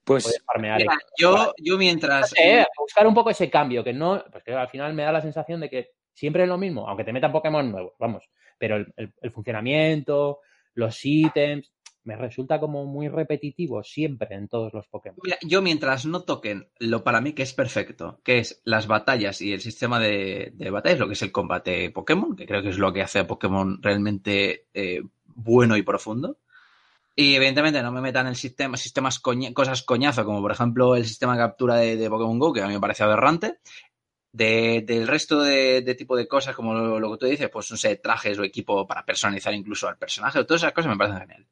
[0.05, 0.43] Pues.
[0.59, 2.33] Mira, yo, yo mientras...
[2.37, 5.21] Eh, buscar un poco ese cambio, que no, pues que al final me da la
[5.21, 8.93] sensación de que siempre es lo mismo, aunque te metan Pokémon nuevos, vamos, pero el,
[8.97, 10.41] el- el funcionamiento,
[10.75, 11.73] los ítems,
[12.05, 15.19] me resulta como muy repetitivo siempre en todos los Pokémon.
[15.43, 19.53] Yo mientras no toquen lo para mí que es perfecto, que es las batallas y
[19.53, 22.93] el sistema de, batallas, lo que es el combate Pokémon, que creo que es lo
[22.93, 26.39] que hace a Pokémon realmente eh, bueno y profundo.
[27.15, 31.35] Y evidentemente no me metan el sistema, sistemas cosas coñazo, como por ejemplo el sistema
[31.35, 33.59] de captura de, Pokémon Go, que a mí me parece aberrante.
[34.33, 37.77] De- del resto de, tipo de cosas, como lo, lo que tú dices, pues no
[37.77, 41.47] sé, trajes o equipo para personalizar incluso al personaje, todas esas cosas me parecen genial.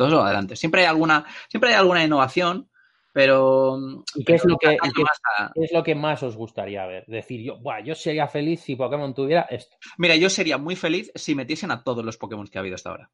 [0.00, 0.56] Todo eso adelante.
[0.56, 2.70] Siempre hay alguna, siempre hay alguna innovación,
[3.12, 3.78] pero.
[4.14, 6.22] ¿Y qué es lo que- daño y qué- más a- ¿Qué es lo que más
[6.22, 7.04] os gustaría ver?
[7.06, 9.76] Decir, yo, "Buah, yo sería feliz si Pokémon tuviera esto.
[9.98, 12.88] Mira, yo sería muy feliz si metiesen a todos los Pokémon que ha habido hasta
[12.88, 13.10] ahora.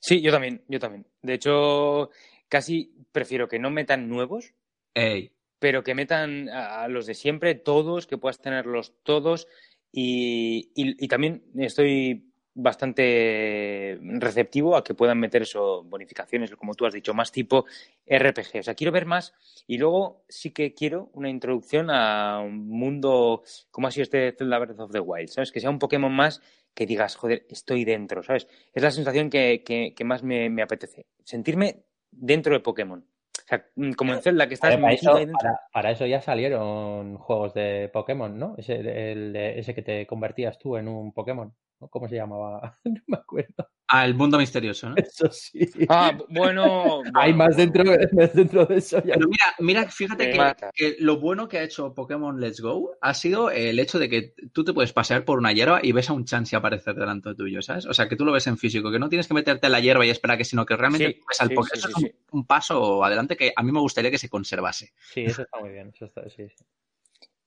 [0.00, 1.06] Sí, yo también, yo también.
[1.20, 2.08] De hecho,
[2.48, 4.54] casi prefiero que no metan nuevos,
[4.94, 9.46] Ey, pero que metan a a los de siempre, todos, que puedas tenerlos todos.
[9.92, 16.86] Y, y- y también estoy bastante receptivo a que puedan meter eso, bonificaciones, como tú
[16.86, 17.64] has dicho, más tipo
[18.06, 18.60] RPG.
[18.60, 19.34] O sea, quiero ver más.
[19.66, 24.58] Y luego sí que quiero una introducción a un mundo como ha sido este Zelda
[24.58, 25.52] Breath of the Wild, ¿sabes?
[25.52, 26.40] Que sea un Pokémon más
[26.74, 28.48] que digas, joder, estoy dentro, ¿sabes?
[28.72, 31.06] Es la sensación que, que- que más me, me apetece.
[31.24, 33.00] Sentirme dentro de Pokémon.
[33.00, 35.38] O sea, mm, como en Zelda, que estás Joder, para, eso, ahí dentro.
[35.38, 38.54] para- para eso ya salieron juegos de Pokémon, ¿no?
[38.56, 41.52] Ese, el ese que te convertías tú en un Pokémon.
[41.82, 41.88] ¿No?
[41.88, 42.78] ¿Cómo se llamaba?
[42.84, 43.68] No me acuerdo.
[43.88, 44.94] al mundo misterioso, ¿no?
[44.96, 45.68] Eso sí.
[45.88, 47.02] Ah, bu- bueno.
[47.14, 49.02] Hay más dentro, más dentro de eso.
[49.04, 49.14] Ya.
[49.14, 50.30] Pero mira, mira, fíjate
[50.74, 54.34] que, lo bueno que ha hecho Pokémon Let's Go ha sido el hecho de que
[54.52, 57.60] tú te puedes pasear por una hierba y ves a un Chansey aparecer delante tuyo,
[57.60, 57.84] ¿sabes?
[57.86, 59.80] O sea, que tú lo ves en físico, que no tienes que meterte en la
[59.80, 61.70] hierba y esperar que, sino que realmente Sí, ves al sí, Pokémon.
[61.74, 62.26] sí, Eso sí, es un, sí.
[62.30, 64.92] un paso adelante que a mí me gustaría que se conservase.
[65.12, 65.90] Sí, eso está muy bien.
[65.94, 66.64] Eso está, sí, sí.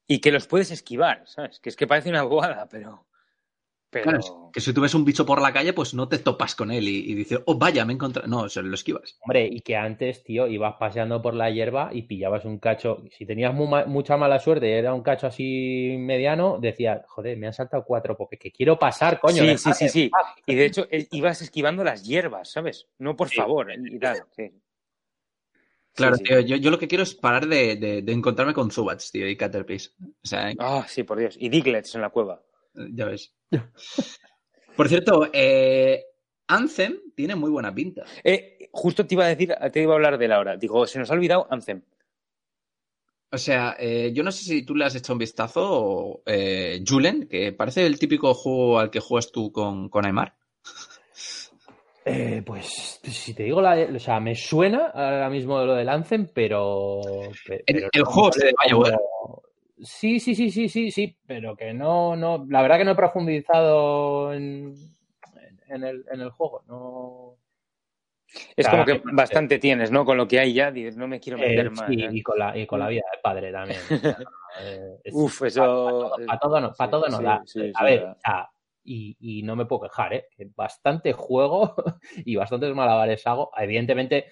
[0.07, 1.59] Y que los puedes esquivar, ¿sabes?
[1.59, 3.07] Que es que parece una bobada, pero.
[3.95, 4.03] Pero.
[4.03, 6.53] Claro, es que si tú ves un bicho por la calle, pues no te topas
[6.53, 8.27] con él y, y dices, oh, vaya, me he encontrado.
[8.27, 9.17] No, se lo esquivas.
[9.21, 13.03] Hombre, y que antes, tío, ibas paseando por la hierba y pillabas un cacho.
[13.09, 17.47] Si tenías ma- mucha mala suerte y era un cacho así mediano, decías, joder, me
[17.47, 19.43] han saltado cuatro porque que quiero pasar, coño.
[19.43, 20.09] Sí, sí, sí, sí.
[20.09, 20.25] paz".
[20.45, 22.87] Y de hecho, eh, ibas esquivando las hierbas, ¿sabes?
[22.99, 23.37] No por Sí.
[23.37, 24.17] favor, y tal.
[24.35, 24.51] Sí.
[25.93, 26.29] Claro, Sí, sí.
[26.33, 29.27] tío, yo, yo lo que quiero es parar de, de- de encontrarme con Zubats, tío,
[29.29, 29.95] y Caterpies.
[30.01, 31.37] O sea, Ah, sí, por Dios.
[31.39, 32.41] Y Diglets en la cueva.
[32.93, 33.33] Ya ves.
[34.75, 36.03] Por cierto, eh,
[36.47, 38.03] Anthem tiene muy buena pinta.
[38.23, 40.57] Eh, justo te iba a decir, te iba a hablar de la hora.
[40.57, 41.81] Digo, se nos ha olvidado Anthem.
[43.31, 46.81] O sea, eh, yo no sé si tú le has hecho un vistazo, o, eh,
[46.87, 50.35] Julen, que parece el típico juego al que juegas tú con, con Aymar.
[52.05, 56.29] Eh, pues si te digo la, o sea, me suena ahora mismo lo del Anthem,
[56.33, 57.01] pero,
[57.47, 58.97] pe- El- no juego le se de BioWare.
[59.81, 62.95] Sí, sí, sí, sí, sí, sí, pero que no, no, la verdad que no he
[62.95, 64.73] profundizado en,
[65.67, 67.37] en el, en el juego, no.
[68.55, 70.05] Es Claro, como que bastante tienes, ¿no?
[70.05, 71.89] Con lo que hay ya, no me quiero meter Eh, más.
[71.89, 72.09] sí, ¿eh?
[72.11, 73.79] y con la, y con la vida del padre también.
[73.91, 74.25] o sea,
[74.61, 76.15] eh, es- Uf, eso.
[76.27, 77.43] Para todo, no, pa' sí, todo no sí, da.
[77.45, 78.11] sí, a ver, da.
[78.13, 78.49] o sea,
[78.83, 80.25] y, y no me puedo quejar, ¿eh?
[80.55, 81.75] Bastante juego
[82.25, 83.51] y bastantes malabares hago.
[83.57, 84.25] Evidentemente,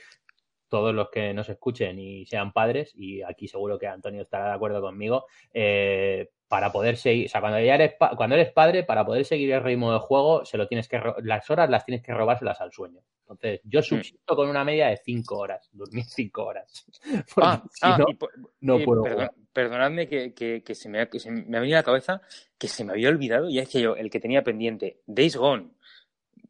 [0.73, 4.53] todos los que nos escuchen y sean padres, y aquí seguro que Antonio estará de
[4.55, 9.05] acuerdo conmigo, eh, para poder seguir, o sea, cuando ya eres, cuando eres padre, para
[9.05, 12.11] poder seguir el ritmo de juego, se lo tienes que, las horas las tienes que
[12.11, 13.01] robárselas al sueño.
[13.21, 13.83] Entonces, yo Mm.
[13.83, 16.85] subsisto con una media de cinco horas, dormir cinco horas.
[17.35, 18.17] Porque Ah, si ah, no, y
[18.61, 21.59] no eh, puedo perdón- perdonadme que, que- que se me ha, que se me ha
[21.59, 22.21] venido a la cabeza
[22.57, 25.69] que se me había olvidado, ya decía yo, el que tenía pendiente, Days Gone.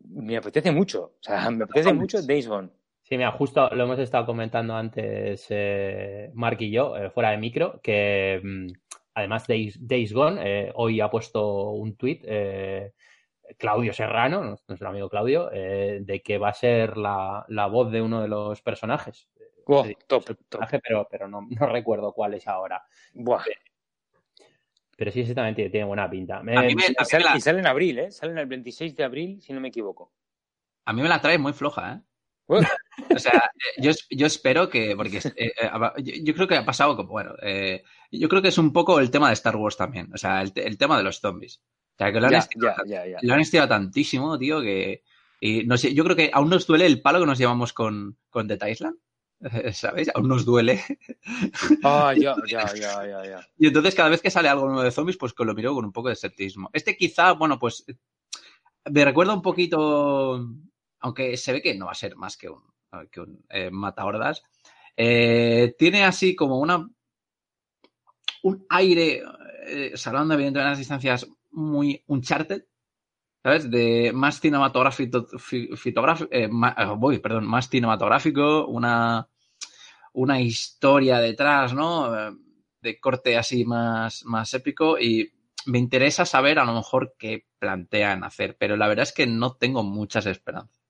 [0.06, 2.70] Me apetece mucho, o sea, me apetece mucho Days Gone.
[3.04, 7.38] Sí, mira, justo lo hemos estado comentando antes eh, Mark y yo, eh, fuera de
[7.38, 8.68] micro, que mm,
[9.16, 12.94] además Days, Days Gone, eh, hoy ha puesto un tuit eh,
[13.58, 18.02] Claudio Serrano, nuestro amigo Claudio, eh, de que va a ser la, la voz de
[18.02, 19.28] uno de los personajes.
[19.68, 20.44] Wow, Sí, top, el top.
[20.50, 22.84] personaje, pero, pero no, no recuerdo cuál es ahora.
[23.14, 23.44] Buah.
[24.96, 26.38] Pero sí, ese también tiene, buena pinta.
[26.38, 28.12] A mí me- Y sale, la- y sale en abril, ¿eh?
[28.12, 30.14] Sale el 26 de abril, si no me equivoco.
[30.86, 32.02] A mí me la trae muy floja, ¿eh?
[33.14, 36.66] O sea, eh, yo, yo espero que, porque eh, eh, yo, yo creo que ha
[36.66, 39.78] pasado como, bueno, eh, yo creo que es un poco el tema de Star Wars
[39.78, 41.62] también, o sea, el, el tema de los zombies.
[41.94, 45.04] O sea, que lo han, Ya, estirado, ya, lo han estirado tantísimo, tío, que...
[45.40, 48.18] Y no sé, yo creo que aún nos duele el palo que nos llevamos con,
[48.30, 48.98] con Dead Island,
[49.74, 50.10] ¿sabéis?
[50.16, 50.82] Aún nos duele.
[51.84, 53.48] Ah, ya, ya, ya, ya, ya.
[53.58, 55.86] Y entonces cada vez que sale algo nuevo de zombies, pues que lo miro con
[55.86, 56.70] un poco de escepticismo.
[56.72, 57.86] Este quizá, bueno, pues
[58.90, 60.48] me recuerda un poquito,
[61.00, 62.62] aunque se ve que no va a ser más que un,
[63.12, 64.44] que un eh, mata hordas.
[64.96, 66.88] Eh, tiene así como una
[68.44, 69.24] un aire,
[69.66, 72.64] eh, salvando evidentemente las distancias muy Uncharted,
[73.42, 73.72] ¿sabes?
[73.72, 75.28] De más cinematográfico,
[76.30, 79.28] eh, más, ah, voy, perdón, más cinematográfico, una,
[80.14, 82.16] una historia detrás, ¿no?
[82.16, 82.32] Eh,
[82.82, 85.32] de corte así más, más épico y
[85.66, 89.56] me interesa saber a lo mejor qué plantean hacer, pero la verdad es que no
[89.56, 90.83] tengo muchas esperanzas.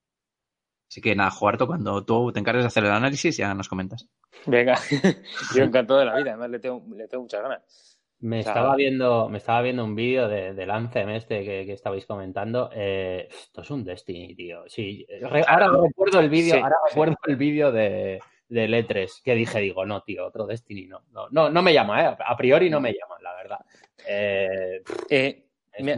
[0.94, 4.08] Así que nada, Juarto, cuando tú te encargues de hacer el análisis ya nos comentas.
[4.46, 4.78] Venga,
[5.56, 8.00] yo encantado de la vida, además le tengo, le tengo muchas ganas.
[8.20, 12.70] Me estaba viendo, me estaba viendo un vídeo de, del Anthem este que, estabais comentando.
[12.72, 14.66] Eh, esto es un Destiny, tío.
[14.68, 15.08] Sí,
[15.48, 20.04] ahora recuerdo el vídeo, ahora recuerdo el vídeo de, de Letres que dije, digo, no,
[20.04, 21.06] tío, otro Destiny no.
[21.10, 22.18] No, no, no me llama, ¿eh?
[22.24, 23.60] A priori no me llama, la verdad.
[24.08, 25.48] Eh, eh,
[25.80, 25.98] me,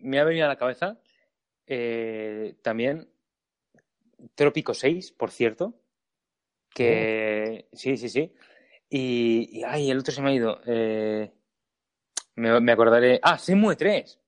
[0.00, 0.96] me, ha venido a la cabeza
[2.62, 3.11] también
[4.34, 5.74] Trópico 6, por cierto.
[6.70, 8.32] Que sí, sí, sí.
[8.88, 10.60] Y, y, ay, el otro se me ha ido.
[10.66, 11.32] Eh,
[12.36, 13.20] me, acordaré.
[13.22, 14.18] Ah, Semue 3.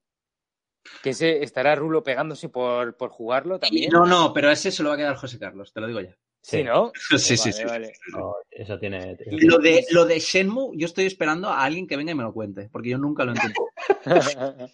[1.03, 3.91] Que ese estará Rulo pegándose por, por jugarlo también.
[3.91, 6.16] No, no, pero ese se lo va a quedar José Carlos, te lo digo ya.
[6.45, 6.93] Sí, ¿no?
[7.19, 7.62] sí, sí, sí.
[8.51, 9.16] eso tiene.
[9.31, 12.35] Lo de, lo de Shenmue, yo estoy esperando a alguien que venga y me lo
[12.35, 13.66] cuente, porque yo nunca lo entiendo.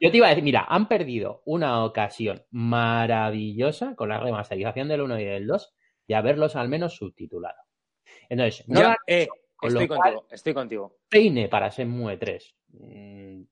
[0.00, 5.02] yo te iba a decir, mira, han perdido una ocasión maravillosa con la remasterización del
[5.02, 5.74] 1 y del 2
[6.08, 7.62] de haberlos al menos subtitulado.
[8.28, 9.28] Entonces, no ya, eh,
[9.62, 10.98] Estoy contigo, estoy contigo.
[11.08, 12.56] Peine para Semue 3.
[12.70, 13.42] Mm,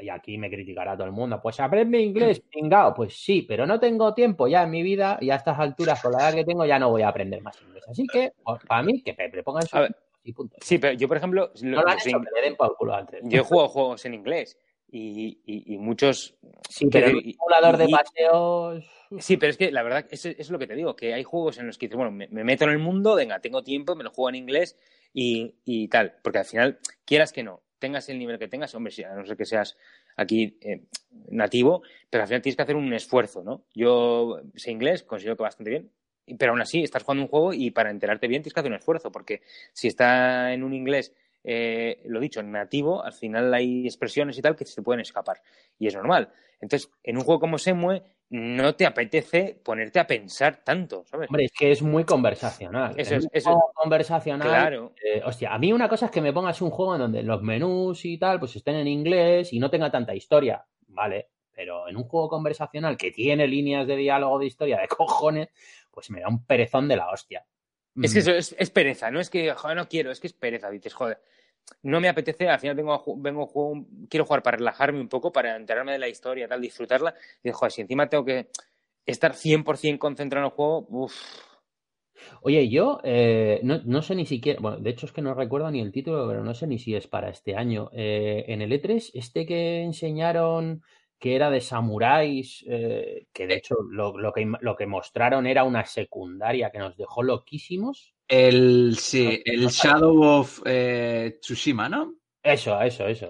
[0.00, 1.40] y aquí me criticará todo el mundo.
[1.42, 2.94] Pues aprende inglés, pingao.
[2.94, 6.12] Pues sí, pero no tengo tiempo ya en mi vida y a estas alturas, con
[6.12, 7.84] la edad que tengo, ya no voy a aprender más inglés.
[7.88, 9.78] Así que, pues, para mí, que Pepe pongan su.
[10.22, 10.56] Y punto.
[10.60, 11.50] Sí, pero yo, por ejemplo.
[11.62, 13.20] No lo hecho, le den por culo antes.
[13.24, 14.58] Yo he jugado juegos en inglés
[14.90, 16.36] y, y, muchos.
[16.68, 18.84] Sí, pero el simulador de paseos.
[19.18, 21.58] Sí, pero es que la verdad, eso es lo que te digo, que hay juegos
[21.58, 24.04] en los que dices, bueno, me, me meto en el mundo, venga, tengo tiempo, me
[24.04, 24.76] lo juego en inglés
[25.12, 29.14] y, tal, porque al final, quieras que no, tengas el nivel que tengas, hombre, a
[29.14, 29.76] no ser que seas
[30.16, 30.82] aquí eh,
[31.30, 33.64] nativo, pero al final tienes que hacer un esfuerzo, ¿no?
[33.74, 35.90] Yo sé inglés, considero que bastante bien,
[36.38, 38.78] pero aún así estás jugando un juego y para enterarte bien tienes que hacer un
[38.78, 39.42] esfuerzo, porque
[39.72, 41.12] si está en un inglés,
[41.42, 45.42] eh, lo dicho, nativo, al final hay expresiones y tal que se pueden escapar,
[45.78, 46.30] y es normal.
[46.60, 51.28] Entonces, en un juego como Semue, no te apetece ponerte a pensar tanto, ¿sabes?
[51.28, 52.94] Hombre, es que es muy conversacional.
[52.96, 54.46] Eso es, eso conversacional.
[54.46, 54.92] Claro.
[55.04, 57.42] Eh, hostia, a mí una cosa es que me pongas un juego en donde los
[57.42, 61.30] menús y tal, pues estén en inglés y no tenga tanta historia, ¿vale?
[61.50, 65.48] Pero en un juego conversacional que tiene líneas de diálogo de historia de cojones,
[65.90, 67.44] pues me da un perezón de la hostia.
[68.00, 68.22] Es que mm.
[68.22, 70.70] eso es, es pereza, no es que, joder, no quiero, es que es pereza.
[70.70, 71.20] Dices, joder,
[71.82, 75.56] no me apetece, al final vengo, vengo juego, quiero jugar para relajarme un poco, para
[75.56, 77.14] enterarme de la historia, tal, disfrutarla.
[77.42, 78.48] Y digo, joder, si encima tengo que
[79.06, 81.14] estar 100% concentrado en el juego, uff.
[82.42, 85.70] Oye, yo eh, no, no, sé ni siquiera, bueno, de hecho es que no recuerdo
[85.70, 87.90] ni el título, pero no sé ni si es para este año.
[87.94, 90.82] Eh, en el E3, este que enseñaron
[91.20, 95.64] que era de samuráis, eh, que de hecho lo, lo, que, lo que mostraron era
[95.64, 98.14] una secundaria que nos dejó loquísimos.
[98.26, 102.14] El, sí, el Shadow of eh, Tsushima, ¿no?
[102.42, 103.28] Eso, eso, eso.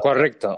[0.00, 0.56] Correcto.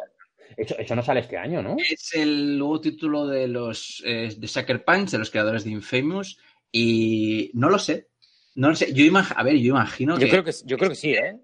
[0.57, 1.77] Eso, no sale este año, ¿no?
[1.79, 6.39] Es el nuevo título de los eh, de Sucker Punch, de los creadores de Infamous,
[6.71, 8.11] y no lo sé.
[8.57, 8.93] No lo sé.
[8.93, 11.41] Yo a ver, yo imagino yo Creo que, yo creo que sí, ¿eh?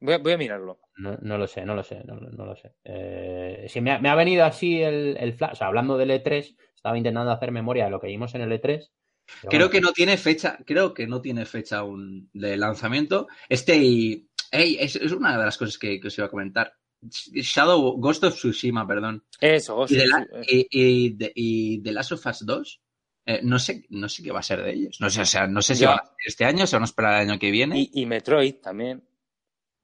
[0.00, 0.78] Voy a, voy a mirarlo.
[0.98, 2.74] No, no, lo sé, no lo sé, no, no lo sé.
[2.84, 6.10] Eh, si me ha, me ha, venido así el, el flash, o sea, hablando del
[6.10, 8.88] E3, estaba intentando hacer memoria de lo que vimos en el E3
[9.48, 13.28] Creo que no tiene fecha, creo que no tiene fecha aún de lanzamiento.
[13.48, 16.72] Este y, es, una de las cosas que, os iba a comentar.
[17.00, 19.24] Shadow, Ghost of Tsushima, perdón.
[19.40, 22.80] Eso, Ghost y, de la, y, de, y, The Last of Us 2,
[23.26, 24.96] eh, no, sé, no sé qué va a ser de ellos.
[25.00, 26.86] No sé, o sea, no sé si va a ser este año, si van a
[26.86, 27.88] esperar el año que viene.
[27.92, 29.04] Y, Metroid también.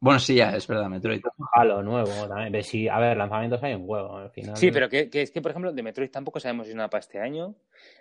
[0.05, 1.23] Bueno, sí, ya, es verdad, Metroid.
[1.55, 2.63] Halo nuevo también.
[2.63, 4.55] Sí, a ver, lanzamientos hay un huevo al final.
[4.55, 6.91] Sí, pero que, que, es que, por ejemplo, de Metroid tampoco sabemos si es una
[6.91, 7.55] para este año.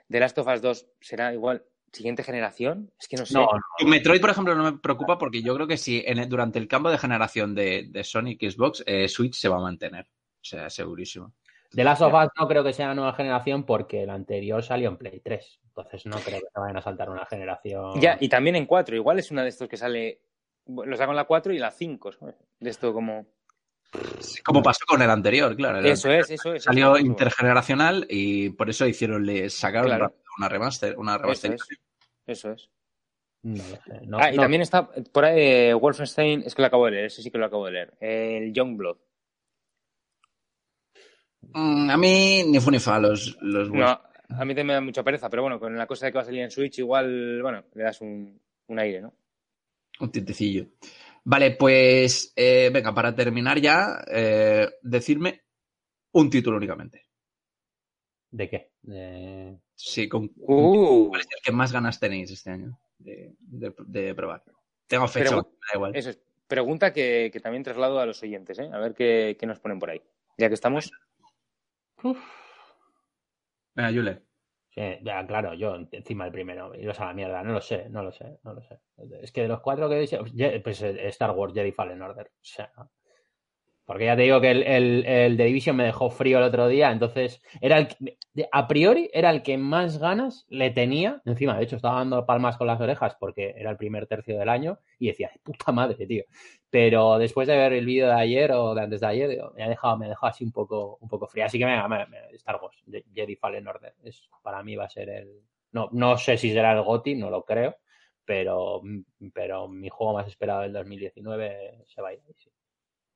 [0.10, 1.64] De Last of Us 2 será igual
[1.94, 2.92] siguiente generación.
[3.00, 3.36] Es que no sé.
[3.36, 3.48] No,
[3.88, 6.92] Metroid, por ejemplo, no me preocupa porque yo creo que si en, durante el cambio
[6.92, 10.06] de generación de, de Sonic Xbox, eh, Switch se va a mantener.
[10.06, 11.32] O sea, segurísimo.
[11.72, 14.90] De Last of Us no creo que sea la nueva generación porque el anterior salió
[14.90, 15.62] en Play 3.
[15.68, 17.98] Entonces no creo que se vayan a saltar una generación.
[18.02, 18.94] Ya, y también en 4.
[18.94, 20.20] Igual es una de estos que sale
[20.68, 22.12] lo saco en la 4 y la 5,
[22.60, 23.26] De esto como...
[24.44, 25.80] Como pasó con el anterior, claro.
[25.80, 26.64] eso es, eso es.
[26.64, 31.58] Salió intergeneracional y por eso hicieron, le sacaron una remaster, una remaster.
[32.26, 32.70] Eso es.
[34.14, 37.22] ah, y también está por ahí eh, Wolfenstein, es que lo acabo de leer, ese
[37.22, 37.94] sí que lo acabo de leer.
[38.00, 38.98] El Youngblood.
[41.54, 44.82] Mm, a mí ni fu ni fa los, los No, a mí también me da
[44.82, 47.42] mucha pereza, pero bueno, con la cosa de que va a salir en Switch, igual,
[47.42, 49.14] bueno, le das un, un aire, ¿no?
[50.00, 50.68] Un tintecillo.
[51.26, 55.44] Vale, pues eh, venga, para terminar ya, eh, decirme
[56.14, 57.06] un título únicamente.
[58.32, 58.72] ¿De qué?
[58.82, 59.60] De...
[59.76, 64.16] Sí, con Uh, ¿cuál es el que más ganas tenéis este año de, de- de
[64.16, 64.44] probar?
[64.88, 65.96] Tengo fecha, Pero- me da igual.
[65.96, 66.20] eso es.
[66.48, 68.70] Pregunta que, que también traslado a los oyentes, ¿eh?
[68.72, 70.02] A ver qué, qué nos ponen por ahí.
[70.38, 70.92] Ya que estamos.
[73.76, 74.22] Venga, Yule.
[74.76, 78.02] Sí, ya, claro, yo encima del primero, iros a la mierda, no lo sé, no
[78.02, 78.80] lo sé, no lo sé.
[79.22, 80.18] Es que de los cuatro que dice,
[80.64, 82.26] pues eh, Star Wars Jedi Fallen Order.
[82.28, 82.72] O sea,
[83.86, 86.68] porque ya te digo que el, el, el The Division me dejó frío el otro
[86.68, 87.88] día, entonces era el
[88.52, 91.22] a priori era el que más ganas le tenía.
[91.26, 94.50] Encima, de hecho, estaba dando palmas con las orejas porque era el primer tercio del
[94.50, 96.24] año y decía, "De puta madre, tío.
[96.70, 99.70] Pero después de ver el vídeo de ayer o de antes de ayer, me ha
[99.70, 101.46] dejado, me ha dejado así un poco, un poco frío.
[101.46, 103.94] Así que venga, me- me- Star Wars, Je- Jedi Fallen Order.
[104.04, 105.42] Es, para mí va a ser el.
[105.72, 107.76] No, no sé si será el GOTI, no lo creo.
[108.26, 108.82] Pero,
[109.34, 112.50] pero mi juego más esperado del 2019 se va a ir sí.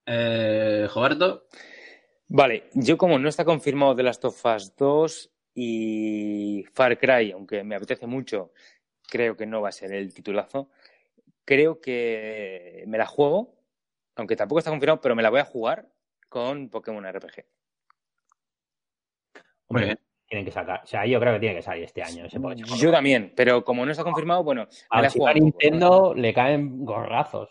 [0.08, 1.48] Eh, Roberto.
[2.30, 7.64] Vale, yo como no está confirmado de Last of Us 2 y Far Cry, aunque
[7.64, 8.54] me apetece mucho,
[9.08, 10.70] creo que no va a ser el titulazo.
[11.44, 13.56] Creo que me la juego,
[14.16, 15.90] aunque tampoco está confirmado, pero me la voy a jugar
[16.30, 17.46] con Pokémon RPG.
[19.70, 20.07] Muy bien.
[20.28, 20.82] Tienen que sacar.
[20.84, 22.38] O sea, yo creo que tiene que salir este año ese.
[22.78, 26.84] Yo también, pero como no está confirmado, bueno, a la si a Nintendo le caen
[26.86, 27.50] gorrazos.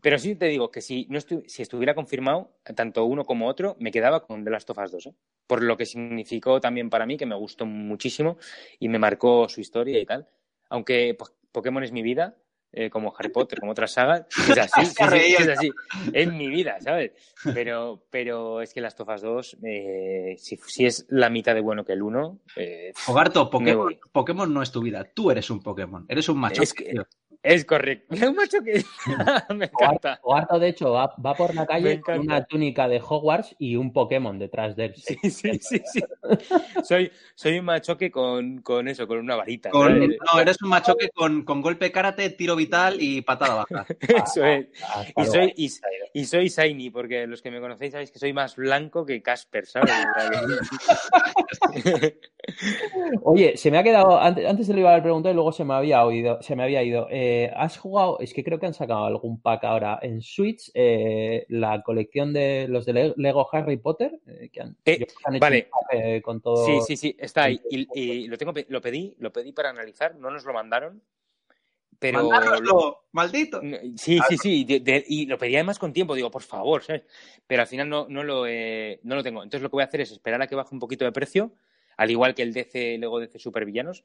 [0.00, 3.76] Pero sí te digo que si, no estu- si estuviera confirmado, tanto uno como otro,
[3.80, 5.06] me quedaba con The Last of Us 2.
[5.06, 5.14] ¿eh?
[5.46, 8.38] Por lo que significó también para mí, que me gustó muchísimo
[8.78, 10.26] y me marcó su historia y tal.
[10.70, 12.36] Aunque pues, Pokémon es mi vida,
[12.78, 14.26] eh, como Harry Potter, como otras sagas.
[14.50, 15.70] Es así, sí, sí, es así.
[16.12, 17.12] Es mi vida, ¿sabes?
[17.54, 21.62] Pero, pero es que Last of Us 2, eh, si, si es la mitad de
[21.62, 23.96] bueno que el 1, eh, Fogarto, Me Pokémon.
[24.12, 25.04] Pokémon no es tu vida.
[25.04, 26.04] Tú eres un Pokémon.
[26.08, 26.62] Eres un macho.
[26.62, 26.94] Es que-
[27.46, 28.14] es correcto.
[28.26, 28.84] Un macho que
[29.54, 30.18] me encanta.
[30.20, 33.92] Cuarto, de hecho, va, va por la calle con una túnica de Hogwarts y un
[33.92, 34.94] Pokémon detrás de él.
[34.96, 36.00] Sí, sí, sí, sí.
[36.82, 39.70] Soy, soy un machoque con, con eso, con una varita.
[39.72, 43.86] No, eres un machoque con, con golpe karate, tiro vital y patada baja.
[44.00, 44.66] Eso es.
[44.82, 45.32] Hasta Y luego.
[45.32, 45.70] soy, y,
[46.14, 49.66] y soy Shiny, porque los que me conocéis sabéis que soy más blanco que Casper,
[49.66, 49.92] ¿sabes?
[53.22, 55.52] Oye, se me ha quedado, antes, antes se lo iba a haber preguntado y luego
[55.52, 57.08] se me había oído, se me había ido.
[57.10, 58.18] Eh, ¿Has jugado?
[58.20, 62.66] Es que creo que han sacado algún pack ahora en Switch, eh, la colección de
[62.68, 65.64] los de Le- Lego Harry Potter, eh, que han, Eh, que hecho vale.
[65.64, 66.64] un pack, eh, con todo.
[66.64, 67.60] Sí, sí, sí, está ahí.
[67.70, 71.02] Y, y lo tengo, lo pedí, lo pedí para analizar, no nos lo mandaron.
[71.98, 73.62] Pero Mandárnoslo, maldito.
[73.96, 77.04] Sí, sí, sí, de- de- y lo pedí además con tiempo, digo, por favor, ¿sabes?
[77.46, 79.42] Pero al final no, no, lo, eh, no lo tengo.
[79.42, 81.52] Entonces lo que voy a hacer es esperar a que baje un poquito de precio,
[81.96, 84.04] al igual que el DC, Lego DC Supervillanos,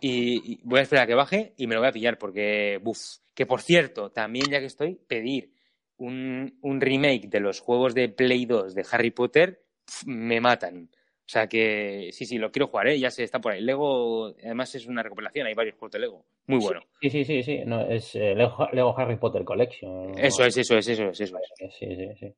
[0.00, 2.78] y, y voy a esperar a que baje y me lo voy a pillar, porque,
[2.82, 2.98] buf,
[3.34, 5.52] que por cierto, también ya que estoy, pedir
[5.98, 9.62] un, un remake de los juegos de Play 2 de Harry Potter,
[10.06, 10.90] me matan.
[10.92, 12.98] O sea que sí, sí, lo quiero jugar, ¿eh?
[12.98, 13.60] ya se está por ahí.
[13.60, 16.24] Lego, además es una recopilación, hay varios juegos de Lego.
[16.46, 16.80] Muy bueno.
[17.00, 17.60] Sí, sí, sí, sí.
[17.64, 20.18] No, es eh, Lego, Lego Harry Potter Collection.
[20.18, 21.74] Eso es, eso es, eso es, eso es.
[21.78, 22.34] Sí, sí, sí.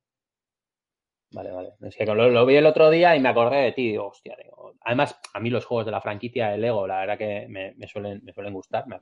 [1.33, 1.71] Vale, vale.
[1.81, 3.91] Es que lo, lo vi el otro día y me acordé de ti.
[3.91, 4.75] Digo, hostia, digo.
[4.83, 7.87] Además, a mí los juegos de la franquicia de Lego, la verdad que me, me
[7.89, 8.87] suelen, me suelen gustar.
[8.87, 8.99] Me.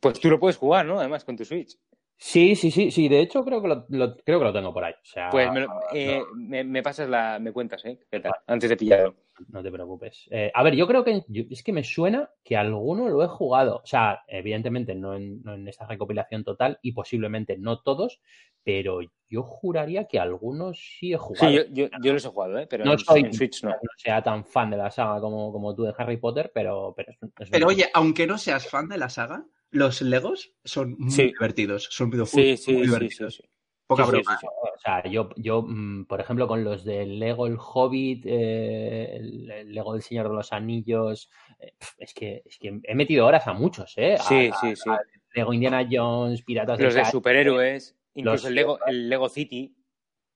[0.00, 0.98] Pues tú lo puedes jugar, ¿no?
[1.00, 1.76] Además, con tu Switch.
[2.16, 3.08] Sí, sí, sí, sí.
[3.08, 4.92] De hecho, creo que lo, lo- creo que lo tengo por ahí.
[4.92, 7.40] O sea, Pues me, lo- eh, me, me pasas la...
[7.40, 7.98] me cuentas, ¿eh?
[8.08, 8.32] ¿Qué tal?
[8.46, 9.14] Antes de pillarlo.
[9.48, 10.28] no te preocupes.
[10.30, 13.28] Eh, a ver, yo creo que yo- es que me suena que alguno lo he
[13.28, 13.78] jugado.
[13.82, 18.20] O sea, evidentemente no en, no en esta recopilación total y posiblemente no todos,
[18.64, 21.48] pero yo juraría que algunos sí he jugado.
[21.50, 22.66] Sí, yo, yo, yo los he jugado, ¿eh?
[22.68, 23.70] Pero No en, soy- en Switch no.
[23.70, 27.12] no sea tan fan de la saga como, como tú de Harry Potter, pero, pero
[27.12, 31.10] es, es Pero oye, aunque no seas fan de la saga, los Legos son muy
[31.10, 31.22] Sí.
[31.28, 31.88] divertidos.
[31.90, 33.34] Son videojuegos Sí, sí, muy sí, sí, divertidos.
[33.36, 33.42] sí.
[33.86, 34.36] Poca broma.
[34.38, 34.46] sí, sí.
[34.46, 39.50] O sea, yo, yo mm, por ejemplo, con los de Lego El Hobbit, eh, el,
[39.50, 43.46] el Lego del Señor de los Anillos, eh, es, que, es que he metido horas
[43.46, 44.14] a muchos, ¿eh?
[44.14, 44.90] A- Sí, a- sí, sí.
[45.34, 49.76] Lego Indiana Jones, Piratas Los de del superhéroes, incluso Los- el Lego, el Lego City.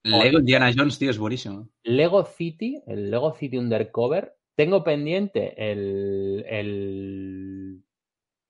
[0.05, 1.69] Lego Indiana Jones, tío, es buenísimo.
[1.83, 4.37] Lego City, el Lego City Undercover.
[4.55, 7.83] Tengo pendiente el, el.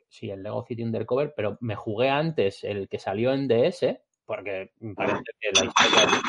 [0.08, 4.72] Sí, el Lego City Undercover, pero me jugué antes el que salió en DS, porque
[4.80, 6.20] me parece que la historia.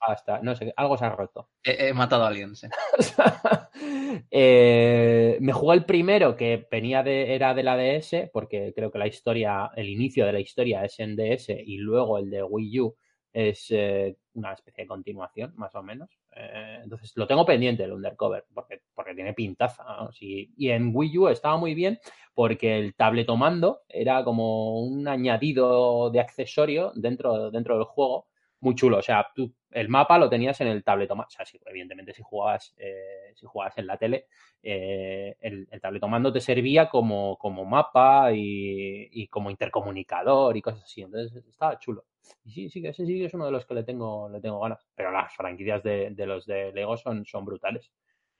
[0.00, 1.48] Hasta, no sé, algo se ha roto.
[1.62, 2.66] He, he matado a alguien, sí.
[4.30, 8.98] Eh, me jugué el primero que venía de, era de la DS, porque creo que
[8.98, 12.80] la historia, el inicio de la historia es en DS y luego el de Wii
[12.80, 12.96] U
[13.34, 16.08] es eh, una especie de continuación, más o menos.
[16.36, 19.84] Eh, entonces lo tengo pendiente el Undercover, porque, porque tiene pintaza.
[20.20, 21.98] Y, y en Wii U estaba muy bien
[22.32, 28.28] porque el tabletomando era como un añadido de accesorio dentro, dentro del juego
[28.64, 28.98] muy chulo.
[28.98, 31.28] O sea, tú el mapa lo tenías en el tabletomando.
[31.28, 34.26] O sea, sí, evidentemente si jugabas, eh, si jugabas en la tele,
[34.62, 40.84] eh, el, el tabletomando te servía como, como mapa y, y, como intercomunicador y cosas
[40.84, 41.02] así.
[41.02, 42.04] Entonces estaba chulo.
[42.44, 44.86] Y sí, sí, ese sí es uno de los que le tengo, le tengo ganas.
[44.94, 47.90] Pero las franquicias de, de los de Lego son, son brutales.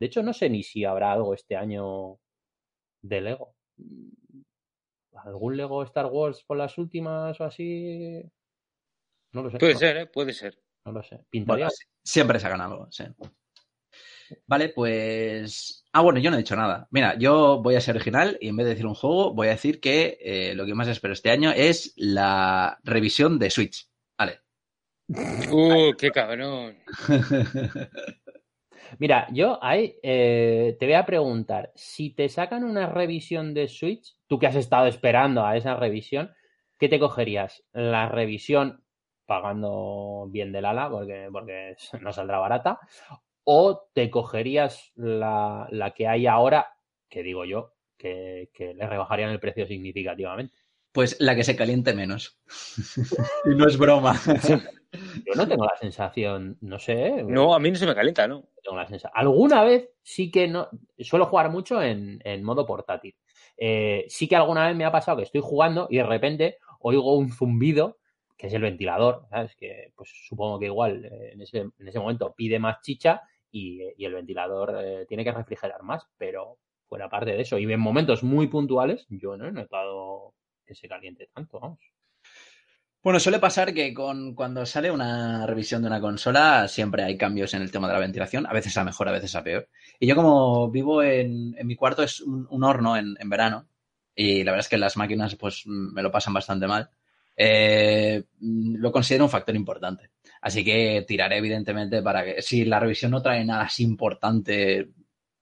[0.00, 2.18] De hecho, no sé ni si habrá algo este año
[3.02, 3.54] de Lego.
[5.14, 8.22] ¿Algún Lego Star Wars por las últimas o así?
[9.34, 9.58] No lo sé.
[9.58, 10.06] Puede no, ser, ¿eh?
[10.06, 10.58] Puede ser.
[10.84, 11.18] No lo sé.
[11.28, 11.66] Pintaría.
[11.66, 13.04] Bueno, siempre sacan algo, sí.
[14.46, 15.84] Vale, pues.
[15.92, 16.88] Ah, bueno, yo no he dicho nada.
[16.90, 19.50] Mira, yo voy a ser original y en vez de decir un juego, voy a
[19.50, 23.88] decir que eh, lo que más espero este año es la revisión de Switch.
[24.18, 24.40] Vale.
[25.52, 26.78] Uh, qué cabrón.
[28.98, 34.16] Mira, yo ahí eh, te voy a preguntar, si te sacan una revisión de Switch,
[34.26, 36.32] tú que has estado esperando a esa revisión,
[36.78, 37.64] ¿qué te cogerías?
[37.72, 38.83] ¿La revisión
[39.26, 42.78] pagando bien del ala porque, porque no saldrá barata?
[43.44, 46.76] ¿O te cogerías la, la que hay ahora,
[47.08, 50.54] que digo yo, que, que le rebajarían el precio significativamente?
[50.92, 52.38] Pues la que se caliente menos.
[53.44, 54.18] y no es broma.
[55.26, 57.24] Yo no tengo la sensación, no sé.
[57.24, 58.44] No, a mí no se me calienta, ¿no?
[58.62, 59.12] Tengo la sensación.
[59.14, 60.68] Alguna vez sí que no.
[61.00, 63.16] Suelo jugar mucho en, en modo portátil.
[63.56, 67.16] Eh, sí que alguna vez me ha pasado que estoy jugando y de repente oigo
[67.16, 67.98] un zumbido,
[68.46, 69.54] es el ventilador, ¿sabes?
[69.56, 73.80] Que pues supongo que igual eh, en, ese, en, ese, momento pide más chicha y,
[74.04, 76.58] el ventilador eh, tiene que refrigerar más, pero
[76.88, 77.58] fuera parte de eso.
[77.58, 80.34] Y en momentos muy puntuales, yo no he notado
[80.66, 81.80] que se caliente tanto, vamos.
[83.02, 87.52] Bueno, suele pasar que con, cuando sale una revisión de una consola siempre hay cambios
[87.52, 89.68] en el tema de la ventilación, a veces a mejor, a veces a peor.
[90.00, 93.68] Y yo como vivo en, mi cuarto es un, un horno en, en, verano
[94.14, 96.88] y la verdad es que las máquinas pues me lo pasan bastante mal,
[97.36, 100.10] eh, lo considero un factor importante.
[100.40, 104.88] Así que tiraré evidentemente para que si la revisión no trae nada así importante,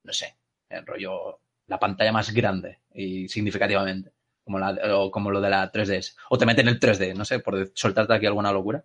[0.05, 0.37] no sé,
[0.69, 4.13] el rollo, la pantalla más grande y significativamente
[4.45, 7.41] como, la, o como lo de la 3DS, o te meten el 3D, no sé,
[7.41, 8.85] por soltarte aquí alguna locura,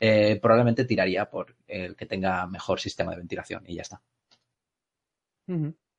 [0.00, 4.02] eh, probablemente tiraría por el que tenga mejor sistema de ventilación y ya está.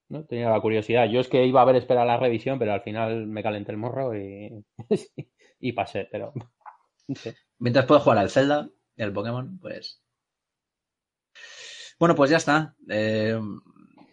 [0.09, 1.07] No tenía la curiosidad.
[1.09, 3.77] Yo es que iba a haber esperado la revisión, pero al final me calenté el
[3.77, 4.63] morro y,
[5.63, 6.33] y pasé, pero.
[7.59, 10.01] Mientras puedo jugar al Zelda y al Pokémon, pues.
[11.97, 12.75] Bueno, pues ya está.
[12.89, 13.39] Eh,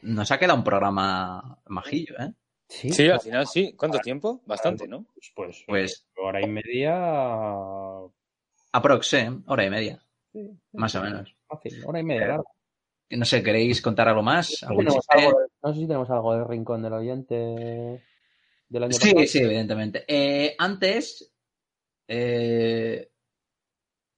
[0.02, 2.32] nos ha quedado un programa majillo, ¿eh?
[2.68, 3.74] Sí, sí, al final sí.
[3.76, 4.42] ¿Cuánto tiempo?
[4.46, 5.06] Bastante, ¿no?
[5.12, 6.94] Pues, pues, pues hora y media.
[8.72, 9.30] Aprox, ¿eh?
[9.46, 10.00] Hora y media.
[10.32, 11.34] Sí, sí, más o menos.
[11.48, 12.44] Fácil, hora y media, claro.
[13.10, 14.62] No sé, ¿queréis contar algo más?
[14.62, 17.34] ¿Algún no, algo de, no sé si tenemos algo del rincón del oyente
[18.70, 19.26] del año sí, pasado.
[19.26, 20.04] Sí, evidentemente.
[20.06, 21.29] Eh, antes,
[22.12, 23.08] eh,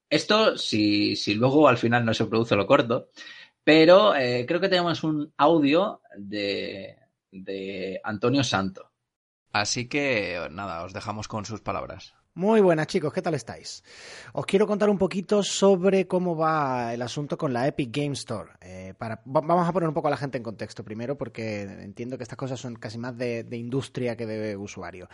[0.09, 3.11] esto, si, si luego al final no se produce lo corto,
[3.63, 6.97] pero eh, creo que tenemos un audio de,
[7.31, 8.91] de Antonio Santo.
[9.53, 12.15] Así que nada, os dejamos con sus palabras.
[12.35, 13.85] Muy buenas chicos, ¿qué tal estáis?
[14.33, 18.53] Os quiero contar un poquito sobre cómo va el asunto con la Epic Game Store.
[18.63, 18.95] Eh,
[19.27, 22.39] vamos a poner un poco a la gente en contexto primero porque entiendo que estas
[22.39, 25.11] cosas son casi más de, de industria que de usuario.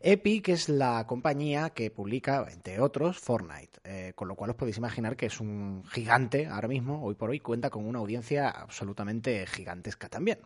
[0.00, 4.78] Epic es la compañía que publica, entre otros, Fortnite, eh, con lo cual os podéis
[4.78, 9.46] imaginar que es un gigante ahora mismo, hoy por hoy cuenta con una audiencia absolutamente
[9.46, 10.40] gigantesca también.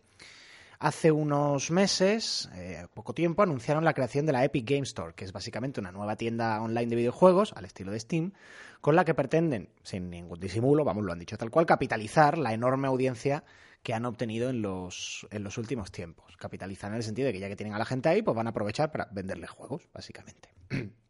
[0.82, 5.26] Hace unos meses, eh, poco tiempo, anunciaron la creación de la Epic Game Store, que
[5.26, 8.32] es básicamente una nueva tienda online de videojuegos al estilo de Steam,
[8.80, 12.54] con la que pretenden, sin ningún disimulo, vamos, lo han dicho tal cual, capitalizar la
[12.54, 13.44] enorme audiencia
[13.82, 16.34] que han obtenido en los, en los últimos tiempos.
[16.38, 18.46] Capitalizar en el sentido de que ya que tienen a la gente ahí, pues van
[18.46, 20.48] a aprovechar para venderles juegos, básicamente.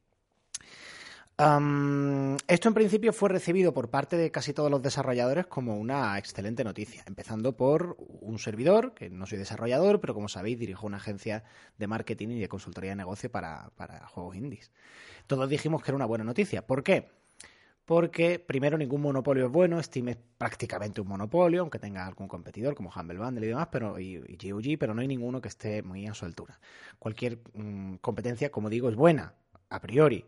[1.41, 6.19] Um, esto en principio fue recibido por parte de casi todos los desarrolladores como una
[6.19, 10.99] excelente noticia, empezando por un servidor, que no soy desarrollador, pero como sabéis dirijo una
[10.99, 11.43] agencia
[11.79, 14.71] de marketing y de consultoría de negocio para, para juegos indies.
[15.27, 16.67] Todos dijimos que era una buena noticia.
[16.67, 17.09] ¿Por qué?
[17.87, 22.75] Porque, primero, ningún monopolio es bueno, Steam es prácticamente un monopolio, aunque tenga algún competidor
[22.75, 25.83] como Humble Bundle y demás, pero, y, y GOG, pero no hay ninguno que esté
[25.83, 26.61] muy a su altura.
[26.99, 29.33] Cualquier mmm, competencia, como digo, es buena,
[29.71, 30.27] a priori.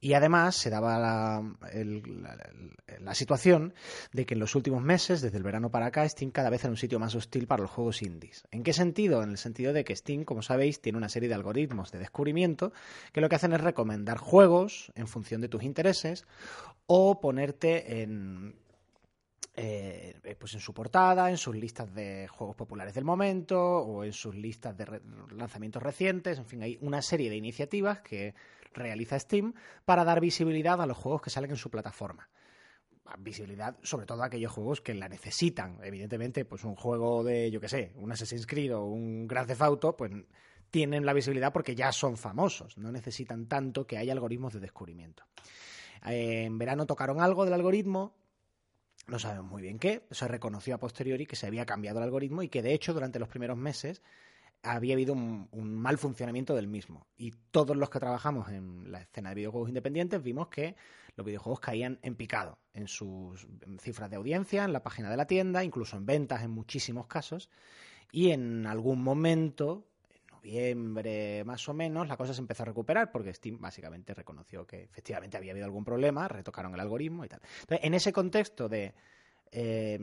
[0.00, 1.42] Y además se daba la,
[1.72, 2.22] el,
[3.00, 3.72] la, situación
[4.12, 6.70] de que en los últimos meses, desde el verano para acá, Steam cada vez era
[6.70, 8.44] un sitio más hostil para los juegos indies.
[8.50, 9.22] ¿En qué sentido?
[9.22, 12.72] En el sentido de que Steam, como sabéis, tiene una serie de algoritmos de descubrimiento
[13.12, 16.26] que lo que hacen es recomendar juegos en función de tus intereses
[16.86, 18.54] o ponerte en,
[19.54, 24.12] eh, pues en su portada, en sus listas de juegos populares del momento o en
[24.12, 25.00] sus listas de re
[25.34, 26.38] lanzamientos recientes.
[26.38, 28.34] En fin, hay una serie de iniciativas que
[28.72, 32.28] realiza Steam para dar visibilidad a los juegos que salen en su plataforma.
[33.18, 35.78] visibilidad, sobre todo a aquellos juegos que la necesitan.
[35.82, 39.62] Evidentemente, pues un juego de, yo qué sé, un Assassin's Creed o un Grand Theft
[39.62, 40.10] Auto, pues
[40.70, 45.24] tienen la visibilidad porque ya son famosos, no necesitan tanto que haya algoritmos de descubrimiento.
[46.04, 48.14] En verano tocaron algo del algoritmo,
[49.06, 52.42] no sabemos muy bien qué, se reconoció a posteriori que se había cambiado el algoritmo
[52.42, 54.02] y que de hecho durante los primeros meses
[54.62, 57.06] había habido un, mal funcionamiento del mismo.
[57.16, 60.76] Y todos los que trabajamos en la escena de videojuegos independientes vimos que
[61.14, 63.46] los videojuegos caían en picado en sus
[63.80, 67.48] cifras de audiencia, en la página de la tienda, incluso en ventas en muchísimos casos.
[68.12, 73.10] Y en algún momento, en noviembre más o menos, la cosa se empezó a recuperar
[73.10, 77.40] porque Steam básicamente reconoció que efectivamente había habido algún problema, retocaron el algoritmo y tal.
[77.60, 78.94] Entonces, en ese contexto de
[79.52, 79.98] eh,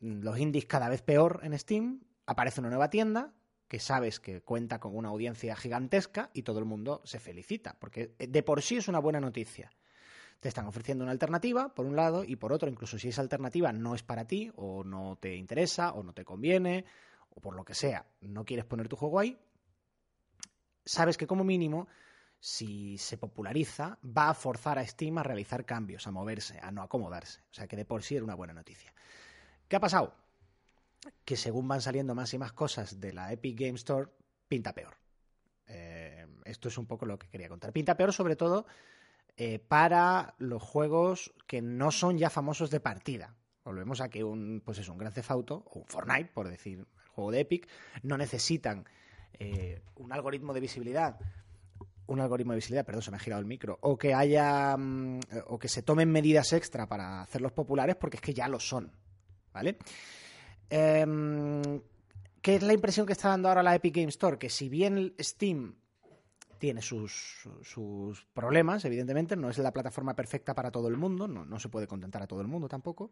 [0.00, 3.32] los indies cada vez peor en Steam, aparece una nueva tienda
[3.68, 8.14] que sabes que cuenta con una audiencia gigantesca y todo el mundo se felicita, porque
[8.18, 9.70] de por sí es una buena noticia.
[10.40, 13.72] Te están ofreciendo una alternativa, por un lado, y por otro, incluso si esa alternativa
[13.72, 16.84] no es para ti, o no te interesa, o no te conviene,
[17.30, 19.38] o por lo que sea, no quieres poner tu juego ahí,
[20.84, 21.88] sabes que como mínimo,
[22.38, 26.82] si se populariza, va a forzar a Steam a realizar cambios, a moverse, a no
[26.82, 27.40] acomodarse.
[27.50, 28.94] O sea que de por sí era una buena noticia.
[29.68, 30.14] ¿Qué ha pasado?
[31.24, 34.08] Que según van saliendo más y más cosas de la Epic Game Store,
[34.48, 34.96] pinta peor.
[35.68, 37.72] Eh, esto es un poco lo que quería contar.
[37.72, 38.66] Pinta peor sobre todo
[39.36, 43.34] eh, para los juegos que no son ya famosos de partida.
[43.64, 46.78] Volvemos a que un, pues es un Grand Theft Auto o un Fortnite, por decir
[46.78, 47.68] el juego de Epic,
[48.02, 48.84] no necesitan
[49.34, 51.18] eh, un algoritmo de visibilidad
[52.08, 55.20] un algoritmo de visibilidad, perdón, se me ha girado el micro, o que haya mm,
[55.48, 58.92] o que se tomen medidas extra para hacerlos populares porque es que ya lo son,
[59.52, 59.76] ¿vale?
[60.70, 61.80] Eh,
[62.46, 64.38] ¿Qué es la impresión que está dando ahora la Epic Game Store?
[64.38, 65.74] Que si bien Steam
[66.60, 71.44] tiene sus, sus, problemas, evidentemente, no es la plataforma perfecta para todo el mundo, no,
[71.44, 73.10] no se puede contentar a todo el mundo tampoco,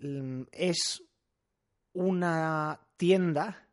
[0.00, 1.02] mm, es
[1.92, 3.68] una tienda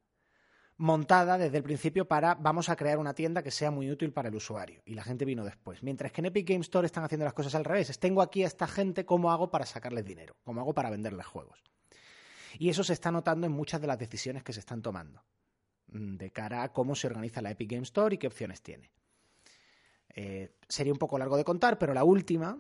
[0.76, 4.28] montada desde el principio para vamos a crear una tienda que sea muy útil para
[4.28, 4.82] el usuario.
[4.86, 5.82] Y la gente vino después.
[5.82, 7.98] Mientras que en Epic Game Store están haciendo las cosas al revés.
[8.00, 10.36] tengo aquí a esta gente, ¿cómo hago para sacarles dinero?
[10.44, 11.64] ¿Cómo hago para venderles juegos?
[12.58, 15.24] Y eso se está notando en muchas de las decisiones que se están tomando
[15.88, 18.92] mm, de cara a cómo se organiza la Epic Game Store y qué opciones tiene.
[20.14, 22.60] Eh, sería un poco largo de contar, pero la última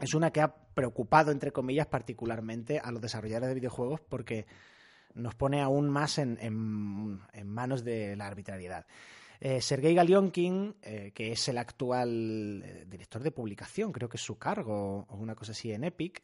[0.00, 4.46] es una que ha preocupado, entre comillas, particularmente a los desarrolladores de videojuegos porque
[5.14, 8.86] nos pone aún más en, manos de la arbitrariedad.
[9.40, 14.38] Eh, Sergei Galionkin, eh, que es el actual director de publicación, creo que es su
[14.38, 16.22] cargo o una cosa así en Epic,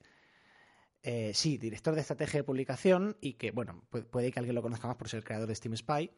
[1.03, 4.89] eh, sí, director de estrategia de publicación y que, bueno, puede, que alguien lo conozca
[4.89, 6.11] más por ser el creador de Steam Spy,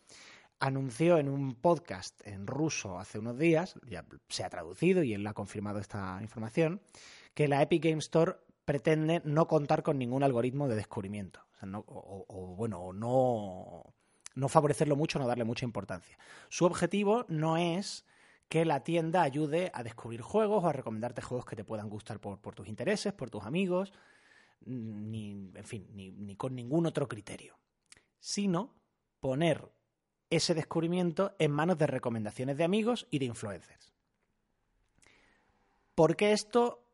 [0.59, 5.27] anunció en un podcast en ruso hace unos días, ya se ha traducido y él
[5.27, 6.81] ha confirmado esta información,
[7.35, 11.40] que la Epic Game Store pretende no contar con ningún algoritmo de descubrimiento.
[11.62, 13.85] O, o, bueno, no,
[14.35, 16.19] no favorecerlo mucho, no darle mucha importancia.
[16.48, 18.07] Su objetivo no es
[18.48, 22.19] que la tienda ayude a descubrir juegos o a recomendarte juegos que te puedan gustar
[22.19, 23.93] por tus intereses, por tus amigos,
[24.65, 27.59] ni, en fin, ni, con ningún otro criterio,
[28.19, 28.74] sino
[29.20, 29.69] poner
[30.28, 33.93] ese descubrimiento en manos de recomendaciones de amigos y de influencers.
[35.95, 36.85] Porque esto,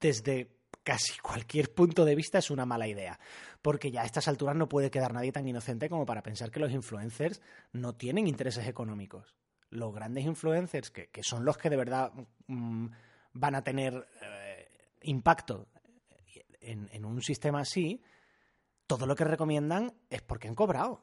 [0.00, 3.18] desde casi cualquier punto de vista, es una mala idea.
[3.62, 6.60] Porque ya a estas alturas no puede quedar nadie tan inocente como para pensar que
[6.60, 7.40] los influencers
[7.72, 9.34] no tienen intereses económicos.
[9.70, 12.12] Los grandes influencers, que, son los que de verdad
[12.46, 12.86] mm,
[13.32, 14.68] van a tener eh,
[15.02, 15.68] impacto
[16.64, 18.02] en, un sistema así,
[18.86, 21.02] todo lo que recomiendan es porque han cobrado.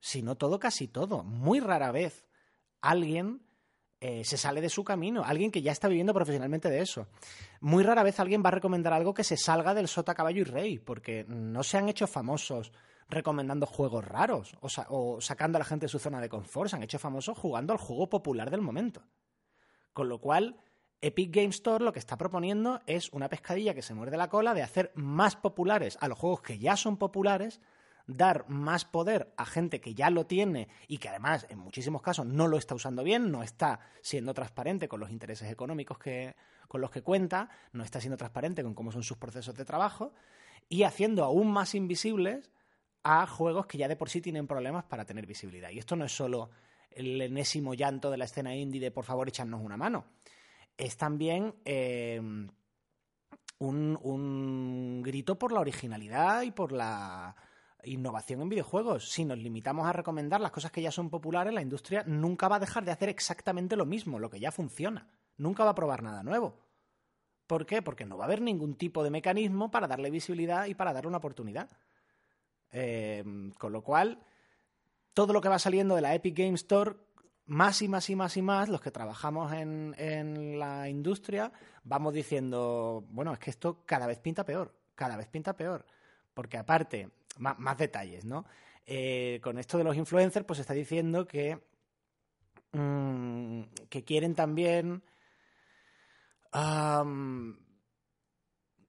[0.00, 1.22] Si no todo, casi todo.
[1.24, 2.26] Muy rara vez
[2.80, 3.42] alguien
[4.00, 7.08] eh, se sale de su camino, alguien que ya está viviendo profesionalmente de eso.
[7.60, 10.44] Muy rara vez alguien va a recomendar algo que se salga del sota, caballo y
[10.44, 12.72] rey, porque no se han hecho famosos
[13.08, 16.76] recomendando juegos raros o, o sacando a la gente de su zona de confort, se
[16.76, 19.02] han hecho famosos jugando al juego popular del momento.
[19.92, 20.56] Con lo cual,
[21.02, 24.54] Epic Game Store lo que está proponiendo es una pescadilla que se muerde la cola
[24.54, 27.60] de hacer más populares a los juegos que ya son populares,
[28.06, 32.24] dar más poder a gente que ya lo tiene y que además en muchísimos casos
[32.24, 36.34] no lo está usando bien, no está siendo transparente con los intereses económicos que,
[36.66, 40.14] con los que cuenta, no está siendo transparente con cómo son sus procesos de trabajo
[40.68, 42.50] y haciendo aún más invisibles
[43.02, 45.70] a juegos que ya de por sí tienen problemas para tener visibilidad.
[45.70, 46.50] Y esto no es solo
[46.90, 50.06] el enésimo llanto de la escena indie de por favor echarnos una mano
[50.76, 52.20] es también eh,
[53.58, 57.36] un, grito por la originalidad y por la
[57.84, 59.10] innovación en videojuegos.
[59.10, 62.56] Si nos limitamos a recomendar las cosas que ya son populares, la industria nunca va
[62.56, 65.08] a dejar de hacer exactamente lo mismo, lo que ya funciona.
[65.36, 66.58] Nunca va a probar nada nuevo.
[67.46, 67.80] ¿Por qué?
[67.80, 71.08] Porque no va a haber ningún tipo de mecanismo para darle visibilidad y para darle
[71.08, 71.70] una oportunidad.
[72.72, 73.24] Eh,
[73.58, 74.18] con lo cual,
[75.14, 76.96] todo lo que va saliendo de la Epic Game Store,
[77.46, 81.52] más y más y más y más, los que trabajamos en, en la industria,
[81.84, 85.86] vamos diciendo, bueno, es que esto cada vez pinta peor, cada vez pinta peor.
[86.34, 88.44] Porque aparte, más, más detalles, ¿no?
[88.84, 91.58] Eh, con esto de los influencers, pues está diciendo que,
[92.72, 95.02] mm, que quieren también
[96.52, 97.58] am,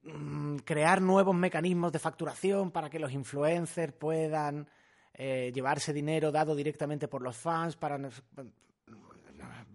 [0.03, 4.69] mm, crear nuevos mecanismos de facturación para que los influencers puedan
[5.17, 7.97] eh, llevarse dinero dado directamente por los fans para...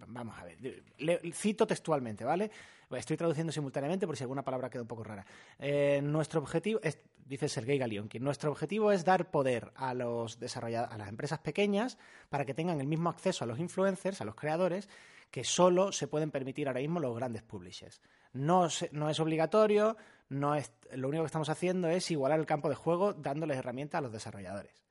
[0.07, 0.57] Vamos a ver,
[0.99, 2.51] le- cito textualmente, ¿vale?
[2.91, 5.25] Estoy traduciendo simultáneamente por si alguna palabra queda un poco rara.
[5.57, 10.97] Eh, nuestro objetivo, es, dice Sergei Galionkin, nuestro objetivo es dar poder a los a
[10.97, 11.97] las empresas pequeñas
[12.29, 14.87] para que tengan el mismo acceso a los influencers, a los creadores,
[15.31, 17.99] que solo se pueden permitir ahora mismo los grandes publishers.
[18.33, 19.97] No, se- no es obligatorio,
[20.29, 23.97] no es, lo único que estamos haciendo es igualar el campo de juego dándoles herramientas
[23.97, 24.82] a los desarrolladores.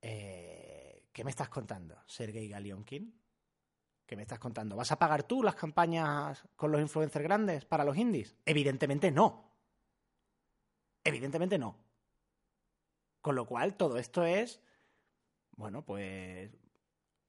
[0.00, 3.20] Eh, ¿Qué me estás contando, Sergei Galionkin?
[4.06, 4.76] ¿Qué me estás contando?
[4.76, 8.36] ¿Vas a pagar tú las campañas con los influencers grandes para los indies?
[8.46, 9.52] Evidentemente no.
[11.04, 11.76] Evidentemente no.
[13.20, 14.62] Con lo cual, todo esto es,
[15.56, 16.50] bueno, pues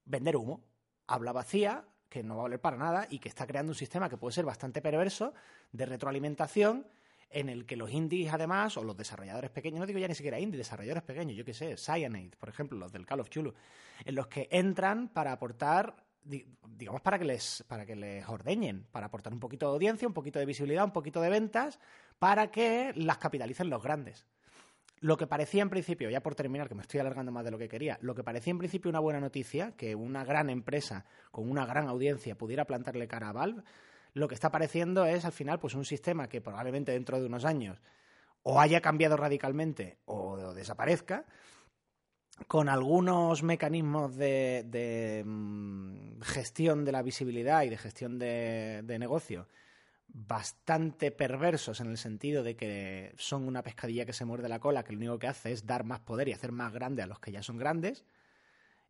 [0.05, 0.63] vender humo.
[1.07, 4.09] Habla vacía, que no va a valer para nada y que está creando un sistema
[4.09, 5.33] que puede ser bastante perverso
[5.71, 6.87] de retroalimentación
[7.31, 10.39] en el que los indies, además, o los desarrolladores pequeños, no digo ya ni siquiera
[10.39, 13.53] indies, desarrolladores pequeños, yo qué sé, Cyanide, por ejemplo, los del Call of Chulu,
[14.05, 18.87] en los que entran para aportar, di- digamos, para que les, para que les ordeñen,
[18.91, 21.79] para aportar un poquito de audiencia, un poquito de visibilidad, un poquito de ventas,
[22.17, 24.25] para que las capitalicen los grandes.
[25.01, 27.57] Lo que parecía en principio, ya por terminar, que me estoy alargando más de lo
[27.57, 31.49] que quería, lo que parecía en principio una buena noticia, que una gran empresa con
[31.49, 33.63] una gran audiencia pudiera plantarle cara a Valve,
[34.13, 37.45] lo que está pareciendo es al final pues un sistema que probablemente dentro de unos
[37.45, 37.79] años
[38.43, 41.25] o haya cambiado radicalmente o desaparezca,
[42.47, 48.97] con algunos mecanismos de, de, mm, gestión de la visibilidad y de gestión de, de
[48.99, 49.47] negocio
[50.11, 54.83] bastante perversos en el sentido de que son una pescadilla que se muerde la cola,
[54.83, 57.19] que lo único que hace es dar más poder y hacer más grande a los
[57.19, 58.05] que ya son grandes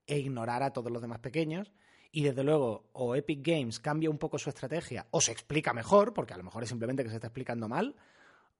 [0.07, 1.71] e ignorar a todos los demás pequeños.
[2.11, 6.13] Y desde luego, o Epic Games cambia un poco su estrategia, o se explica mejor,
[6.13, 7.95] porque a lo mejor es simplemente que se está explicando mal,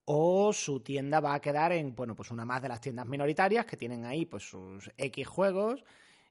[0.06, 3.66] o su tienda va a quedar en, bueno, pues una más de las tiendas minoritarias
[3.66, 5.84] que tienen ahí pues sus X juegos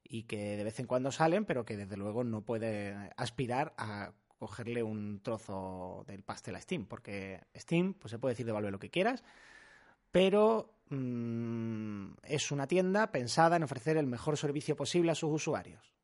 [0.03, 4.13] y que de vez en cuando salen, pero que desde luego no puede aspirar a
[4.39, 8.79] cogerle un trozo del pastel a Steam, porque Steam, pues se puede decir de lo
[8.79, 9.23] que quieras,
[10.11, 15.98] pero mm, es una tienda pensada en ofrecer el mejor servicio posible a sus usuarios.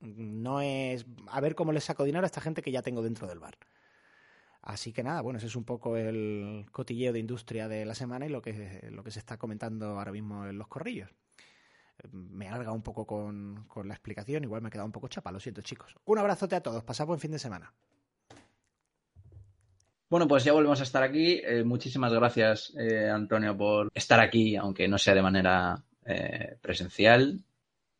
[0.00, 3.26] No es a ver cómo le saco dinero a esta gente que ya tengo dentro
[3.26, 3.56] del bar.
[4.62, 8.26] Así que nada, bueno, ese es un poco el cotilleo de industria de la semana
[8.26, 11.10] y lo que, lo que se está comentando ahora mismo en los corrillos.
[12.12, 15.32] Me alarga un poco con, con la explicación, igual me he quedado un poco chapa,
[15.32, 15.94] lo siento chicos.
[16.04, 17.72] Un abrazote a todos, pasad buen fin de semana.
[20.10, 21.40] Bueno, pues ya volvemos a estar aquí.
[21.44, 27.44] Eh, muchísimas gracias, eh, Antonio, por estar aquí, aunque no sea de manera eh, presencial.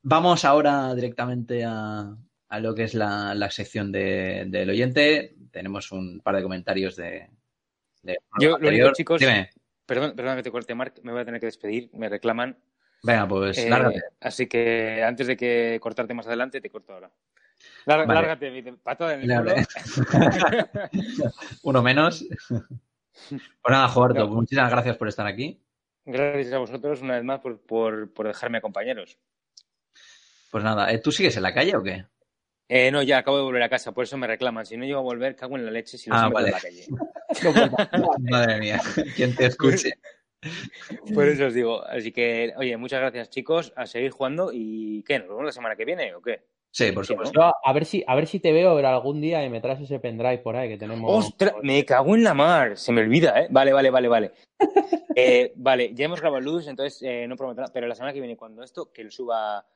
[0.02, 2.16] Vamos ahora directamente a,
[2.48, 5.36] a lo que es la, la sección de- del oyente.
[5.50, 7.28] Tenemos un par de comentarios de.
[8.02, 9.50] de Yo, lo único, chicos, Dime.
[9.84, 12.58] perdón, perdón que te corte, Mark, me voy a tener que despedir, me reclaman.
[13.02, 14.00] Venga, pues Eh, lárgate.
[14.20, 17.10] así que antes de que cortarte más adelante, te corto ahora.
[17.86, 18.14] Lár- Vale.
[18.14, 19.66] Lárgate, patada en el Lárgate.
[21.62, 22.26] Uno menos.
[23.28, 24.34] Pues nada, Joberto, No.
[24.34, 25.62] muchísimas gracias por estar aquí.
[26.06, 29.18] Gracias a vosotros una vez más por, por, por dejarme compañeros.
[30.50, 32.04] Pues nada, ¿eh, ¿tú sigues en la calle o qué?
[32.68, 34.64] Eh, no, ya acabo de volver a casa, por eso me reclaman.
[34.64, 36.48] Si no llego a volver, cago en la leche si los Ah, vale.
[36.48, 36.86] en la calle.
[38.30, 38.80] Madre mía,
[39.16, 39.92] ¿quién te escuche?
[41.12, 41.84] Por eso os digo.
[41.84, 43.72] Así que, oye, muchas gracias, chicos.
[43.76, 44.50] A seguir jugando.
[44.52, 45.18] ¿Y qué?
[45.18, 46.44] ¿Nos vemos la semana que viene o qué?
[46.72, 47.04] Sí, por ¿no?
[47.04, 47.40] supuesto.
[47.40, 49.98] Yo, a ver si, a ver si te veo algún día y me traes ese
[49.98, 51.26] pendrive por ahí que tenemos.
[51.26, 51.54] ¡Ostras!
[51.62, 52.76] Me cago en la mar.
[52.78, 53.48] Se me olvida, ¿eh?
[53.50, 54.32] Vale, vale, vale, vale.
[55.16, 57.72] Eh, vale, ya hemos grabado luz, entonces eh, no prometo nada.
[57.74, 59.66] Pero la semana que viene, cuando esto, que lo suba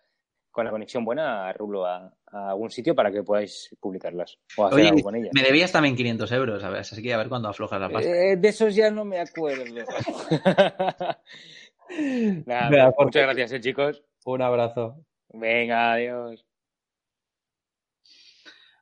[0.55, 4.67] con la conexión buena a Rulo a, a algún sitio para que podáis publicarlas o
[4.67, 5.33] hacer Oye, algo con ellas.
[5.35, 8.09] me debías también 500 euros, a ver, así que a ver cuándo aflojas la pasta.
[8.09, 9.65] Eh, de esos ya no me acuerdo.
[12.47, 14.05] Nada, Venga, muchas gracias, eh, chicos.
[14.25, 15.05] Un abrazo.
[15.31, 16.47] Venga, adiós.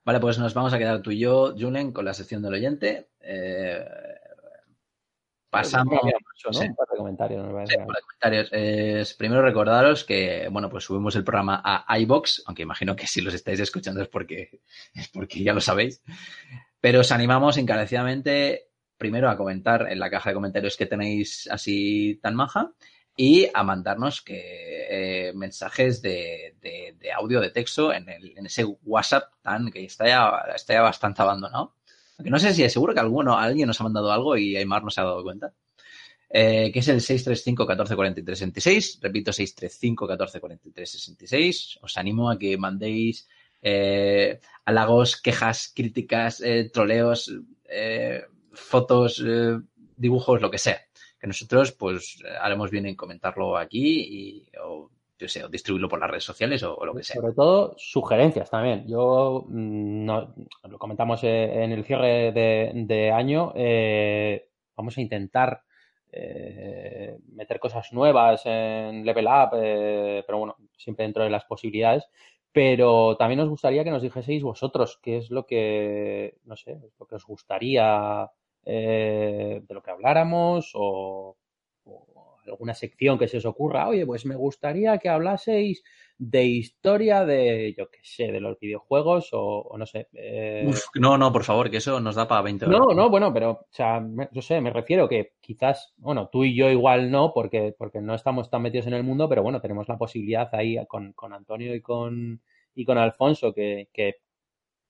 [0.04, 3.08] Vale, pues nos vamos a quedar tú y yo, Julen, con la sección del oyente.
[3.20, 3.82] Eh,
[5.52, 6.52] pasamos mucho, ¿no?
[6.54, 6.66] sí.
[6.66, 7.66] Un par de comentarios, me.
[7.66, 8.48] Sí, los comentarios.
[8.52, 13.20] Eh, primero recordaros que, bueno, pues subimos el programa a iBox, aunque imagino que si
[13.20, 14.62] los estáis escuchando es porque,
[14.94, 16.02] es porque ya lo sabéis.
[16.80, 22.18] Pero os animamos encarecidamente primero a comentar en la caja de comentarios que tenéis así
[22.22, 22.72] tan maja
[23.14, 28.46] y a mandarnos que, eh, mensajes de, de, de, audio, de texto en, el, en,
[28.46, 31.74] ese WhatsApp tan que está ya, está ya bastante abandonado.
[32.22, 34.84] Aunque no sé si es seguro que alguno, alguien nos ha mandado algo y Aymar
[34.84, 35.52] no se ha dado cuenta.
[36.30, 39.00] Eh, que es el 635 14 43 66.
[39.02, 41.78] Repito, 635 14 43 66.
[41.82, 43.28] Os animo a que mandéis
[43.60, 47.28] eh, halagos, quejas, críticas, eh, troleos,
[48.52, 49.20] fotos,
[49.96, 50.80] dibujos, lo que sea
[51.18, 54.46] que nosotros pues haremos bien en comentarlo aquí y
[55.26, 57.16] o distribuirlo por las redes sociales o, lo que sea.
[57.20, 58.86] Sobre todo sugerencias también.
[58.86, 60.34] Yo mm, no,
[60.68, 63.52] lo comentamos en el cierre de, año.
[63.54, 65.62] Eh, vamos a intentar
[66.10, 72.04] eh, meter cosas nuevas en Level Up, eh, pero bueno, siempre dentro de las posibilidades.
[72.52, 77.06] Pero también nos gustaría que nos dijeseis vosotros qué es lo que, no sé, lo
[77.06, 78.30] que os gustaría
[78.64, 81.36] eh, de lo que habláramos o,
[82.46, 83.88] alguna sección que se os ocurra.
[83.88, 85.82] Oye, pues me gustaría que hablaseis
[86.18, 90.08] de historia de, yo qué sé, de los videojuegos o, o no sé.
[90.12, 90.64] Eh...
[90.68, 92.80] Uf, no, no, por favor, que eso nos da para 20 horas.
[92.80, 96.44] No, no, bueno, pero, o sea, me, yo sé, me refiero que quizás, bueno, tú
[96.44, 99.60] y yo igual no, porque, porque no estamos tan metidos en el mundo, pero bueno,
[99.60, 102.40] tenemos la posibilidad ahí con, con Antonio y con,
[102.74, 104.21] y con Alfonso que, que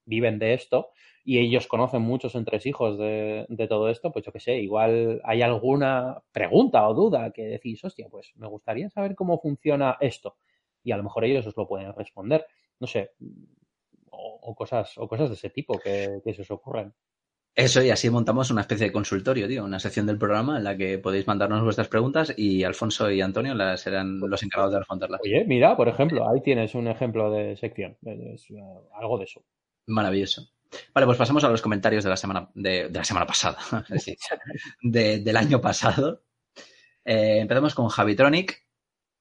[0.05, 0.91] viven de esto
[1.25, 5.43] y ellos conocen muchos entresijos de, de todo esto, pues yo qué sé, igual hay
[5.43, 10.37] alguna pregunta o duda que decís, hostia, pues me gustaría saber cómo funciona esto.
[10.83, 12.45] Y a lo mejor ellos os lo pueden responder.
[12.81, 13.13] No sé,
[14.11, 16.93] o, o cosas, o cosas de ese tipo que, que se os ocurren.
[17.55, 20.75] Eso, y así montamos una especie de consultorio, tío, una sección del programa en la
[20.75, 25.21] que podéis mandarnos vuestras preguntas y Alfonso y Antonio las serán los encargados de responderlas.
[25.23, 29.45] Oye, mira, por ejemplo, ahí tienes un ejemplo de sección, es, uh, algo de eso.
[29.87, 30.49] Maravilloso.
[30.95, 33.59] Vale, pues pasamos a los comentarios de la semana, de, de la semana pasada,
[34.83, 36.23] de, del año pasado.
[37.05, 38.65] Eh, empezamos con Javitronic,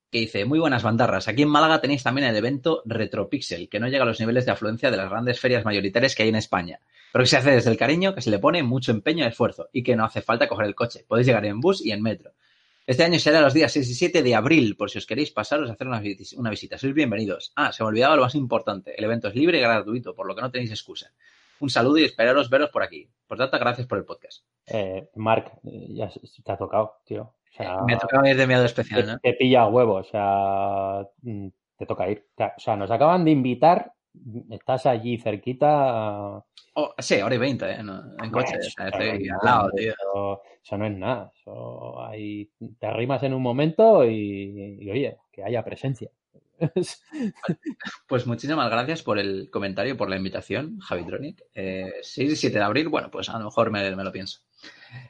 [0.10, 3.88] que dice, muy buenas bandarras, aquí en Málaga tenéis también el evento Retropixel, que no
[3.88, 6.80] llega a los niveles de afluencia de las grandes ferias mayoritarias que hay en España,
[7.12, 9.70] pero que se hace desde el cariño, que se le pone mucho empeño y esfuerzo,
[9.72, 12.34] y que no hace falta coger el coche, podéis llegar en bus y en metro.
[12.92, 15.70] Este año será los días 6 y 7 de abril, por si os queréis pasaros
[15.70, 16.78] a hacer una, vis una visita.
[16.78, 17.54] Sois bienvenidos.
[17.56, 18.94] Ah, se me olvidaba lo más importante.
[18.98, 21.10] El evento es libre y gratuito, por lo que no tenéis excusa.
[21.62, 23.10] Un saludo y esperaros veros por aquí.
[23.28, 24.44] Por tanto, gracias por el podcast.
[24.68, 26.10] Eh, Marc, ya
[26.44, 27.22] te ha tocado, tío.
[27.22, 29.20] O sea, me ha tocado ir de miedo especial, ¿no?
[29.20, 31.48] Te, te pilla a huevo, o sea, mm,
[31.78, 32.28] te toca ir.
[32.38, 33.94] O sea, nos acaban de invitar,
[34.50, 36.44] estás allí cerquita.
[36.74, 37.84] Oh, sí, hora y veinte, ¿eh?
[37.84, 39.92] No, en coche, o sea, estoy al lado, tío.
[39.92, 41.32] Eso, eso, no es nada.
[41.36, 46.10] Eso ahí te arrimas en un momento y, y oye, que haya presencia.
[48.08, 51.44] Pues muchísimas gracias por el comentario, por la invitación, Javitronic.
[51.56, 54.42] Eh, 6 y 7 de abril, bueno, pues a lo mejor me, me lo pienso.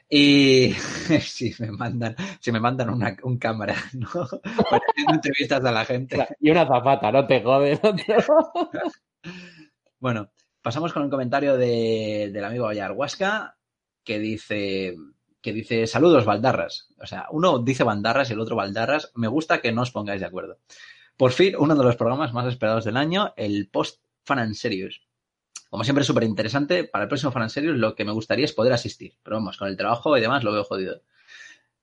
[0.08, 0.72] Y
[1.20, 4.08] si me mandan, si me mandan una, un cámara, ¿no?
[4.70, 6.26] Para entrevistas a la gente.
[6.40, 7.82] Y una zapata, no te jodes.
[7.82, 8.04] No te...
[10.00, 10.30] bueno,
[10.60, 13.56] pasamos con un comentario de, del amigo Ayarhuasca
[14.04, 14.96] que dice
[15.40, 16.88] que dice saludos Baldarras.
[17.00, 19.12] O sea, uno dice Bandarras y el otro Baldarras.
[19.14, 20.58] Me gusta que no os pongáis de acuerdo.
[21.16, 25.00] Por fin, uno de los programas más esperados del año, el Post Fan and Serious.
[25.72, 26.84] Como siempre, súper interesante.
[26.84, 29.14] Para el próximo Fan and Serious, lo que me gustaría es poder asistir.
[29.22, 31.00] Pero vamos, con el trabajo y demás lo veo jodido.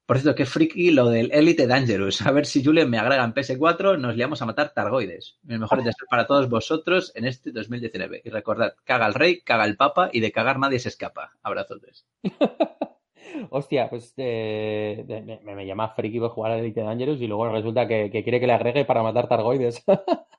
[0.05, 2.21] Por cierto, qué friki lo del Elite Dangerous.
[2.21, 5.39] A ver si Julen me agrega en PS4, nos liamos a matar targoides.
[5.41, 8.21] Mis mejores deseos para todos vosotros en este 2019.
[8.23, 11.33] Y recordad, caga el rey, caga el papa y de cagar nadie se escapa.
[11.41, 12.05] Abrazotes.
[13.49, 17.87] Hostia, pues eh, me, me, llama friki por jugar a Elite Dangerous y luego resulta
[17.87, 19.83] que, que quiere que le agregue para matar targoides.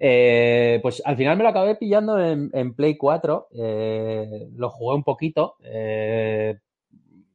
[0.00, 3.48] eh, pues al final me lo acabé pillando en, Play 4.
[3.54, 5.56] Eh, lo jugué un poquito.
[5.62, 6.56] Eh,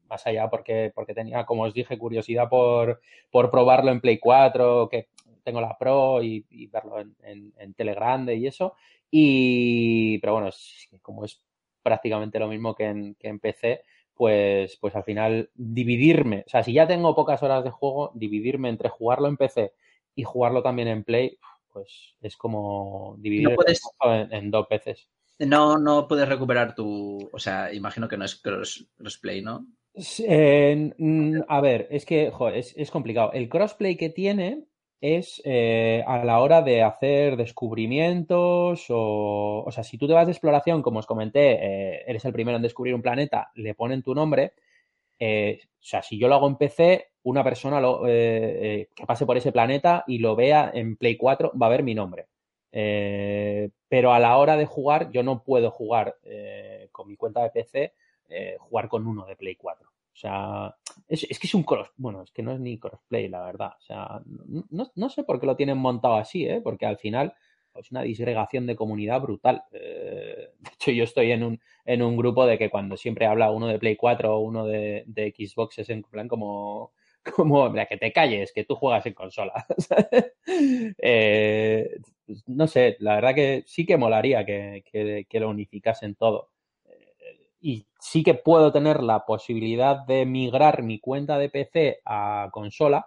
[0.07, 4.89] más allá porque, porque tenía, como os dije, curiosidad por, por probarlo en Play 4,
[4.89, 5.09] que
[5.43, 8.75] tengo la Pro y, verlo en, Telegrande y eso.
[9.11, 10.49] Y, pero bueno,
[11.01, 11.41] como es
[11.81, 13.83] prácticamente lo mismo que en, que en PC,
[14.19, 18.67] pues, pues al final dividirme, o sea, si ya tengo pocas horas de juego, dividirme
[18.67, 19.71] entre jugarlo en PC
[20.13, 21.39] y jugarlo también en Play,
[21.71, 25.07] pues es como dividir no puedes, en, en, dos veces.
[25.39, 29.65] No, no puedes recuperar tu, o sea, imagino que no es cross, crossplay, ¿no?
[29.93, 30.91] Eh,
[31.47, 33.31] a ver, es que, joder, es, es complicado.
[33.31, 34.65] El crossplay que tiene
[35.01, 40.25] es eh, a la hora de hacer descubrimientos o, o sea, si tú te vas
[40.25, 44.03] de exploración, como os comenté, eh, eres el primero en descubrir un planeta, le ponen
[44.03, 44.53] tu nombre,
[45.19, 49.37] eh, o sea, si yo lo hago en PC, una persona lo, que pase por
[49.37, 52.27] ese planeta y lo vea en Play 4 va a ver mi nombre.
[52.71, 56.15] pero a la hora de jugar, yo no puedo jugar
[56.91, 57.93] con mi cuenta de PC
[58.59, 59.88] jugar con uno de Play 4.
[60.19, 60.75] O sea,
[61.07, 63.71] es, que es un cross, bueno, es que no es ni crossplay, la verdad.
[63.77, 64.21] O sea,
[64.69, 66.59] no, no sé por qué lo tienen montado así, ¿eh?
[66.61, 67.33] Porque al final
[67.73, 69.63] es una disgregación de comunidad brutal.
[69.71, 73.49] Eh, de hecho, yo estoy en un, en un grupo de que cuando siempre habla
[73.49, 76.91] uno de Play 4 o uno de, de Xbox es en plan como,
[77.35, 79.65] como que te calles, que tú juegas en consola.
[81.01, 81.97] eh,
[82.47, 84.83] no sé, la verdad que sí que molaría que,
[85.29, 86.49] que lo unificasen todo.
[87.61, 93.05] Y sí que puedo tener la posibilidad de migrar mi cuenta de PC a consola,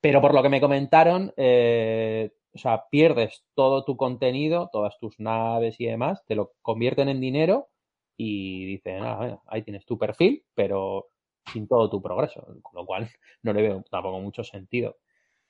[0.00, 5.18] pero por lo que me comentaron, eh, o sea, pierdes todo tu contenido, todas tus
[5.20, 7.68] naves y demás, te lo convierten en dinero
[8.16, 11.08] y dicen, ah, bueno, ahí tienes tu perfil, pero
[11.52, 13.08] sin todo tu progreso, con lo cual
[13.42, 14.96] no le veo tampoco mucho sentido.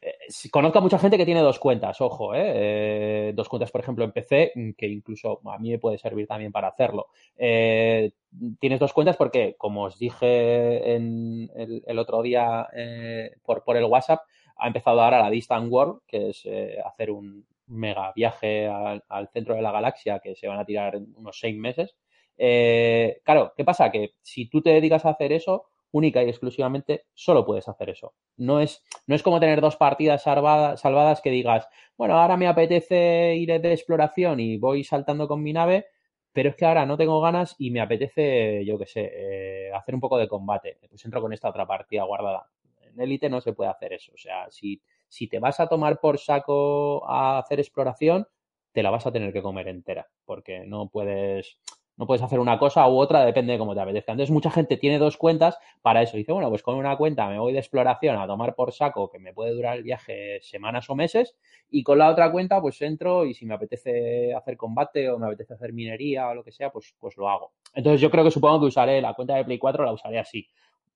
[0.01, 0.15] Eh,
[0.51, 2.53] conozco a mucha gente que tiene dos cuentas, ojo, ¿eh?
[2.55, 6.53] Eh, dos cuentas, por ejemplo, en PC, que incluso a mí me puede servir también
[6.53, 7.09] para hacerlo.
[7.37, 8.13] Eh,
[8.61, 12.69] tienes dos cuentas porque, como os dije el, otro día
[13.43, 14.21] por, por el WhatsApp,
[14.57, 16.49] ha empezado ahora la Distant World, que es
[16.85, 20.97] hacer un mega viaje al, al, centro de la galaxia que se van a tirar
[20.97, 21.97] en unos seis meses.
[22.37, 23.91] Claro, ¿qué pasa?
[23.91, 28.15] Que si tú te dedicas a hacer eso, única y exclusivamente solo puedes hacer eso.
[28.37, 32.47] No es, no es como tener dos partidas salvadas, salvadas que digas, bueno, ahora me
[32.47, 35.87] apetece ir de exploración y voy saltando con mi nave,
[36.33, 39.95] pero es que ahora no tengo ganas y me apetece, yo qué sé, eh, hacer
[39.95, 40.79] un poco de combate.
[40.89, 42.49] Pues entro con esta otra partida guardada
[42.99, 44.13] en élite no se puede hacer eso.
[44.15, 48.27] O sea, si, si te vas a tomar por saco a hacer exploración,
[48.73, 51.59] te la vas a tener que comer entera, porque no puedes,
[51.99, 54.13] no puedes hacer una cosa u otra, depende de cómo te apetezca.
[54.13, 56.17] Entonces, mucha gente tiene dos cuentas para eso.
[56.17, 59.19] Dice, bueno, pues con una cuenta me voy de exploración a tomar por saco, que
[59.19, 61.37] me puede durar el viaje semanas o meses,
[61.71, 65.27] y con la otra cuenta, pues entro y si me apetece hacer combate o me
[65.27, 67.53] apetece hacer minería o lo que sea, pues, pues lo hago.
[67.75, 70.49] Entonces, yo creo que supongo que usaré la cuenta de Play 4, la usaré así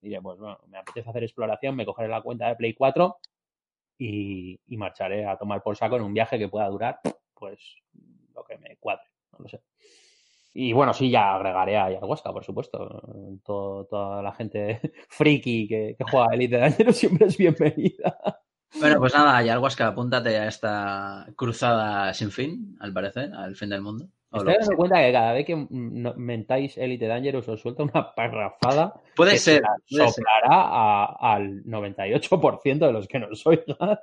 [0.02, 3.18] diré, pues bueno, me apetece hacer exploración, me cogeré la cuenta de Play 4
[3.98, 7.00] y, y, marcharé a tomar por saco en un viaje que pueda durar,
[7.34, 7.76] pues,
[8.34, 9.60] lo que me cuadre, no lo sé.
[10.54, 13.02] Y bueno, sí, ya agregaré a Ayahuasca, por supuesto.
[13.44, 18.18] Todo, toda la gente friki que, que juega Elite Dangerous siempre es bienvenida.
[18.78, 23.82] Bueno, pues nada, Ayahuasca, apúntate a esta cruzada sin fin, al parecer, al fin del
[23.82, 24.08] mundo.
[24.32, 28.94] Estoy dando cuenta que cada vez que mentáis Elite Dangerous os suelta una parrafada.
[29.16, 29.62] Puede ser.
[29.90, 30.50] Puede soplará ser.
[30.50, 33.98] A, al 98% de los que nos oigan.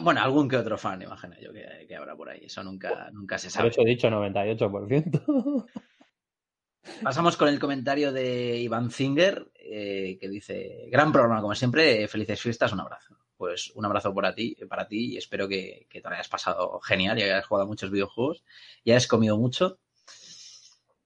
[0.00, 2.40] Bueno, algún que otro fan, imagino yo, que, que habrá por ahí.
[2.44, 3.64] Eso nunca, nunca se sabe.
[3.64, 5.66] Por eso he dicho 98%.
[7.02, 12.08] Pasamos con el comentario de Iván Zinger, eh, que dice: Gran programa, como siempre.
[12.08, 16.00] Felices fiestas, un abrazo pues un abrazo para ti, para ti y espero que, que
[16.00, 18.42] te hayas pasado genial y hayas jugado muchos videojuegos
[18.82, 19.78] y hayas comido mucho.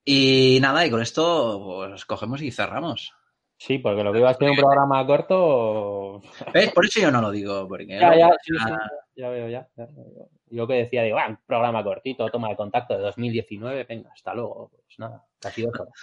[0.05, 3.12] Y nada, y con esto pues cogemos y cerramos.
[3.64, 6.20] Sí, porque lo que iba a ser un programa corto.
[6.52, 6.72] ¿Ves?
[6.72, 7.68] Por eso yo no lo digo.
[7.68, 8.72] Porque ya, ya, sí, sí,
[9.14, 9.68] ya veo, ya.
[9.76, 10.28] ya veo.
[10.51, 14.34] Yo que decía, digo, ah, un programa cortito, toma de contacto de 2019, venga, hasta
[14.34, 14.68] luego.
[14.84, 15.94] Pues nada, casi dos horas.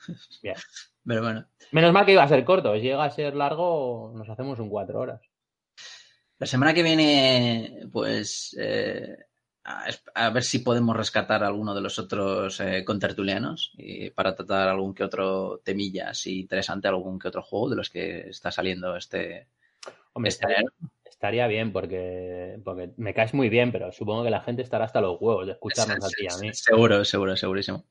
[0.42, 0.56] Bien.
[1.02, 1.46] Pero bueno.
[1.72, 2.74] Menos mal que iba a ser corto.
[2.74, 5.22] Si llega a ser largo, nos hacemos un cuatro horas.
[6.38, 9.16] La semana que viene, pues, eh,
[9.68, 9.86] a,
[10.26, 14.68] a, ver si podemos rescatar a alguno de los otros eh, contertulianos y para tratar
[14.68, 18.96] algún que otro temilla así interesante, algún que otro juego de los que está saliendo
[18.96, 19.48] este.
[20.14, 20.70] Hombre, este estaría,
[21.04, 25.02] estaría, bien porque, porque me caes muy bien, pero supongo que la gente estará hasta
[25.02, 26.50] los huevos de escucharnos a ti a mí.
[26.54, 27.84] Seguro, seguro, segurísimo.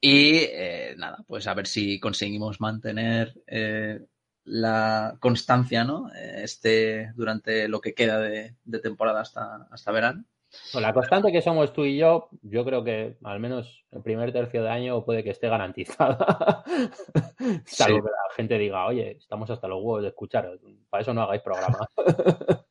[0.00, 4.00] Y eh, nada, pues a ver si conseguimos mantener eh,
[4.44, 6.10] la constancia, ¿no?
[6.14, 10.24] Este, durante lo que queda de, de temporada hasta, hasta verano.
[10.72, 14.32] Con la constante que somos tú y yo, yo creo que al menos el primer
[14.32, 16.64] tercio de año puede que esté garantizada.
[17.64, 18.02] Salvo sí.
[18.02, 20.60] que la gente diga, oye, estamos hasta los huevos de escucharos.
[20.90, 21.78] Para eso no hagáis programa.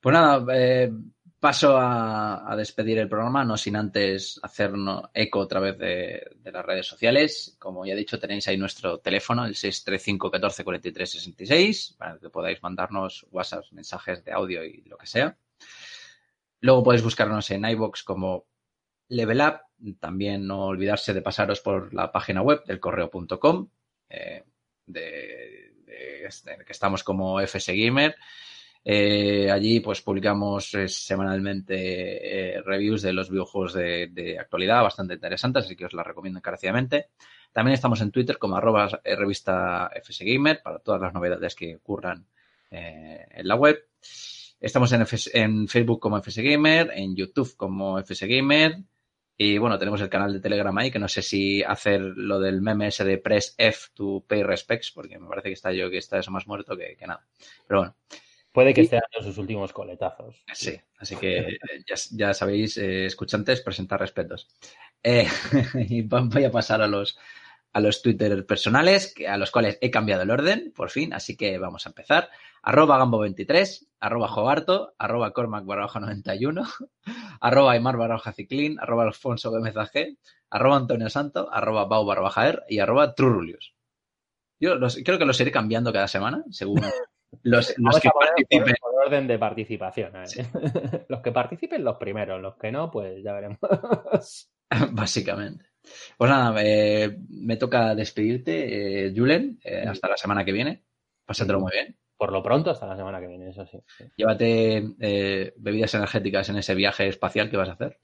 [0.00, 0.92] pues nada, eh,
[1.42, 6.52] paso a, a, despedir el programa, no sin antes hacernos eco otra vez de, de,
[6.52, 7.56] las redes sociales.
[7.58, 12.30] Como ya he dicho, tenéis ahí nuestro teléfono, el 635 14 43 66, para que
[12.30, 15.36] podáis mandarnos WhatsApp, mensajes de audio y lo que sea.
[16.62, 18.46] Luego podéis buscarnos en iBox como
[19.08, 19.96] Level Up.
[19.98, 23.68] También no olvidarse de pasaros por la página web del correo.com,
[24.08, 24.44] eh,
[24.86, 28.14] de, que estamos como FS Gamer.
[28.84, 35.64] Eh, allí pues publicamos eh, semanalmente reviews de los videojuegos de, de, actualidad bastante interesantes,
[35.64, 37.08] así que os las recomiendo encarecidamente.
[37.50, 42.24] También estamos en Twitter como arroba revista FSGamer para todas las novedades que ocurran
[42.70, 43.84] en la web.
[44.62, 48.76] Estamos en, FS, en, Facebook como FSGamer, en YouTube como FSGamer
[49.36, 52.62] Y bueno, tenemos el canal de Telegram ahí, que no sé si hacer lo del
[52.62, 55.98] meme ese de press F to pay respects, porque me parece que está yo que
[55.98, 57.26] está eso más muerto que, que nada.
[57.66, 57.96] Pero bueno.
[58.52, 60.44] Puede que esté dando sus últimos coletazos.
[60.52, 61.56] Sí, así que
[61.88, 64.46] ya, ya sabéis, eh, escuchantes, presentar respetos.
[65.02, 65.26] Eh,
[65.88, 67.18] y voy a pasar a los,
[67.72, 71.58] a los Twitter personales, a los cuales he cambiado el orden, por fin, así que
[71.58, 72.28] vamos a empezar.
[72.62, 76.62] Arroba Gambo23, arroba Jogarto, arroba Cormac barroja 91,
[77.40, 80.18] arroba Aymar barroja Ciclín, arroba Alfonso G,
[80.50, 83.74] arroba Antonio Santo, arroba Bau barbajaer y arroba Trurulius.
[84.60, 86.80] Yo los, creo que los iré cambiando cada semana, según
[87.42, 88.74] los, los que participen.
[88.80, 90.12] Por, por, orden de participación.
[90.26, 90.42] Sí.
[91.08, 93.58] los que participen los primeros, los que no, pues ya veremos.
[94.92, 95.71] Básicamente.
[96.16, 100.84] Pues nada, eh, me toca despedirte, eh, Julen, eh, hasta la semana que viene.
[101.24, 101.96] Pásatelo muy bien.
[102.16, 103.78] Por lo pronto, hasta la semana que viene, eso sí.
[103.98, 104.04] sí.
[104.16, 107.98] Llévate eh, bebidas energéticas en ese viaje espacial que vas a hacer.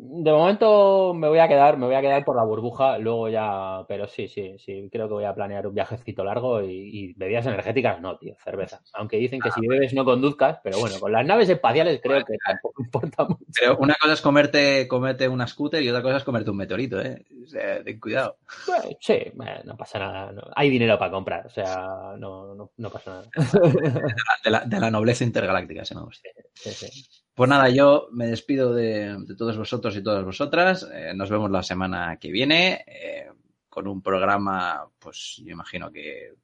[0.00, 3.84] De momento me voy a quedar, me voy a quedar por la burbuja, luego ya,
[3.88, 7.46] pero sí, sí, sí, creo que voy a planear un viajecito largo y, y bebidas
[7.46, 8.80] energéticas no, tío, cerveza.
[8.92, 12.24] Aunque dicen que ah, si bebes no conduzcas, pero bueno, con las naves espaciales creo
[12.24, 13.44] que tampoco importa mucho.
[13.58, 17.00] Pero una cosa es comerte, comerte una scooter y otra cosa es comerte un meteorito,
[17.00, 17.26] ¿eh?
[17.44, 18.36] O sea, ten cuidado.
[18.68, 19.18] Bueno, sí,
[19.64, 20.30] no pasa nada.
[20.30, 20.42] No.
[20.54, 23.30] Hay dinero para comprar, o sea, no, no, no pasa nada.
[23.58, 26.28] De la, de, la, de la, nobleza intergaláctica, se me gusta.
[26.54, 27.27] Sí, sí, sí.
[27.38, 30.90] Pues nada, yo me despido de, de todos vosotros y todas vosotras.
[30.92, 33.30] Eh, nos vemos la semana que viene eh,
[33.68, 36.34] con un programa, pues yo imagino que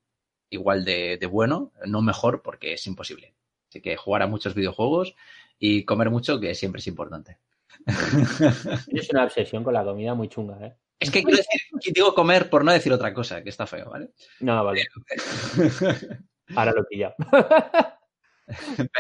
[0.50, 3.34] igual de, de, bueno, no mejor porque es imposible.
[3.68, 5.16] Así que jugar a muchos videojuegos
[5.58, 7.38] y comer mucho, que siempre es importante.
[8.86, 10.76] Es una obsesión con la comida muy chunga, ¿eh?
[11.00, 11.60] Es que quiero decir,
[11.92, 14.10] digo comer por no decir otra cosa, que está feo, ¿vale?
[14.38, 14.84] No, vale.
[16.54, 17.16] Ahora lo pilla.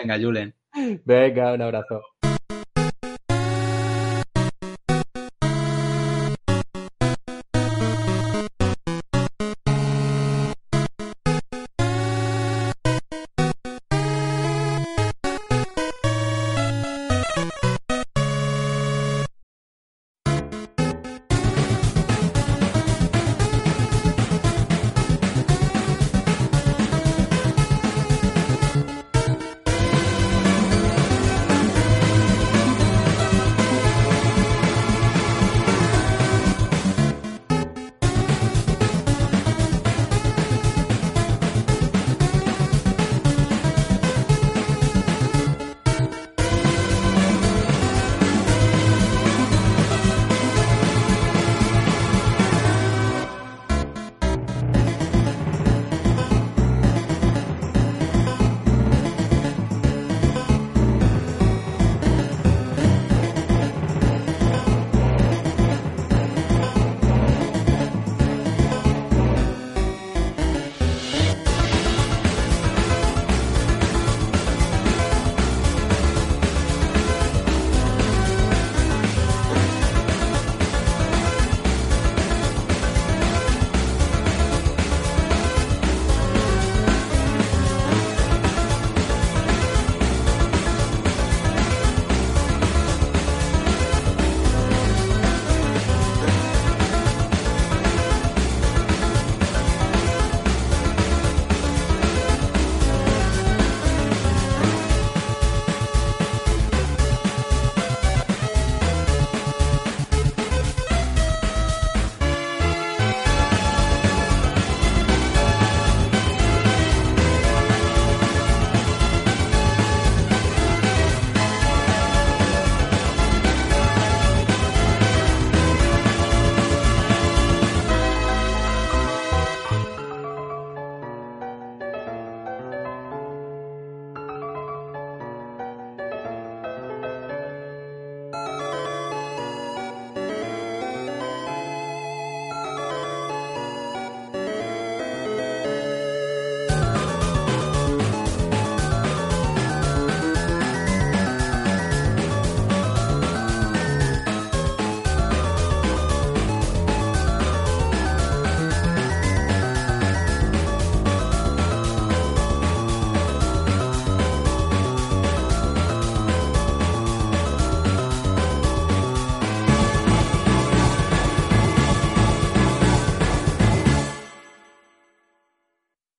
[0.00, 0.52] Venga, Julen.
[1.04, 2.13] Venga, un abrazo.